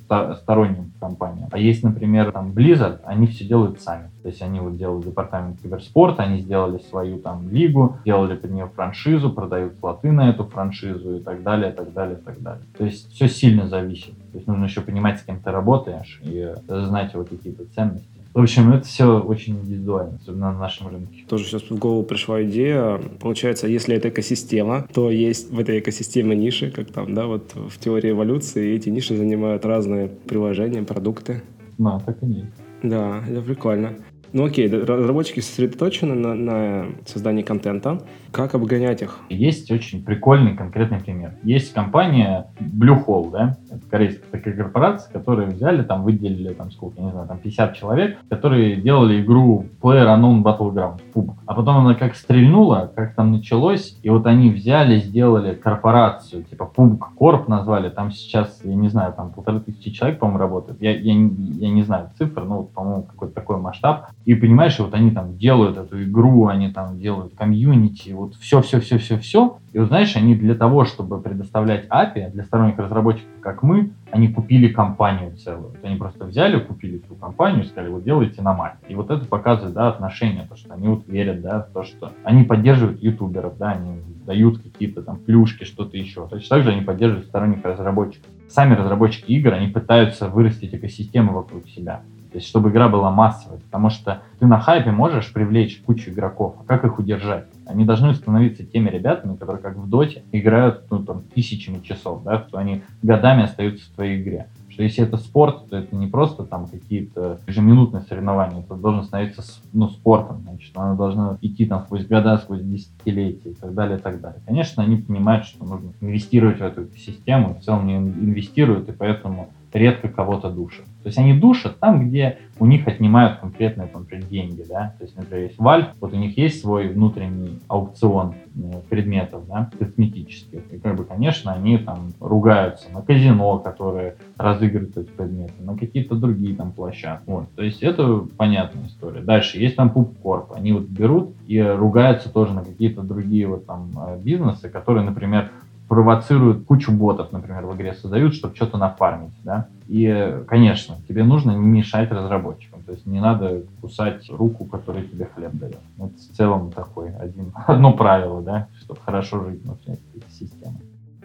сторонним 0.42 0.92
компаниям. 1.00 1.48
А 1.52 1.58
есть, 1.58 1.84
например, 1.84 2.32
там 2.32 2.50
Blizzard, 2.50 3.00
они 3.04 3.26
все 3.28 3.44
делают 3.44 3.80
сами. 3.80 4.10
То 4.22 4.28
есть 4.28 4.42
они 4.42 4.60
вот 4.60 4.76
делают 4.76 5.04
департамент 5.04 5.60
киберспорта, 5.60 6.24
они 6.24 6.40
сделали 6.40 6.78
свою 6.78 7.18
там 7.18 7.48
лигу, 7.48 7.98
делали 8.04 8.36
под 8.36 8.50
нее 8.50 8.68
франшизу, 8.74 9.30
продают 9.30 9.74
слоты 9.78 10.12
на 10.12 10.28
эту 10.28 10.44
франшизу 10.44 11.16
и 11.16 11.20
так 11.20 11.42
далее, 11.42 11.70
и 11.70 11.74
так 11.74 11.92
далее, 11.92 12.18
и 12.18 12.20
так 12.20 12.40
далее. 12.40 12.64
То 12.76 12.84
есть 12.84 13.12
все 13.12 13.28
сильно 13.28 13.68
зависит. 13.68 14.14
То 14.33 14.39
есть 14.39 14.49
нужно 14.49 14.64
еще 14.64 14.80
понимать, 14.80 15.20
с 15.20 15.22
кем 15.22 15.41
ты 15.41 15.51
работаешь 15.51 16.20
и 16.22 16.55
знать 16.66 17.14
вот 17.14 17.28
какие-то 17.28 17.64
ценности. 17.74 18.09
В 18.35 18.41
общем, 18.41 18.72
это 18.72 18.87
все 18.87 19.20
очень 19.20 19.59
индивидуально, 19.59 20.16
особенно 20.16 20.53
на 20.53 20.59
нашем 20.59 20.89
рынке. 20.89 21.24
Тоже 21.28 21.45
сейчас 21.45 21.62
в 21.64 21.78
голову 21.78 22.03
пришла 22.03 22.43
идея. 22.43 22.99
Получается, 23.20 23.68
если 23.68 23.95
это 23.95 24.09
экосистема, 24.09 24.89
то 24.95 25.11
есть 25.11 25.53
в 25.53 25.59
этой 25.59 25.80
экосистеме 25.80 26.35
ниши, 26.35 26.70
как 26.70 26.91
там, 26.91 27.14
да, 27.14 27.26
вот 27.26 27.53
в 27.55 27.78
теории 27.78 28.12
эволюции, 28.12 28.74
эти 28.74 28.89
ниши 28.89 29.14
занимают 29.14 29.66
разные 29.66 30.09
приложения, 30.09 30.83
продукты. 30.83 31.43
Да, 31.76 32.01
так 32.07 32.22
и 32.22 32.26
есть. 32.26 32.47
Да, 32.83 33.22
это 33.28 33.43
прикольно. 33.43 33.97
Ну 34.33 34.47
окей, 34.47 34.66
разработчики 34.66 35.41
сосредоточены 35.41 36.14
на, 36.14 36.35
на 36.35 36.87
создании 37.05 37.43
контента. 37.43 38.03
Как 38.33 38.55
обгонять 38.55 39.03
их? 39.03 39.18
Есть 39.28 39.70
очень 39.70 40.03
прикольный 40.03 40.57
конкретный 40.57 40.99
пример. 40.99 41.35
Есть 41.43 41.74
компания 41.74 42.47
Blue 42.59 43.05
Hole, 43.05 43.30
да, 43.30 43.57
это 43.70 43.83
корейская 43.91 44.26
такая 44.30 44.55
корпорация, 44.55 45.12
которые 45.12 45.49
взяли, 45.49 45.83
там 45.83 46.03
выделили, 46.03 46.55
там 46.55 46.70
сколько, 46.70 46.99
я 46.99 47.05
не 47.05 47.11
знаю, 47.12 47.28
там 47.28 47.39
50 47.39 47.76
человек, 47.76 48.18
которые 48.30 48.76
делали 48.76 49.20
игру 49.20 49.66
Player 49.83 50.07
Unknown 50.07 50.43
Battleground, 50.43 51.01
PUBG. 51.14 51.35
А 51.45 51.55
потом 51.55 51.78
она 51.78 51.95
как 51.95 52.14
стрельнула, 52.14 52.91
как 52.95 53.14
там 53.14 53.33
началось, 53.33 53.99
и 54.03 54.09
вот 54.09 54.26
они 54.26 54.51
взяли, 54.51 54.99
сделали 54.99 55.55
корпорацию, 55.55 56.45
типа 56.45 56.70
PUBG 56.74 56.99
Corp 57.20 57.45
назвали, 57.49 57.91
там 57.91 58.12
сейчас, 58.12 58.62
я 58.64 58.74
не 58.74 58.89
знаю, 58.89 59.12
там 59.12 59.30
полторы 59.30 59.61
тысячи 59.61 59.91
человек, 59.91 60.18
по-моему, 60.18 60.39
работает. 60.39 60.80
Я, 60.80 60.93
я, 60.93 61.12
я 61.12 61.70
не 61.70 61.83
знаю 61.83 62.11
цифр, 62.16 62.45
но, 62.45 62.62
по-моему, 62.62 63.03
какой-то 63.03 63.35
такой 63.35 63.59
масштаб. 63.59 64.07
И 64.24 64.35
понимаешь, 64.35 64.78
вот 64.78 64.95
они 64.95 65.11
там 65.11 65.37
делают 65.37 65.76
эту 65.76 66.03
игру, 66.03 66.47
они 66.47 66.70
там 66.70 66.99
делают 66.99 67.35
комьюнити, 67.35 68.12
вот 68.23 68.35
все-все-все-все-все. 68.37 69.59
И 69.73 69.79
вот 69.79 69.89
знаешь, 69.89 70.16
они 70.16 70.35
для 70.35 70.55
того, 70.55 70.85
чтобы 70.85 71.20
предоставлять 71.20 71.87
API 71.89 72.31
для 72.31 72.45
сторонних 72.45 72.79
разработчиков, 72.79 73.31
как 73.41 73.62
мы, 73.62 73.91
они 74.11 74.29
купили 74.29 74.68
компанию 74.68 75.37
целую. 75.37 75.70
Вот 75.70 75.85
они 75.85 75.97
просто 75.97 76.25
взяли, 76.25 76.61
купили 76.61 76.99
всю 77.05 77.14
компанию, 77.16 77.64
сказали, 77.64 77.91
вот 77.91 78.05
делайте 78.05 78.43
на 78.43 78.55
Mac. 78.55 78.89
И 78.89 78.95
вот 78.95 79.11
это 79.11 79.25
показывает, 79.27 79.75
да, 79.75 79.89
отношение, 79.89 80.47
то, 80.49 80.57
что 80.57 80.73
они 80.75 80.89
вот 80.89 81.07
верят, 81.09 81.41
да, 81.41 81.61
то, 81.61 81.83
что 81.83 82.12
они 82.23 82.45
поддерживают 82.45 83.03
ютуберов, 83.03 83.59
да, 83.59 83.73
они 83.73 84.01
дают 84.25 84.59
какие-то 84.59 85.03
там 85.03 85.18
плюшки, 85.18 85.64
что-то 85.64 85.97
еще. 85.97 86.29
Точно 86.29 86.57
так 86.57 86.64
же 86.64 86.70
они 86.70 86.83
поддерживают 86.83 87.27
сторонних 87.27 87.64
разработчиков. 87.64 88.31
Сами 88.49 88.75
разработчики 88.75 89.33
игр, 89.33 89.53
они 89.55 89.68
пытаются 89.68 90.29
вырастить 90.29 90.75
экосистему 90.75 91.33
вокруг 91.33 91.68
себя. 91.68 92.03
То 92.33 92.39
есть, 92.39 92.49
чтобы 92.49 92.70
игра 92.70 92.89
была 92.89 93.11
массовой. 93.11 93.59
Потому 93.59 93.91
что 93.91 94.23
ты 94.39 94.47
на 94.47 94.59
хайпе 94.59 94.91
можешь 94.91 95.33
привлечь 95.33 95.83
кучу 95.85 96.11
игроков. 96.11 96.57
А 96.61 96.64
как 96.64 96.85
их 96.85 96.99
удержать? 96.99 97.45
Они 97.73 97.85
должны 97.85 98.14
становиться 98.14 98.64
теми 98.64 98.91
ребятами, 98.91 99.37
которые 99.37 99.62
как 99.62 99.77
в 99.77 99.89
доте 99.89 100.23
играют 100.31 100.85
ну, 100.91 101.03
там, 101.03 101.23
тысячами 101.35 101.81
часов, 101.81 102.23
да, 102.23 102.45
что 102.47 102.59
они 102.59 102.83
годами 103.03 103.45
остаются 103.45 103.87
в 103.87 103.95
твоей 103.95 104.20
игре. 104.20 104.49
Что 104.68 104.83
если 104.83 105.05
это 105.05 105.18
спорт, 105.18 105.68
то 105.68 105.77
это 105.77 105.95
не 105.95 106.07
просто 106.07 106.45
там 106.45 106.66
какие-то 106.66 107.39
ежеминутные 107.47 108.03
соревнования, 108.03 108.61
это 108.61 108.75
должно 108.75 109.03
становиться 109.03 109.43
ну, 109.73 109.89
спортом, 109.89 110.41
значит, 110.43 110.77
оно 110.77 110.97
должно 110.97 111.39
идти 111.43 111.66
там 111.66 111.83
сквозь 111.83 112.07
года, 112.07 112.39
сквозь 112.39 112.62
десятилетия 112.62 113.51
и 113.51 113.55
так 113.55 113.75
далее, 113.75 113.99
и 113.99 114.01
так 114.01 114.20
далее. 114.20 114.41
Конечно, 114.47 114.83
они 114.83 114.97
понимают, 114.97 115.45
что 115.45 115.64
нужно 115.64 115.93
инвестировать 116.01 116.59
в 116.59 116.62
эту 116.62 116.87
систему, 116.97 117.55
в 117.55 117.64
целом 117.64 117.87
не 117.87 117.97
инвестируют, 117.97 118.89
и 118.89 118.93
поэтому 118.93 119.51
редко 119.75 120.09
кого-то 120.09 120.51
душат. 120.51 120.85
То 121.03 121.09
есть 121.09 121.18
они 121.18 121.35
душат 121.35 121.79
там, 121.79 122.09
где 122.09 122.39
у 122.59 122.66
них 122.66 122.87
отнимают 122.87 123.41
конкретные 123.41 123.89
например, 123.93 124.25
деньги, 124.27 124.64
да. 124.68 124.95
То 124.99 125.05
есть, 125.05 125.16
например, 125.16 125.45
есть 125.45 125.59
Valve, 125.59 125.89
вот 126.01 126.12
у 126.12 126.16
них 126.16 126.37
есть 126.39 126.61
свой 126.61 126.89
внутренний 126.89 127.59
аукцион 127.68 128.35
э, 128.55 128.81
предметов, 128.89 129.47
да, 129.49 129.70
косметических. 129.79 130.61
И, 130.73 130.79
как 130.79 130.97
бы, 130.97 131.05
конечно, 131.05 131.53
они 131.53 131.79
там 131.79 132.12
ругаются 132.20 132.87
на 132.93 133.03
казино, 133.03 133.59
которые 133.59 134.16
разыгрывают 134.37 134.97
эти 134.97 135.11
предметы, 135.11 135.55
на 135.61 135.77
какие-то 135.77 136.14
другие 136.14 136.55
там 136.55 136.73
площадки. 136.73 137.25
Вот. 137.27 137.53
То 137.57 137.62
есть 137.62 137.83
это 137.83 138.27
понятная 138.37 138.87
история. 138.87 139.23
Дальше 139.23 139.59
есть 139.59 139.77
там 139.77 139.89
PubCorp. 139.89 140.55
Они 140.55 140.73
вот 140.73 140.85
берут 140.85 141.31
и 141.47 141.61
ругаются 141.61 142.33
тоже 142.33 142.53
на 142.53 142.64
какие-то 142.64 143.03
другие 143.03 143.49
вот 143.49 143.66
там 143.66 143.91
э, 143.97 144.20
бизнесы, 144.23 144.68
которые, 144.68 145.05
например, 145.05 145.51
провоцируют 145.89 146.64
кучу 146.64 146.91
ботов, 146.93 147.33
например, 147.33 147.66
в 147.66 147.76
игре 147.76 147.95
создают, 147.95 148.35
чтобы 148.35 148.57
что-то 148.57 148.78
нафармить, 148.78 149.35
да. 149.45 149.68
И, 149.89 150.43
конечно, 150.49 150.97
тебе 151.09 151.22
нужно 151.24 151.51
не 151.51 151.66
мешать 151.66 152.11
разработчикам, 152.11 152.83
то 152.83 152.93
есть 152.93 153.07
не 153.07 153.20
надо 153.20 153.62
кусать 153.80 154.28
руку, 154.30 154.64
которая 154.64 155.05
тебе 155.05 155.26
хлеб 155.26 155.53
дает. 155.53 155.80
Это 155.99 156.14
в 156.14 156.37
целом 156.37 156.72
такой 156.72 157.14
один, 157.14 157.53
одно 157.66 157.93
правило, 157.93 158.41
да, 158.43 158.68
чтобы 158.80 159.01
хорошо 159.05 159.45
жить 159.45 159.62
внутри 159.62 159.95
этой 159.95 160.30
системы. 160.30 160.78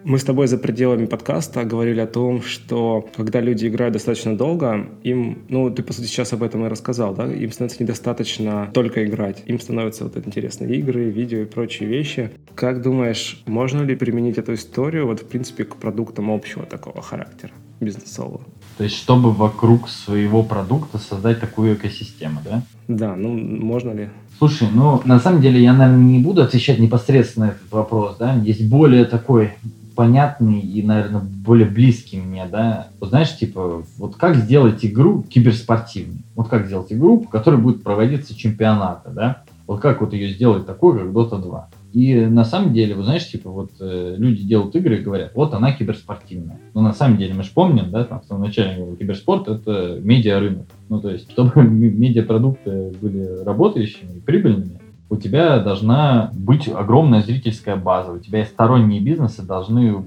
Мы 0.03 0.19
с 0.19 0.23
тобой 0.23 0.47
за 0.47 0.57
пределами 0.57 1.05
подкаста 1.05 1.63
говорили 1.63 1.99
о 1.99 2.07
том, 2.07 2.41
что 2.41 3.09
когда 3.15 3.41
люди 3.41 3.67
играют 3.67 3.93
достаточно 3.93 4.37
долго, 4.37 4.87
им, 5.03 5.39
ну, 5.49 5.69
ты, 5.69 5.83
по 5.83 5.91
сути, 5.91 6.05
сейчас 6.05 6.33
об 6.33 6.43
этом 6.43 6.65
и 6.65 6.69
рассказал, 6.69 7.13
да, 7.13 7.25
им 7.25 7.51
становится 7.51 7.81
недостаточно 7.83 8.69
только 8.73 9.05
играть. 9.05 9.43
Им 9.47 9.59
становятся 9.59 10.03
вот 10.03 10.15
интересные 10.17 10.77
игры, 10.77 11.09
видео 11.09 11.39
и 11.39 11.45
прочие 11.45 11.89
вещи. 11.89 12.31
Как 12.55 12.81
думаешь, 12.81 13.41
можно 13.47 13.81
ли 13.81 13.95
применить 13.95 14.37
эту 14.37 14.53
историю, 14.53 15.07
вот, 15.07 15.21
в 15.21 15.25
принципе, 15.25 15.65
к 15.65 15.75
продуктам 15.75 16.31
общего 16.31 16.65
такого 16.65 17.01
характера, 17.01 17.51
бизнесового? 17.79 18.41
То 18.77 18.83
есть, 18.83 18.95
чтобы 18.95 19.31
вокруг 19.31 19.89
своего 19.89 20.43
продукта 20.43 20.99
создать 20.99 21.39
такую 21.39 21.73
экосистему, 21.73 22.39
да? 22.45 22.61
Да, 22.87 23.15
ну, 23.15 23.29
можно 23.29 23.91
ли? 23.91 24.09
Слушай, 24.37 24.67
ну, 24.71 25.01
на 25.03 25.19
самом 25.19 25.41
деле, 25.41 25.61
я, 25.61 25.73
наверное, 25.73 26.03
не 26.03 26.19
буду 26.19 26.43
отвечать 26.43 26.77
непосредственно 26.77 27.47
на 27.47 27.51
этот 27.51 27.71
вопрос, 27.71 28.17
да? 28.19 28.35
Есть 28.35 28.69
более 28.69 29.05
такой 29.05 29.51
понятный 29.97 30.59
и, 30.59 30.83
наверное, 30.83 31.21
более 31.21 31.67
близкий 31.67 32.17
мне, 32.17 32.45
да. 32.49 32.89
Вот 32.99 33.09
знаешь, 33.09 33.35
типа, 33.35 33.83
вот 33.97 34.15
как 34.15 34.35
сделать 34.35 34.85
игру 34.85 35.23
киберспортивной? 35.23 36.19
Вот 36.35 36.49
как 36.49 36.67
сделать 36.67 36.93
игру, 36.93 37.21
по 37.21 37.29
которой 37.29 37.59
будет 37.59 37.81
проводиться 37.81 38.37
чемпионаты, 38.37 39.09
да? 39.09 39.41
Вот 39.65 39.81
как 39.81 39.99
вот 39.99 40.13
ее 40.13 40.29
сделать 40.29 40.67
такой, 40.67 40.99
как 40.99 41.07
Dota 41.07 41.41
2? 41.41 41.69
И 41.93 42.15
на 42.27 42.45
самом 42.45 42.73
деле, 42.73 42.93
вы 42.93 43.03
знаешь, 43.03 43.27
типа 43.27 43.49
вот 43.49 43.71
э, 43.79 44.15
люди 44.19 44.43
делают 44.43 44.75
игры 44.75 44.97
и 44.99 45.01
говорят, 45.01 45.31
вот 45.33 45.55
она 45.55 45.71
киберспортивная. 45.71 46.59
Но 46.75 46.81
на 46.81 46.93
самом 46.93 47.17
деле 47.17 47.33
мы 47.33 47.41
же 47.41 47.49
помним, 47.51 47.89
да, 47.89 48.03
там 48.03 48.21
в 48.21 48.25
самом 48.25 48.43
начале 48.43 48.95
киберспорт 48.97 49.47
это 49.47 49.99
медиа-рынок. 49.99 50.67
Ну 50.89 51.01
то 51.01 51.09
есть, 51.09 51.31
чтобы 51.31 51.63
медиапродукты 51.63 52.93
были 53.01 53.43
работающими 53.43 54.17
и 54.17 54.19
прибыльными, 54.19 54.76
у 55.09 55.15
тебя 55.15 55.59
должна 55.59 56.31
быть 56.33 56.67
огромная 56.67 57.21
зрительская 57.21 57.75
база, 57.75 58.11
у 58.11 58.19
тебя 58.19 58.45
сторонние 58.45 58.99
бизнесы 58.99 59.41
должны 59.41 60.03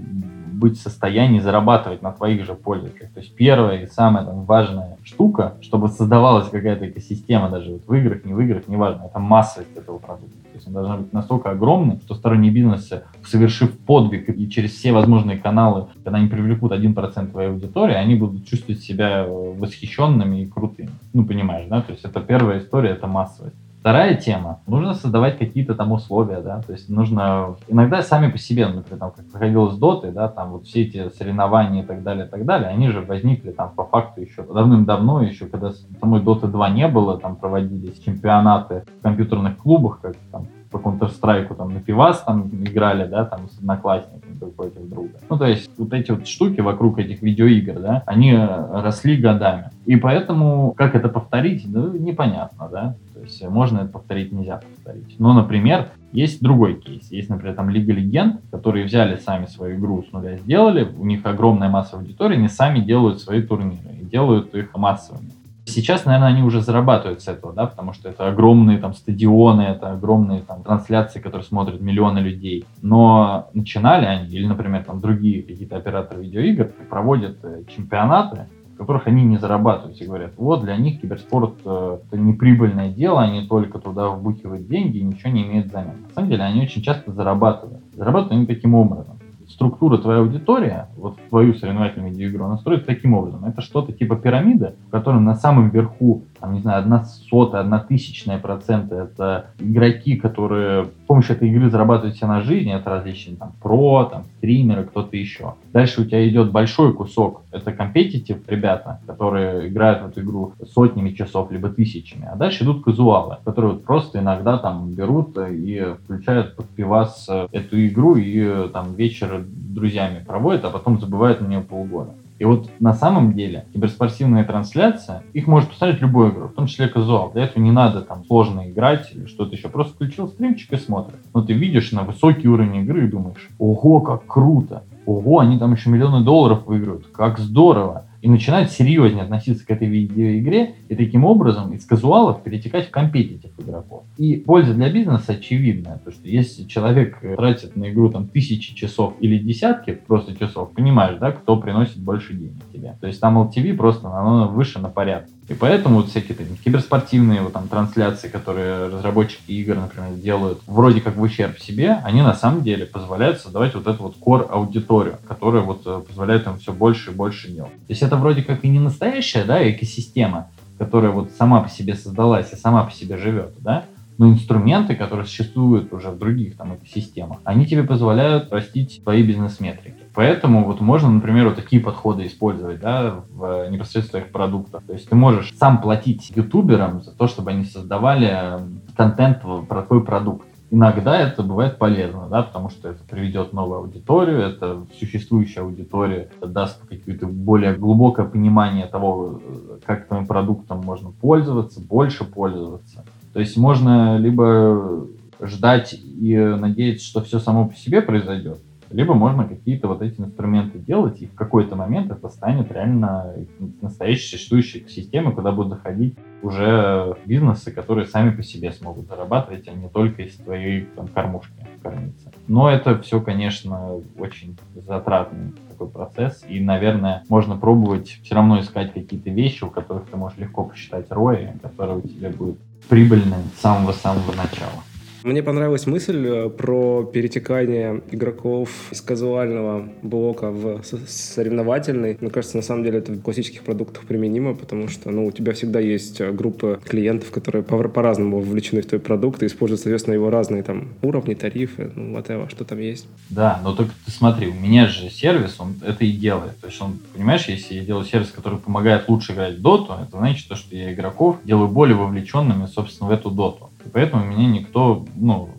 быть 0.60 0.78
в 0.78 0.82
состоянии 0.82 1.40
зарабатывать 1.40 2.02
на 2.02 2.12
твоих 2.12 2.44
же 2.44 2.54
пользователях. 2.54 3.10
То 3.12 3.20
есть 3.20 3.34
первая 3.34 3.82
и 3.82 3.86
самая 3.86 4.26
там, 4.26 4.44
важная 4.44 4.98
штука, 5.02 5.54
чтобы 5.62 5.88
создавалась 5.88 6.50
какая-то 6.50 6.88
экосистема 6.88 7.48
даже 7.48 7.72
вот 7.72 7.82
в 7.86 7.94
играх, 7.94 8.24
не 8.26 8.34
в 8.34 8.40
играх, 8.40 8.68
неважно, 8.68 9.04
это 9.06 9.18
массовость 9.18 9.74
этого 9.74 9.98
продукта. 9.98 10.36
То 10.52 10.56
есть 10.56 10.66
он 10.66 10.74
должен 10.74 11.02
быть 11.04 11.12
настолько 11.14 11.50
огромный, 11.50 11.98
что 12.04 12.14
сторонние 12.14 12.52
бизнесы, 12.52 13.04
совершив 13.24 13.78
подвиг 13.78 14.28
и 14.28 14.50
через 14.50 14.72
все 14.72 14.92
возможные 14.92 15.38
каналы, 15.38 15.86
когда 16.04 16.18
они 16.18 16.28
привлекут 16.28 16.72
1% 16.72 17.30
твоей 17.30 17.48
аудитории, 17.48 17.94
они 17.94 18.16
будут 18.16 18.46
чувствовать 18.46 18.82
себя 18.82 19.26
восхищенными 19.26 20.42
и 20.42 20.46
крутыми. 20.46 20.90
Ну, 21.14 21.24
понимаешь, 21.24 21.68
да? 21.70 21.80
То 21.80 21.92
есть 21.92 22.04
это 22.04 22.20
первая 22.20 22.58
история, 22.58 22.90
это 22.90 23.06
массовость. 23.06 23.56
Вторая 23.80 24.14
тема. 24.14 24.60
Нужно 24.66 24.92
создавать 24.92 25.38
какие-то 25.38 25.74
там 25.74 25.92
условия, 25.92 26.42
да, 26.42 26.60
то 26.60 26.72
есть 26.72 26.90
нужно 26.90 27.56
иногда 27.66 28.02
сами 28.02 28.30
по 28.30 28.36
себе, 28.36 28.66
например, 28.66 28.98
там, 28.98 29.10
как 29.10 29.24
проходило 29.30 29.70
с 29.70 29.78
доты, 29.78 30.12
да, 30.12 30.28
там 30.28 30.50
вот 30.50 30.66
все 30.66 30.82
эти 30.82 31.08
соревнования 31.16 31.82
и 31.82 31.86
так 31.86 32.02
далее, 32.02 32.26
и 32.26 32.28
так 32.28 32.44
далее, 32.44 32.68
они 32.68 32.90
же 32.90 33.00
возникли 33.00 33.52
там 33.52 33.70
по 33.70 33.86
факту 33.86 34.20
еще 34.20 34.42
давным-давно, 34.42 35.22
еще 35.22 35.46
когда 35.46 35.72
самой 35.98 36.20
Доты 36.20 36.46
2 36.48 36.68
не 36.70 36.88
было, 36.88 37.18
там 37.18 37.36
проводились 37.36 37.98
чемпионаты 38.00 38.84
в 38.98 39.02
компьютерных 39.02 39.56
клубах, 39.56 40.00
как 40.02 40.14
там 40.30 40.46
по 40.70 40.76
Counter-Strike 40.76 41.54
там 41.54 41.74
на 41.74 41.80
пивас 41.80 42.22
там 42.22 42.48
играли, 42.48 43.08
да, 43.08 43.24
там 43.24 43.48
с 43.48 43.58
одноклассниками 43.58 44.34
друг 44.34 44.54
против 44.54 44.88
друга. 44.88 45.10
Ну, 45.28 45.38
то 45.38 45.46
есть 45.46 45.70
вот 45.76 45.92
эти 45.92 46.12
вот 46.12 46.28
штуки 46.28 46.60
вокруг 46.60 46.98
этих 46.98 47.22
видеоигр, 47.22 47.80
да, 47.80 48.02
они 48.06 48.36
росли 48.36 49.16
годами. 49.16 49.70
И 49.86 49.96
поэтому, 49.96 50.72
как 50.76 50.94
это 50.94 51.08
повторить, 51.08 51.64
ну, 51.66 51.92
непонятно, 51.96 52.68
да. 52.70 52.94
То 53.20 53.26
есть 53.26 53.46
можно 53.48 53.80
это 53.80 53.88
повторить, 53.88 54.32
нельзя 54.32 54.56
повторить. 54.56 55.16
Но, 55.18 55.34
например, 55.34 55.90
есть 56.10 56.42
другой 56.42 56.80
кейс. 56.80 57.10
Есть, 57.10 57.28
например, 57.28 57.54
там 57.54 57.68
Лига 57.68 57.92
Легенд, 57.92 58.40
которые 58.50 58.86
взяли 58.86 59.16
сами 59.16 59.44
свою 59.44 59.78
игру 59.78 60.02
с 60.08 60.12
нуля, 60.12 60.38
сделали, 60.38 60.84
у 60.84 61.04
них 61.04 61.26
огромная 61.26 61.68
масса 61.68 61.98
аудитории, 61.98 62.36
они 62.36 62.48
сами 62.48 62.80
делают 62.80 63.20
свои 63.20 63.42
турниры 63.42 63.94
и 64.00 64.04
делают 64.06 64.54
их 64.54 64.74
массовыми. 64.74 65.32
Сейчас, 65.66 66.06
наверное, 66.06 66.28
они 66.28 66.42
уже 66.42 66.62
зарабатывают 66.62 67.20
с 67.20 67.28
этого, 67.28 67.52
да, 67.52 67.66
потому 67.66 67.92
что 67.92 68.08
это 68.08 68.26
огромные 68.26 68.78
там 68.78 68.94
стадионы, 68.94 69.62
это 69.62 69.92
огромные 69.92 70.40
там 70.40 70.62
трансляции, 70.62 71.20
которые 71.20 71.44
смотрят 71.44 71.80
миллионы 71.82 72.20
людей. 72.20 72.64
Но 72.80 73.50
начинали 73.52 74.06
они, 74.06 74.28
или, 74.30 74.46
например, 74.46 74.82
там 74.84 75.00
другие 75.00 75.42
какие-то 75.42 75.76
операторы 75.76 76.22
видеоигр 76.22 76.72
проводят 76.88 77.36
э, 77.42 77.64
чемпионаты, 77.68 78.46
которых 78.80 79.06
они 79.06 79.22
не 79.24 79.36
зарабатывают 79.36 80.00
и 80.00 80.06
говорят, 80.06 80.32
вот 80.36 80.62
для 80.62 80.76
них 80.76 81.00
киберспорт 81.00 81.54
э, 81.64 81.98
это 82.06 82.16
неприбыльное 82.18 82.88
дело, 82.88 83.20
они 83.20 83.46
только 83.46 83.78
туда 83.78 84.08
вбухивают 84.08 84.66
деньги 84.66 84.98
и 84.98 85.04
ничего 85.04 85.30
не 85.30 85.42
имеют 85.42 85.66
взамен. 85.66 86.06
На 86.08 86.14
самом 86.14 86.30
деле 86.30 86.44
они 86.44 86.62
очень 86.62 86.82
часто 86.82 87.12
зарабатывают. 87.12 87.82
Зарабатывают 87.94 88.32
они 88.32 88.46
таким 88.46 88.74
образом 88.74 89.19
структура 89.60 89.98
твоей 89.98 90.20
аудитории, 90.20 90.86
вот 90.96 91.18
твою 91.28 91.52
соревновательную 91.52 92.12
видеоигру, 92.12 92.46
она 92.46 92.56
строится 92.56 92.86
таким 92.86 93.12
образом. 93.12 93.44
Это 93.44 93.60
что-то 93.60 93.92
типа 93.92 94.16
пирамиды, 94.16 94.72
в 94.88 94.90
которой 94.90 95.20
на 95.20 95.34
самом 95.34 95.68
верху 95.68 96.22
там, 96.40 96.54
не 96.54 96.60
знаю, 96.60 96.78
одна 96.78 97.04
сотая, 97.04 97.60
одна 97.60 97.78
тысячная 97.78 98.38
процента 98.38 98.94
это 98.94 99.46
игроки, 99.58 100.16
которые 100.16 100.86
с 100.86 101.06
помощью 101.06 101.36
этой 101.36 101.50
игры 101.50 101.70
зарабатывают 101.70 102.16
себе 102.16 102.28
на 102.28 102.40
жизнь, 102.40 102.70
это 102.70 102.88
различные 102.88 103.36
там 103.36 103.52
про, 103.60 104.04
там, 104.04 104.24
стримеры, 104.38 104.84
кто-то 104.84 105.16
еще. 105.16 105.54
Дальше 105.72 106.00
у 106.00 106.04
тебя 106.04 106.26
идет 106.28 106.50
большой 106.50 106.94
кусок, 106.94 107.42
это 107.52 107.72
компетитив 107.72 108.38
ребята, 108.48 109.00
которые 109.06 109.68
играют 109.68 110.02
в 110.02 110.08
эту 110.08 110.22
игру 110.22 110.54
сотнями 110.72 111.10
часов, 111.10 111.50
либо 111.50 111.68
тысячами, 111.68 112.28
а 112.32 112.36
дальше 112.36 112.64
идут 112.64 112.84
казуалы, 112.84 113.36
которые 113.44 113.72
вот 113.72 113.84
просто 113.84 114.20
иногда 114.20 114.56
там 114.56 114.90
берут 114.90 115.36
и 115.36 115.94
включают 116.04 116.56
под 116.56 116.68
пивас 116.70 117.28
эту 117.52 117.86
игру 117.86 118.16
и 118.16 118.68
там 118.72 118.94
вечер 118.94 119.44
друзьями 119.50 120.24
проводят, 120.26 120.64
а 120.64 120.70
потом 120.70 121.00
забывают 121.00 121.40
на 121.40 121.46
нее 121.46 121.60
полгода. 121.60 122.14
И 122.38 122.44
вот 122.44 122.70
на 122.80 122.94
самом 122.94 123.34
деле 123.34 123.66
киберспортивная 123.74 124.44
трансляция, 124.44 125.22
их 125.34 125.46
может 125.46 125.68
посмотреть 125.68 126.00
любой 126.00 126.30
игрок, 126.30 126.52
в 126.52 126.54
том 126.54 126.66
числе 126.66 126.88
казуал. 126.88 127.30
Для 127.32 127.44
этого 127.44 127.62
не 127.62 127.70
надо 127.70 128.00
там 128.00 128.24
сложно 128.24 128.70
играть 128.70 129.10
или 129.12 129.26
что-то 129.26 129.54
еще. 129.54 129.68
Просто 129.68 129.92
включил 129.92 130.26
стримчик 130.28 130.72
и 130.72 130.76
смотришь. 130.76 131.20
Но 131.34 131.42
ты 131.42 131.52
видишь 131.52 131.92
на 131.92 132.02
высокий 132.02 132.48
уровень 132.48 132.76
игры 132.76 133.04
и 133.04 133.10
думаешь, 133.10 133.50
ого, 133.58 134.00
как 134.00 134.26
круто. 134.26 134.84
Ого, 135.04 135.40
они 135.40 135.58
там 135.58 135.74
еще 135.74 135.90
миллионы 135.90 136.24
долларов 136.24 136.64
выиграют. 136.64 137.08
Как 137.08 137.38
здорово 137.38 138.06
и 138.22 138.28
начинают 138.28 138.70
серьезнее 138.70 139.24
относиться 139.24 139.66
к 139.66 139.70
этой 139.70 139.88
видеоигре 139.88 140.74
и 140.88 140.94
таким 140.94 141.24
образом 141.24 141.72
из 141.72 141.84
казуалов 141.84 142.42
перетекать 142.42 142.88
в 142.88 142.90
компетитив 142.90 143.50
игроков. 143.58 144.04
И 144.18 144.36
польза 144.36 144.74
для 144.74 144.90
бизнеса 144.90 145.32
очевидная, 145.32 145.98
то 145.98 146.10
что 146.10 146.28
если 146.28 146.64
человек 146.64 147.20
тратит 147.20 147.76
на 147.76 147.90
игру 147.90 148.10
там 148.10 148.28
тысячи 148.28 148.74
часов 148.74 149.14
или 149.20 149.38
десятки 149.38 149.92
просто 149.92 150.36
часов, 150.36 150.72
понимаешь, 150.72 151.18
да, 151.18 151.32
кто 151.32 151.56
приносит 151.56 151.98
больше 151.98 152.34
денег 152.34 152.62
тебе. 152.72 152.96
То 153.00 153.06
есть 153.06 153.20
там 153.20 153.38
LTV 153.38 153.74
просто 153.74 154.08
оно 154.08 154.48
выше 154.48 154.78
на 154.78 154.88
порядок. 154.88 155.30
И 155.50 155.54
поэтому 155.54 155.96
вот 155.96 156.10
всякие 156.10 156.36
там, 156.36 156.46
киберспортивные 156.64 157.40
вот, 157.40 157.52
там, 157.52 157.66
трансляции, 157.66 158.28
которые 158.28 158.86
разработчики 158.86 159.50
игр, 159.50 159.74
например, 159.74 160.12
делают 160.12 160.60
вроде 160.68 161.00
как 161.00 161.16
в 161.16 161.20
ущерб 161.20 161.58
себе, 161.58 161.98
они 162.04 162.22
на 162.22 162.34
самом 162.34 162.62
деле 162.62 162.86
позволяют 162.86 163.40
создавать 163.40 163.74
вот 163.74 163.88
эту 163.88 164.00
вот 164.00 164.16
core 164.24 164.48
аудиторию, 164.48 165.18
которая 165.26 165.62
вот 165.62 165.82
э, 165.86 166.02
позволяет 166.06 166.46
им 166.46 166.56
все 166.60 166.72
больше 166.72 167.10
и 167.10 167.14
больше 167.14 167.50
делать. 167.50 167.72
То 167.72 167.88
есть 167.88 168.02
это 168.02 168.16
вроде 168.16 168.42
как 168.42 168.64
и 168.64 168.68
не 168.68 168.78
настоящая 168.78 169.42
да, 169.42 169.68
экосистема, 169.68 170.50
которая 170.78 171.10
вот 171.10 171.32
сама 171.36 171.60
по 171.60 171.68
себе 171.68 171.96
создалась 171.96 172.52
и 172.52 172.56
сама 172.56 172.84
по 172.84 172.92
себе 172.92 173.16
живет, 173.16 173.52
да, 173.58 173.86
но 174.20 174.28
инструменты, 174.28 174.96
которые 174.96 175.24
существуют 175.24 175.94
уже 175.94 176.10
в 176.10 176.18
других 176.18 176.58
там 176.58 176.74
экосистемах, 176.74 177.38
они 177.42 177.64
тебе 177.64 177.84
позволяют 177.84 178.52
растить 178.52 179.00
твои 179.02 179.22
бизнес-метрики. 179.22 179.96
Поэтому 180.14 180.66
вот 180.66 180.82
можно, 180.82 181.08
например, 181.08 181.48
вот 181.48 181.56
такие 181.56 181.80
подходы 181.80 182.26
использовать 182.26 182.80
да, 182.80 183.24
в 183.30 183.70
непосредственно 183.70 184.20
их 184.20 184.30
продуктах. 184.30 184.82
То 184.86 184.92
есть 184.92 185.08
ты 185.08 185.16
можешь 185.16 185.54
сам 185.56 185.80
платить 185.80 186.30
ютуберам 186.36 187.00
за 187.00 187.12
то, 187.12 187.28
чтобы 187.28 187.52
они 187.52 187.64
создавали 187.64 188.58
контент 188.94 189.40
про 189.66 189.82
твой 189.84 190.04
продукт. 190.04 190.46
Иногда 190.70 191.18
это 191.18 191.42
бывает 191.42 191.78
полезно, 191.78 192.28
да, 192.28 192.42
потому 192.42 192.68
что 192.68 192.90
это 192.90 193.02
приведет 193.08 193.54
новую 193.54 193.78
аудиторию, 193.78 194.40
это 194.40 194.82
существующая 194.98 195.62
аудитория 195.62 196.28
даст 196.42 196.78
какое-то 196.86 197.26
более 197.26 197.74
глубокое 197.74 198.26
понимание 198.26 198.84
того, 198.84 199.40
как 199.86 200.08
твоим 200.08 200.26
продуктом 200.26 200.82
можно 200.84 201.10
пользоваться, 201.10 201.80
больше 201.80 202.24
пользоваться. 202.24 203.02
То 203.32 203.40
есть 203.40 203.56
можно 203.56 204.18
либо 204.18 205.06
ждать 205.40 205.94
и 205.94 206.36
надеяться, 206.36 207.06
что 207.06 207.22
все 207.22 207.38
само 207.38 207.68
по 207.68 207.74
себе 207.74 208.02
произойдет, 208.02 208.58
либо 208.90 209.14
можно 209.14 209.46
какие-то 209.46 209.88
вот 209.88 210.02
эти 210.02 210.20
инструменты 210.20 210.78
делать, 210.78 211.22
и 211.22 211.26
в 211.26 211.34
какой-то 211.34 211.76
момент 211.76 212.10
это 212.10 212.28
станет 212.28 212.72
реально 212.72 213.34
настоящей 213.80 214.36
существующей 214.36 214.84
системой, 214.88 215.32
куда 215.32 215.52
будут 215.52 215.78
заходить 215.78 216.16
уже 216.42 217.16
бизнесы, 217.24 217.70
которые 217.70 218.06
сами 218.06 218.30
по 218.30 218.42
себе 218.42 218.72
смогут 218.72 219.06
зарабатывать, 219.06 219.68
а 219.68 219.72
не 219.72 219.88
только 219.88 220.22
из 220.22 220.34
твоей 220.36 220.86
там, 220.96 221.06
кормушки 221.06 221.52
кормиться. 221.82 222.32
Но 222.48 222.68
это 222.68 222.98
все, 223.00 223.20
конечно, 223.20 224.00
очень 224.18 224.58
затратный 224.74 225.52
такой 225.70 225.88
процесс, 225.88 226.44
и, 226.48 226.60
наверное, 226.60 227.22
можно 227.28 227.56
пробовать 227.56 228.18
все 228.22 228.34
равно 228.34 228.60
искать 228.60 228.92
какие-то 228.92 229.30
вещи, 229.30 229.64
у 229.64 229.70
которых 229.70 230.06
ты 230.06 230.16
можешь 230.16 230.38
легко 230.38 230.64
посчитать 230.64 231.08
ROI, 231.08 231.60
которые 231.60 231.98
у 231.98 232.02
тебя 232.02 232.30
будут 232.30 232.58
прибыльны 232.88 233.36
с 233.56 233.62
самого-самого 233.62 234.32
начала. 234.32 234.82
Мне 235.22 235.42
понравилась 235.42 235.86
мысль 235.86 236.26
э, 236.26 236.48
про 236.48 237.04
перетекание 237.04 238.02
игроков 238.10 238.70
из 238.90 239.02
казуального 239.02 239.86
блока 240.02 240.50
в 240.50 240.82
соревновательный. 241.06 242.16
Мне 242.20 242.30
кажется, 242.30 242.56
на 242.56 242.62
самом 242.62 242.84
деле 242.84 243.00
это 243.00 243.12
в 243.12 243.20
классических 243.20 243.62
продуктах 243.62 244.04
применимо, 244.04 244.54
потому 244.54 244.88
что 244.88 245.10
ну, 245.10 245.26
у 245.26 245.32
тебя 245.32 245.52
всегда 245.52 245.78
есть 245.78 246.22
э, 246.22 246.32
группа 246.32 246.80
клиентов, 246.86 247.30
которые 247.32 247.62
по-разному 247.62 248.40
вовлечены 248.40 248.80
в 248.80 248.86
твой 248.86 249.00
продукт 249.00 249.42
и 249.42 249.46
используют, 249.46 249.82
соответственно, 249.82 250.14
его 250.14 250.30
разные 250.30 250.62
там 250.62 250.88
уровни, 251.02 251.34
тарифы, 251.34 251.90
ну, 251.94 252.16
whatever, 252.16 252.48
что 252.48 252.64
там 252.64 252.78
есть. 252.78 253.06
Да, 253.28 253.60
но 253.62 253.74
только 253.74 253.92
ты 254.06 254.12
смотри, 254.12 254.48
у 254.48 254.54
меня 254.54 254.86
же 254.86 255.10
сервис, 255.10 255.56
он 255.58 255.74
это 255.86 256.02
и 256.02 256.12
делает. 256.12 256.58
То 256.60 256.68
есть 256.68 256.80
он, 256.80 256.98
понимаешь, 257.14 257.46
если 257.46 257.74
я 257.74 257.84
делаю 257.84 258.06
сервис, 258.06 258.30
который 258.30 258.58
помогает 258.58 259.06
лучше 259.08 259.32
играть 259.32 259.58
в 259.58 259.60
доту, 259.60 259.92
это 259.92 260.16
значит, 260.16 260.46
что 260.56 260.74
я 260.74 260.94
игроков 260.94 261.36
делаю 261.44 261.68
более 261.68 261.96
вовлеченными, 261.96 262.66
собственно, 262.66 263.10
в 263.10 263.12
эту 263.12 263.30
доту. 263.30 263.69
И 263.84 263.88
поэтому 263.88 264.24
меня 264.24 264.46
никто, 264.46 265.06
ну, 265.16 265.50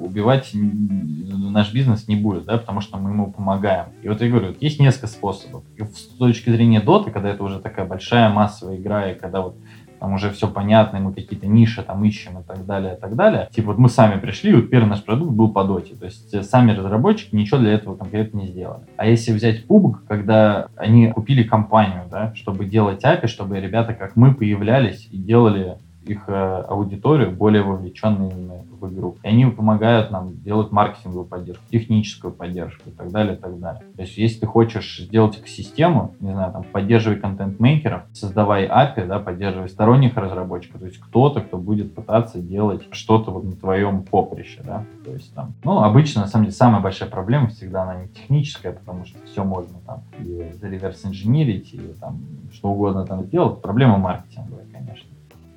убивать 0.00 0.50
наш 0.54 1.72
бизнес 1.72 2.08
не 2.08 2.16
будет, 2.16 2.44
да, 2.44 2.58
потому 2.58 2.80
что 2.80 2.96
мы 2.96 3.10
ему 3.10 3.32
помогаем. 3.32 3.86
И 4.02 4.08
вот 4.08 4.20
я 4.20 4.28
говорю, 4.28 4.54
есть 4.60 4.80
несколько 4.80 5.06
способов. 5.06 5.62
И 5.76 5.82
с 5.82 6.08
точки 6.18 6.50
зрения 6.50 6.80
доты, 6.80 7.10
когда 7.10 7.28
это 7.28 7.44
уже 7.44 7.58
такая 7.60 7.86
большая 7.86 8.30
массовая 8.30 8.76
игра, 8.76 9.10
и 9.10 9.18
когда 9.18 9.42
вот 9.42 9.56
там 10.00 10.14
уже 10.14 10.30
все 10.30 10.48
понятно, 10.48 10.98
мы 10.98 11.12
какие-то 11.12 11.46
ниши 11.46 11.82
там 11.82 12.02
ищем 12.04 12.38
и 12.38 12.42
так 12.42 12.64
далее, 12.64 12.96
и 12.96 13.00
так 13.00 13.14
далее. 13.14 13.48
Типа 13.52 13.68
вот 13.68 13.78
мы 13.78 13.90
сами 13.90 14.18
пришли, 14.18 14.54
вот 14.54 14.70
первый 14.70 14.88
наш 14.88 15.04
продукт 15.04 15.32
был 15.32 15.50
по 15.50 15.62
доте, 15.62 15.94
то 15.94 16.06
есть 16.06 16.42
сами 16.48 16.72
разработчики 16.72 17.36
ничего 17.36 17.58
для 17.58 17.72
этого 17.72 17.96
конкретно 17.96 18.38
не 18.38 18.46
сделали. 18.46 18.84
А 18.96 19.06
если 19.06 19.32
взять 19.32 19.66
PUBG, 19.66 19.96
когда 20.08 20.68
они 20.76 21.12
купили 21.12 21.42
компанию, 21.42 22.04
да, 22.10 22.32
чтобы 22.34 22.64
делать 22.64 23.04
API, 23.04 23.26
чтобы 23.26 23.60
ребята, 23.60 23.92
как 23.92 24.16
мы, 24.16 24.34
появлялись 24.34 25.06
и 25.10 25.18
делали 25.18 25.76
их 26.04 26.24
э, 26.28 26.64
аудиторию 26.68 27.30
более 27.30 27.62
вовлеченными 27.62 28.64
в 28.80 28.92
игру. 28.92 29.16
И 29.22 29.28
они 29.28 29.46
помогают 29.46 30.10
нам 30.10 30.40
делать 30.42 30.72
маркетинговую 30.72 31.26
поддержку, 31.26 31.62
техническую 31.70 32.32
поддержку 32.32 32.88
и 32.88 32.92
так 32.92 33.10
далее, 33.10 33.34
и 33.34 33.36
так 33.36 33.58
далее. 33.58 33.82
То 33.96 34.02
есть, 34.02 34.16
если 34.16 34.40
ты 34.40 34.46
хочешь 34.46 34.98
сделать 35.00 35.38
экосистему, 35.38 36.14
не 36.20 36.32
знаю, 36.32 36.52
там, 36.52 36.64
поддерживай 36.64 37.18
контент-мейкеров, 37.18 38.02
создавай 38.12 38.66
API, 38.66 39.06
да, 39.06 39.18
поддерживай 39.18 39.68
сторонних 39.68 40.16
разработчиков, 40.16 40.80
то 40.80 40.86
есть 40.86 40.98
кто-то, 40.98 41.40
кто 41.40 41.58
будет 41.58 41.94
пытаться 41.94 42.40
делать 42.40 42.82
что-то 42.90 43.30
вот 43.30 43.44
на 43.44 43.52
твоем 43.52 44.02
поприще, 44.02 44.62
да, 44.64 44.84
то 45.04 45.12
есть 45.12 45.34
там, 45.34 45.52
ну, 45.64 45.82
обычно, 45.82 46.22
на 46.22 46.26
самом 46.26 46.46
деле, 46.46 46.56
самая 46.56 46.80
большая 46.80 47.08
проблема 47.08 47.48
всегда 47.48 47.82
она 47.82 48.02
не 48.02 48.08
техническая, 48.08 48.72
потому 48.72 49.04
что 49.04 49.18
все 49.26 49.44
можно 49.44 49.78
там 49.86 50.02
и 50.18 50.50
реверс 50.62 51.04
инженерить, 51.04 51.74
и 51.74 51.80
там 52.00 52.20
что 52.52 52.70
угодно 52.70 53.06
там 53.06 53.24
сделать, 53.24 53.60
проблема 53.60 53.98
маркетинговая. 53.98 54.69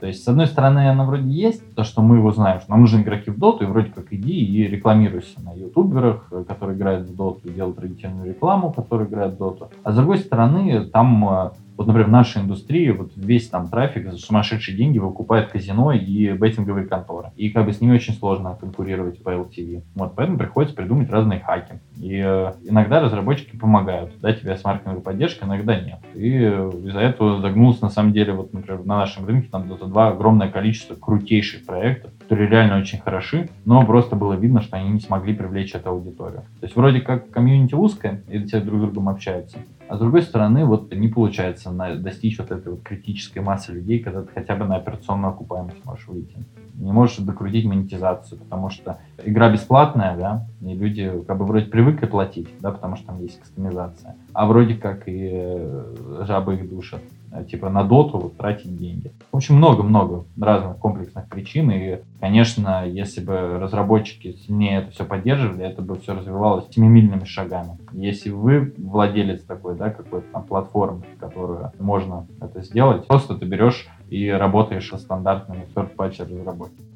То 0.03 0.07
есть, 0.07 0.21
с 0.21 0.27
одной 0.27 0.47
стороны, 0.47 0.89
она 0.89 1.05
вроде 1.05 1.29
есть, 1.29 1.75
то, 1.75 1.85
что 1.85 2.01
мы 2.01 2.17
его 2.17 2.33
знаем, 2.33 2.59
что 2.59 2.71
нам 2.71 2.81
нужны 2.81 3.03
игроки 3.03 3.31
в 3.31 3.39
доту, 3.39 3.63
и 3.63 3.67
вроде 3.67 3.89
как 3.89 4.11
иди 4.11 4.33
и 4.33 4.67
рекламируйся 4.67 5.39
на 5.41 5.53
ютуберах, 5.53 6.29
которые 6.45 6.75
играют 6.75 7.07
в 7.07 7.15
доту, 7.15 7.49
делают 7.49 7.77
традиционную 7.77 8.27
рекламу, 8.27 8.73
которые 8.73 9.07
играют 9.07 9.35
в 9.35 9.37
доту. 9.37 9.69
А 9.81 9.93
с 9.93 9.95
другой 9.95 10.17
стороны, 10.17 10.83
там 10.87 11.29
э, 11.29 11.51
вот, 11.77 11.87
например, 11.87 12.07
в 12.07 12.11
нашей 12.11 12.41
индустрии 12.41 12.89
вот 12.91 13.11
весь 13.15 13.49
там 13.49 13.67
трафик 13.67 14.11
за 14.11 14.17
сумасшедшие 14.17 14.77
деньги 14.77 14.99
выкупает 14.99 15.49
казино 15.49 15.91
и 15.91 16.31
беттинговые 16.33 16.85
конторы. 16.85 17.31
И 17.35 17.49
как 17.49 17.65
бы 17.65 17.73
с 17.73 17.81
ними 17.81 17.95
очень 17.95 18.13
сложно 18.13 18.55
конкурировать 18.59 19.23
по 19.23 19.29
LTV. 19.29 19.83
Вот, 19.95 20.15
поэтому 20.15 20.37
приходится 20.37 20.75
придумать 20.75 21.09
разные 21.09 21.39
хаки. 21.39 21.79
И 21.97 22.21
э, 22.23 22.53
иногда 22.63 22.99
разработчики 22.99 23.55
помогают, 23.55 24.13
да, 24.21 24.33
тебе 24.33 24.55
с 24.55 24.63
маркетинговой 24.63 25.01
поддержкой, 25.01 25.45
иногда 25.45 25.79
нет. 25.79 25.99
И 26.13 26.31
э, 26.31 26.71
из-за 26.85 26.99
этого 26.99 27.41
загнулся, 27.41 27.83
на 27.83 27.89
самом 27.89 28.13
деле, 28.13 28.33
вот, 28.33 28.53
например, 28.53 28.85
на 28.85 28.97
нашем 28.97 29.25
рынке 29.25 29.49
там 29.51 29.63
Dota 29.63 29.87
2 29.87 30.09
огромное 30.09 30.49
количество 30.49 30.95
крутейших 30.95 31.65
проектов, 31.65 32.11
которые 32.33 32.49
реально 32.49 32.79
очень 32.79 32.99
хороши, 32.99 33.49
но 33.63 33.85
просто 33.85 34.15
было 34.15 34.33
видно, 34.33 34.61
что 34.61 34.77
они 34.77 34.89
не 34.89 34.99
смогли 34.99 35.35
привлечь 35.35 35.75
эту 35.75 35.91
аудиторию. 35.91 36.41
То 36.59 36.65
есть 36.65 36.75
вроде 36.75 36.99
как 36.99 37.29
комьюнити 37.29 37.75
узкое, 37.75 38.23
и 38.27 38.43
все 38.43 38.59
друг 38.59 38.79
с 38.79 38.83
другом 38.85 39.09
общаются, 39.09 39.59
а 39.87 39.97
с 39.97 39.99
другой 39.99 40.23
стороны, 40.23 40.65
вот 40.65 40.91
не 40.91 41.09
получается 41.09 41.69
на, 41.69 41.95
достичь 41.95 42.39
вот 42.39 42.49
этой 42.49 42.71
вот 42.71 42.81
критической 42.81 43.43
массы 43.43 43.71
людей, 43.71 43.99
когда 43.99 44.23
ты 44.23 44.29
хотя 44.33 44.55
бы 44.55 44.65
на 44.65 44.77
операционную 44.77 45.31
окупаемость 45.31 45.85
можешь 45.85 46.07
выйти. 46.07 46.35
Не 46.73 46.91
можешь 46.91 47.17
докрутить 47.17 47.65
монетизацию, 47.65 48.39
потому 48.39 48.71
что 48.71 48.97
игра 49.23 49.51
бесплатная, 49.51 50.17
да, 50.17 50.47
и 50.61 50.73
люди 50.73 51.11
как 51.27 51.37
бы 51.37 51.45
вроде 51.45 51.67
привыкли 51.67 52.07
платить, 52.07 52.49
да, 52.61 52.71
потому 52.71 52.95
что 52.95 53.05
там 53.05 53.21
есть 53.21 53.39
кастомизация, 53.39 54.15
а 54.33 54.47
вроде 54.47 54.73
как 54.73 55.07
и 55.07 55.29
э, 55.31 56.23
жабы 56.25 56.55
их 56.55 56.67
душат. 56.67 57.01
Э, 57.33 57.43
типа 57.43 57.69
на 57.69 57.83
доту 57.83 58.31
тратить 58.37 58.77
деньги. 58.77 59.11
В 59.31 59.37
общем, 59.37 59.55
много-много 59.55 60.25
разных 60.39 60.77
комплексных 60.77 61.27
причин, 61.27 61.71
и, 61.71 61.99
конечно, 62.19 62.87
если 62.87 63.21
бы 63.21 63.57
разработчики 63.59 64.33
сильнее 64.33 64.79
это 64.79 64.91
все 64.91 65.03
поддерживали, 65.03 65.65
это 65.65 65.81
бы 65.81 65.95
все 65.95 66.13
развивалось 66.13 66.65
семимильными 66.69 67.23
шагами. 67.23 67.79
Если 67.91 68.29
вы 68.29 68.73
владелец 68.77 69.41
такой, 69.43 69.75
да, 69.75 69.89
какой-то 69.89 70.27
там 70.31 70.43
платформы, 70.43 71.03
которую 71.19 71.71
можно 71.79 72.27
это 72.39 72.61
сделать, 72.61 73.07
просто 73.07 73.35
ты 73.35 73.45
берешь 73.45 73.87
и 74.09 74.29
работаешь 74.29 74.87
со 74.87 74.97
стандартными 74.99 75.65
third-party 75.73 76.39
разработчиками. 76.39 76.92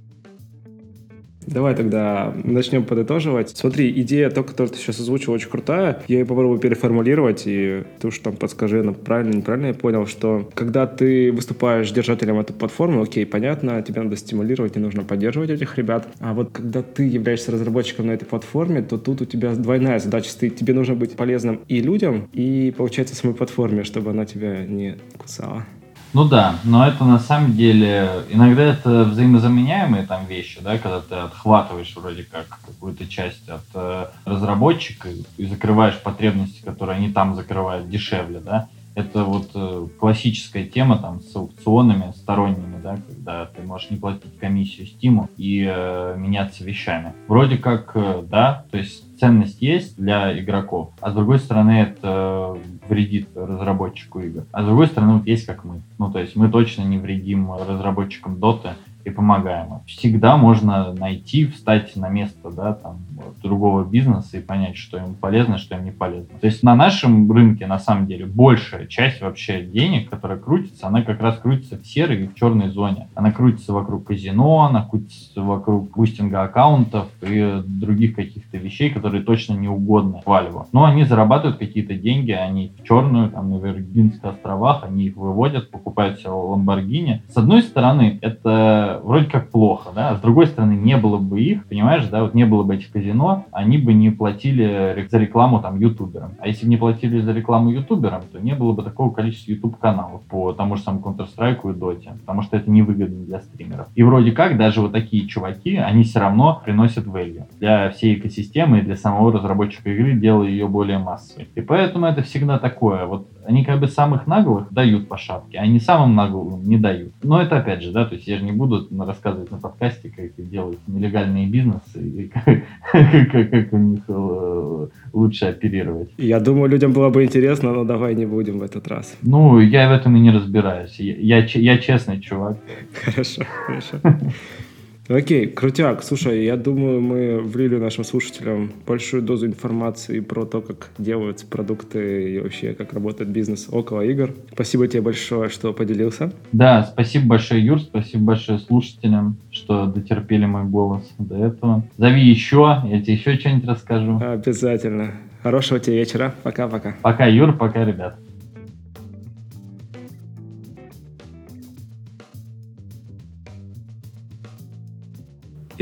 Давай 1.47 1.75
тогда 1.75 2.33
начнем 2.43 2.83
подытоживать. 2.83 3.51
Смотри, 3.55 3.89
идея, 4.01 4.29
то, 4.29 4.43
которую 4.43 4.73
ты 4.73 4.77
сейчас 4.77 4.99
озвучил, 4.99 5.31
очень 5.31 5.49
крутая. 5.49 6.03
Я 6.07 6.19
ее 6.19 6.25
попробую 6.25 6.59
переформулировать, 6.59 7.43
и 7.45 7.83
ты 7.99 8.09
уж 8.09 8.19
там 8.19 8.35
подскажи, 8.35 8.83
ну, 8.83 8.93
правильно, 8.93 9.37
неправильно 9.37 9.67
я 9.67 9.73
понял, 9.73 10.05
что 10.07 10.49
когда 10.53 10.85
ты 10.85 11.31
выступаешь 11.31 11.89
держателем 11.91 12.37
этой 12.37 12.53
платформы, 12.53 13.01
окей, 13.01 13.25
понятно, 13.25 13.81
тебе 13.81 14.01
надо 14.01 14.17
стимулировать, 14.17 14.75
не 14.75 14.81
нужно 14.81 15.03
поддерживать 15.03 15.49
этих 15.49 15.77
ребят. 15.77 16.07
А 16.19 16.33
вот 16.33 16.51
когда 16.51 16.81
ты 16.83 17.07
являешься 17.07 17.53
разработчиком 17.53 18.07
на 18.07 18.11
этой 18.11 18.25
платформе, 18.25 18.81
то 18.81 18.97
тут 18.97 19.21
у 19.21 19.25
тебя 19.25 19.55
двойная 19.55 19.99
задача. 19.99 20.31
Ты, 20.37 20.49
тебе 20.49 20.73
нужно 20.73 20.95
быть 20.95 21.15
полезным 21.15 21.61
и 21.69 21.79
людям, 21.79 22.27
и, 22.33 22.73
получается, 22.75 23.15
самой 23.15 23.35
платформе, 23.35 23.85
чтобы 23.85 24.11
она 24.11 24.25
тебя 24.25 24.65
не 24.65 24.97
кусала. 25.17 25.65
Ну 26.13 26.27
да, 26.27 26.55
но 26.63 26.87
это 26.87 27.03
на 27.03 27.19
самом 27.19 27.53
деле, 27.55 28.23
иногда 28.29 28.63
это 28.63 29.03
взаимозаменяемые 29.03 30.03
там 30.03 30.25
вещи, 30.25 30.59
да, 30.61 30.77
когда 30.77 31.01
ты 31.01 31.15
отхватываешь 31.15 31.93
вроде 31.95 32.23
как 32.23 32.47
какую-то 32.47 33.05
часть 33.07 33.47
от 33.49 33.65
э, 33.73 34.05
разработчика 34.25 35.09
и 35.37 35.45
закрываешь 35.45 36.01
потребности, 36.01 36.63
которые 36.63 36.97
они 36.97 37.11
там 37.11 37.35
закрывают 37.35 37.89
дешевле, 37.89 38.39
да, 38.39 38.69
это 38.97 39.23
вот 39.25 39.51
э, 39.53 39.87
классическая 39.99 40.65
тема 40.65 40.97
там 40.97 41.21
с 41.21 41.35
аукционами 41.35 42.13
сторонними, 42.15 42.81
да, 42.81 42.97
когда 43.07 43.45
ты 43.45 43.61
можешь 43.61 43.91
не 43.91 43.97
платить 43.97 44.39
комиссию 44.39 44.87
Steam 44.87 45.29
и 45.37 45.63
э, 45.69 46.15
меняться 46.17 46.63
вещами. 46.63 47.13
Вроде 47.27 47.57
как, 47.57 47.91
э, 47.93 48.23
да, 48.27 48.65
то 48.71 48.77
есть 48.77 49.03
ценность 49.19 49.61
есть 49.61 49.97
для 49.97 50.37
игроков, 50.39 50.91
а 51.01 51.11
с 51.11 51.13
другой 51.13 51.39
стороны 51.39 51.71
это 51.71 52.57
вредит 52.87 53.29
разработчику 53.35 54.19
игр. 54.19 54.43
А 54.51 54.63
с 54.63 54.65
другой 54.65 54.87
стороны 54.87 55.13
вот 55.13 55.27
есть 55.27 55.45
как 55.45 55.63
мы. 55.63 55.81
Ну, 55.97 56.11
то 56.11 56.19
есть 56.19 56.35
мы 56.35 56.49
точно 56.49 56.83
не 56.83 56.97
вредим 56.97 57.51
разработчикам 57.51 58.35
Dota, 58.35 58.73
и 59.07 59.09
помогаем. 59.09 59.81
Всегда 59.85 60.35
можно 60.35 60.93
найти, 60.93 61.45
встать 61.45 61.95
на 61.95 62.09
место 62.09 62.51
да, 62.51 62.73
там, 62.73 62.97
другого 63.41 63.85
бизнеса 63.85 64.37
и 64.37 64.41
понять, 64.41 64.75
что 64.75 64.97
ему 64.97 65.13
полезно, 65.13 65.57
что 65.57 65.75
им 65.75 65.85
не 65.85 65.91
полезно. 65.91 66.37
То 66.39 66.47
есть 66.47 66.61
на 66.61 66.75
нашем 66.75 67.31
рынке, 67.31 67.67
на 67.67 67.79
самом 67.79 68.07
деле, 68.07 68.25
большая 68.25 68.85
часть 68.85 69.21
вообще 69.21 69.63
денег, 69.63 70.09
которая 70.09 70.37
крутится, 70.37 70.87
она 70.87 71.03
как 71.03 71.21
раз 71.21 71.37
крутится 71.37 71.77
в 71.77 71.87
серой 71.87 72.23
и 72.23 72.27
в 72.27 72.35
черной 72.35 72.69
зоне. 72.69 73.07
Она 73.15 73.31
крутится 73.31 73.71
вокруг 73.71 74.05
казино, 74.05 74.65
она 74.65 74.83
крутится 74.83 75.41
вокруг 75.41 75.89
бустинга 75.95 76.43
аккаунтов 76.43 77.07
и 77.21 77.63
других 77.65 78.15
каких-то 78.15 78.57
вещей, 78.57 78.89
которые 78.89 79.23
точно 79.23 79.53
не 79.53 79.69
угодны 79.69 80.21
Valve 80.25 80.55
у. 80.55 80.67
Но 80.73 80.83
они 80.83 81.05
зарабатывают 81.05 81.59
какие-то 81.59 81.93
деньги, 81.93 82.31
они 82.31 82.73
в 82.77 82.83
черную, 82.83 83.29
там, 83.29 83.51
на 83.51 83.55
Виргинских 83.55 84.25
островах, 84.25 84.83
они 84.83 85.05
их 85.05 85.15
выводят, 85.15 85.71
покупают 85.71 86.19
себе 86.19 86.31
Ламборгини. 86.31 87.23
С 87.29 87.37
одной 87.37 87.61
стороны, 87.61 88.19
это 88.21 88.96
вроде 89.03 89.25
как 89.25 89.49
плохо, 89.49 89.89
да, 89.93 90.09
а 90.09 90.15
с 90.15 90.21
другой 90.21 90.47
стороны, 90.47 90.73
не 90.73 90.97
было 90.97 91.17
бы 91.17 91.41
их, 91.41 91.65
понимаешь, 91.67 92.05
да, 92.07 92.23
вот 92.23 92.33
не 92.33 92.45
было 92.45 92.63
бы 92.63 92.75
этих 92.75 92.91
казино, 92.91 93.45
они 93.51 93.77
бы 93.77 93.93
не 93.93 94.09
платили 94.09 95.07
за 95.09 95.17
рекламу 95.17 95.59
там 95.59 95.79
ютуберам. 95.79 96.31
А 96.39 96.47
если 96.47 96.65
бы 96.65 96.71
не 96.71 96.77
платили 96.77 97.19
за 97.19 97.31
рекламу 97.33 97.69
ютуберам, 97.71 98.23
то 98.31 98.39
не 98.39 98.53
было 98.53 98.73
бы 98.73 98.83
такого 98.83 99.11
количества 99.11 99.51
YouTube 99.51 99.77
каналов 99.79 100.21
по 100.23 100.53
тому 100.53 100.75
же 100.75 100.83
самому 100.83 101.03
Counter-Strike 101.03 101.61
и 101.63 101.77
Dota, 101.77 102.19
потому 102.19 102.41
что 102.41 102.57
это 102.57 102.69
невыгодно 102.69 103.25
для 103.25 103.41
стримеров. 103.41 103.87
И 103.95 104.03
вроде 104.03 104.31
как 104.31 104.57
даже 104.57 104.81
вот 104.81 104.91
такие 104.91 105.27
чуваки, 105.27 105.75
они 105.77 106.03
все 106.03 106.19
равно 106.19 106.61
приносят 106.63 107.05
value 107.05 107.43
для 107.59 107.89
всей 107.91 108.15
экосистемы 108.15 108.79
и 108.79 108.81
для 108.81 108.95
самого 108.95 109.31
разработчика 109.31 109.89
игры, 109.89 110.13
делая 110.13 110.49
ее 110.49 110.67
более 110.67 110.97
массовой. 110.97 111.47
И 111.55 111.61
поэтому 111.61 112.05
это 112.05 112.21
всегда 112.21 112.59
такое, 112.59 113.05
вот 113.05 113.27
они 113.47 113.63
как 113.63 113.79
бы 113.79 113.87
самых 113.87 114.27
наглых 114.27 114.71
дают 114.71 115.07
по 115.07 115.17
шапке, 115.17 115.57
а 115.57 115.65
не 115.65 115.79
самым 115.79 116.15
наглым 116.15 116.67
не 116.67 116.77
дают. 116.77 117.13
Но 117.23 117.41
это 117.41 117.57
опять 117.57 117.81
же, 117.81 117.91
да, 117.91 118.05
то 118.05 118.15
есть 118.15 118.27
я 118.27 118.37
же 118.37 118.43
не 118.43 118.51
буду 118.51 118.87
рассказывать 118.99 119.51
на 119.51 119.57
подкасте, 119.57 120.09
как 120.09 120.49
делают 120.49 120.79
нелегальные 120.85 121.47
бизнесы 121.47 121.97
и 121.97 122.27
как, 122.91 123.73
у 123.73 123.77
них 123.77 124.01
э, 124.09 124.87
лучше 125.13 125.45
оперировать. 125.45 126.09
Я 126.17 126.41
думаю, 126.41 126.69
людям 126.69 126.91
было 126.91 127.09
бы 127.09 127.23
интересно, 127.23 127.71
но 127.71 127.85
давай 127.85 128.15
не 128.15 128.25
будем 128.25 128.59
в 128.59 128.63
этот 128.63 128.85
раз. 128.89 129.15
Ну, 129.21 129.59
я 129.59 129.87
в 129.87 129.93
этом 129.93 130.17
и 130.17 130.19
не 130.19 130.31
разбираюсь. 130.31 130.99
Я, 130.99 131.39
я, 131.39 131.45
я 131.53 131.77
честный 131.77 132.19
чувак. 132.19 132.57
Хорошо, 133.05 133.43
хорошо. 133.65 133.97
Окей, 135.09 135.47
крутяк. 135.47 136.03
Слушай, 136.03 136.43
я 136.43 136.57
думаю, 136.57 136.99
мы 136.99 137.39
влили 137.39 137.77
нашим 137.77 138.03
слушателям 138.03 138.71
большую 138.85 139.23
дозу 139.23 139.45
информации 139.45 140.19
про 140.19 140.45
то, 140.45 140.61
как 140.61 140.89
делаются 140.97 141.45
продукты 141.45 142.33
и 142.33 142.39
вообще, 142.39 142.73
как 142.73 142.93
работает 142.93 143.29
бизнес 143.29 143.67
около 143.71 144.01
игр. 144.01 144.33
Спасибо 144.51 144.87
тебе 144.87 145.01
большое, 145.01 145.49
что 145.49 145.71
поделился. 145.71 146.33
Да, 146.51 146.83
спасибо 146.83 147.27
большое, 147.27 147.65
Юр, 147.65 147.79
спасибо 147.79 148.23
большое 148.25 148.59
слушателям, 148.59 149.37
что 149.49 149.85
дотерпели 149.85 150.45
мой 150.45 150.65
голос 150.65 151.09
до 151.17 151.37
этого. 151.37 151.83
Зови 151.97 152.21
еще, 152.21 152.81
я 152.85 153.01
тебе 153.01 153.13
еще 153.13 153.37
что-нибудь 153.37 153.67
расскажу. 153.69 154.19
Обязательно. 154.21 155.13
Хорошего 155.41 155.79
тебе 155.79 155.97
вечера. 155.97 156.35
Пока-пока. 156.43 156.95
Пока, 157.01 157.25
Юр, 157.27 157.55
пока, 157.55 157.85
ребят. 157.85 158.19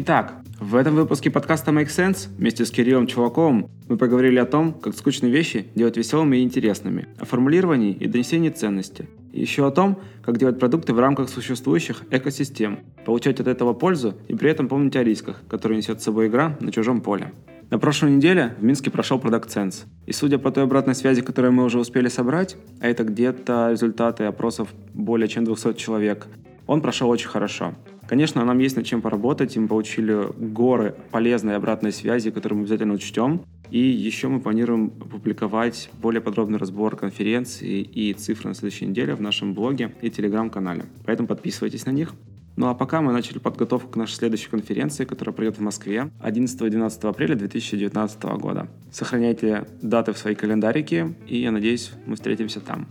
Итак, 0.08 0.36
в 0.60 0.76
этом 0.76 0.94
выпуске 0.94 1.32
подкаста 1.32 1.72
Make 1.72 1.88
Sense 1.88 2.30
вместе 2.38 2.64
с 2.64 2.70
Кириллом 2.70 3.08
Чуваковым 3.08 3.72
мы 3.90 3.98
поговорили 3.98 4.38
о 4.38 4.46
том, 4.46 4.72
как 4.72 4.96
скучные 4.96 5.32
вещи 5.32 5.66
делать 5.74 5.98
веселыми 5.98 6.38
и 6.38 6.44
интересными, 6.44 7.08
о 7.18 7.26
формулировании 7.26 7.92
и 7.92 8.08
донесении 8.08 8.52
ценности. 8.52 9.10
И 9.34 9.42
еще 9.42 9.66
о 9.66 9.72
том, 9.72 10.00
как 10.22 10.38
делать 10.38 10.60
продукты 10.60 10.94
в 10.94 11.00
рамках 11.00 11.28
существующих 11.28 12.04
экосистем, 12.12 12.82
получать 13.04 13.40
от 13.40 13.48
этого 13.48 13.74
пользу 13.74 14.14
и 14.28 14.36
при 14.36 14.52
этом 14.52 14.68
помнить 14.68 14.96
о 14.96 15.04
рисках, 15.04 15.42
которые 15.50 15.80
несет 15.80 16.02
с 16.02 16.04
собой 16.04 16.28
игра 16.28 16.56
на 16.60 16.72
чужом 16.72 17.02
поле. 17.02 17.34
На 17.72 17.80
прошлой 17.80 18.12
неделе 18.12 18.54
в 18.60 18.64
Минске 18.64 18.92
прошел 18.92 19.18
Product 19.18 19.48
Sense. 19.48 19.86
И 20.06 20.12
судя 20.12 20.38
по 20.38 20.52
той 20.52 20.66
обратной 20.66 20.94
связи, 20.94 21.24
которую 21.24 21.52
мы 21.54 21.64
уже 21.64 21.80
успели 21.80 22.10
собрать, 22.10 22.58
а 22.80 22.88
это 22.88 23.06
где-то 23.06 23.70
результаты 23.72 24.26
опросов 24.26 24.70
более 24.94 25.28
чем 25.28 25.46
200 25.46 25.74
человек, 25.74 26.28
Он 26.68 26.82
прошел 26.82 27.10
очень 27.10 27.30
хорошо. 27.30 27.74
Конечно, 28.08 28.46
нам 28.46 28.60
есть 28.60 28.76
над 28.76 28.86
чем 28.86 29.02
поработать, 29.02 29.56
и 29.56 29.60
мы 29.60 29.68
получили 29.68 30.28
горы 30.38 30.96
полезной 31.12 31.56
обратной 31.56 31.92
связи, 31.92 32.30
которые 32.30 32.58
мы 32.58 32.64
обязательно 32.64 32.94
учтем. 32.94 33.42
И 33.72 33.80
еще 33.80 34.28
мы 34.28 34.40
планируем 34.40 34.92
публиковать 34.92 35.90
более 36.02 36.22
подробный 36.22 36.60
разбор 36.60 36.96
конференции 36.96 37.82
и 37.82 38.14
цифры 38.14 38.50
на 38.50 38.56
следующей 38.56 38.86
неделе 38.86 39.16
в 39.16 39.22
нашем 39.22 39.56
блоге 39.56 39.96
и 40.02 40.12
телеграм-канале. 40.12 40.86
Поэтому 41.06 41.28
подписывайтесь 41.28 41.86
на 41.86 41.92
них. 41.92 42.14
Ну 42.58 42.68
а 42.68 42.76
пока 42.76 43.02
мы 43.02 43.12
начали 43.12 43.40
подготовку 43.40 43.90
к 43.90 43.96
нашей 43.96 44.14
следующей 44.14 44.50
конференции, 44.50 45.04
которая 45.04 45.34
пройдет 45.34 45.58
в 45.58 45.62
Москве 45.62 46.10
11-12 46.22 47.10
апреля 47.10 47.36
2019 47.36 48.24
года. 48.40 48.68
Сохраняйте 48.92 49.68
даты 49.82 50.14
в 50.14 50.18
свои 50.18 50.36
календарики, 50.36 51.16
и 51.28 51.42
я 51.42 51.52
надеюсь, 51.52 51.92
мы 52.06 52.16
встретимся 52.16 52.62
там. 52.62 52.88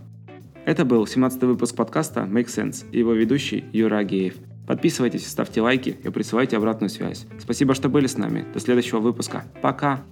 Это 0.65 0.83
был 0.83 1.05
17-й 1.05 1.47
выпуск 1.47 1.75
подкаста 1.75 2.27
Make 2.29 2.47
Sense 2.47 2.85
и 2.91 2.99
его 2.99 3.13
ведущий 3.13 3.63
Юра 3.71 3.97
Агеев. 3.97 4.35
Подписывайтесь, 4.67 5.27
ставьте 5.27 5.61
лайки 5.61 5.97
и 6.03 6.09
присылайте 6.09 6.57
обратную 6.57 6.89
связь. 6.89 7.25
Спасибо, 7.39 7.75
что 7.75 7.89
были 7.89 8.07
с 8.07 8.17
нами. 8.17 8.45
До 8.53 8.59
следующего 8.59 8.99
выпуска. 8.99 9.45
Пока! 9.61 10.03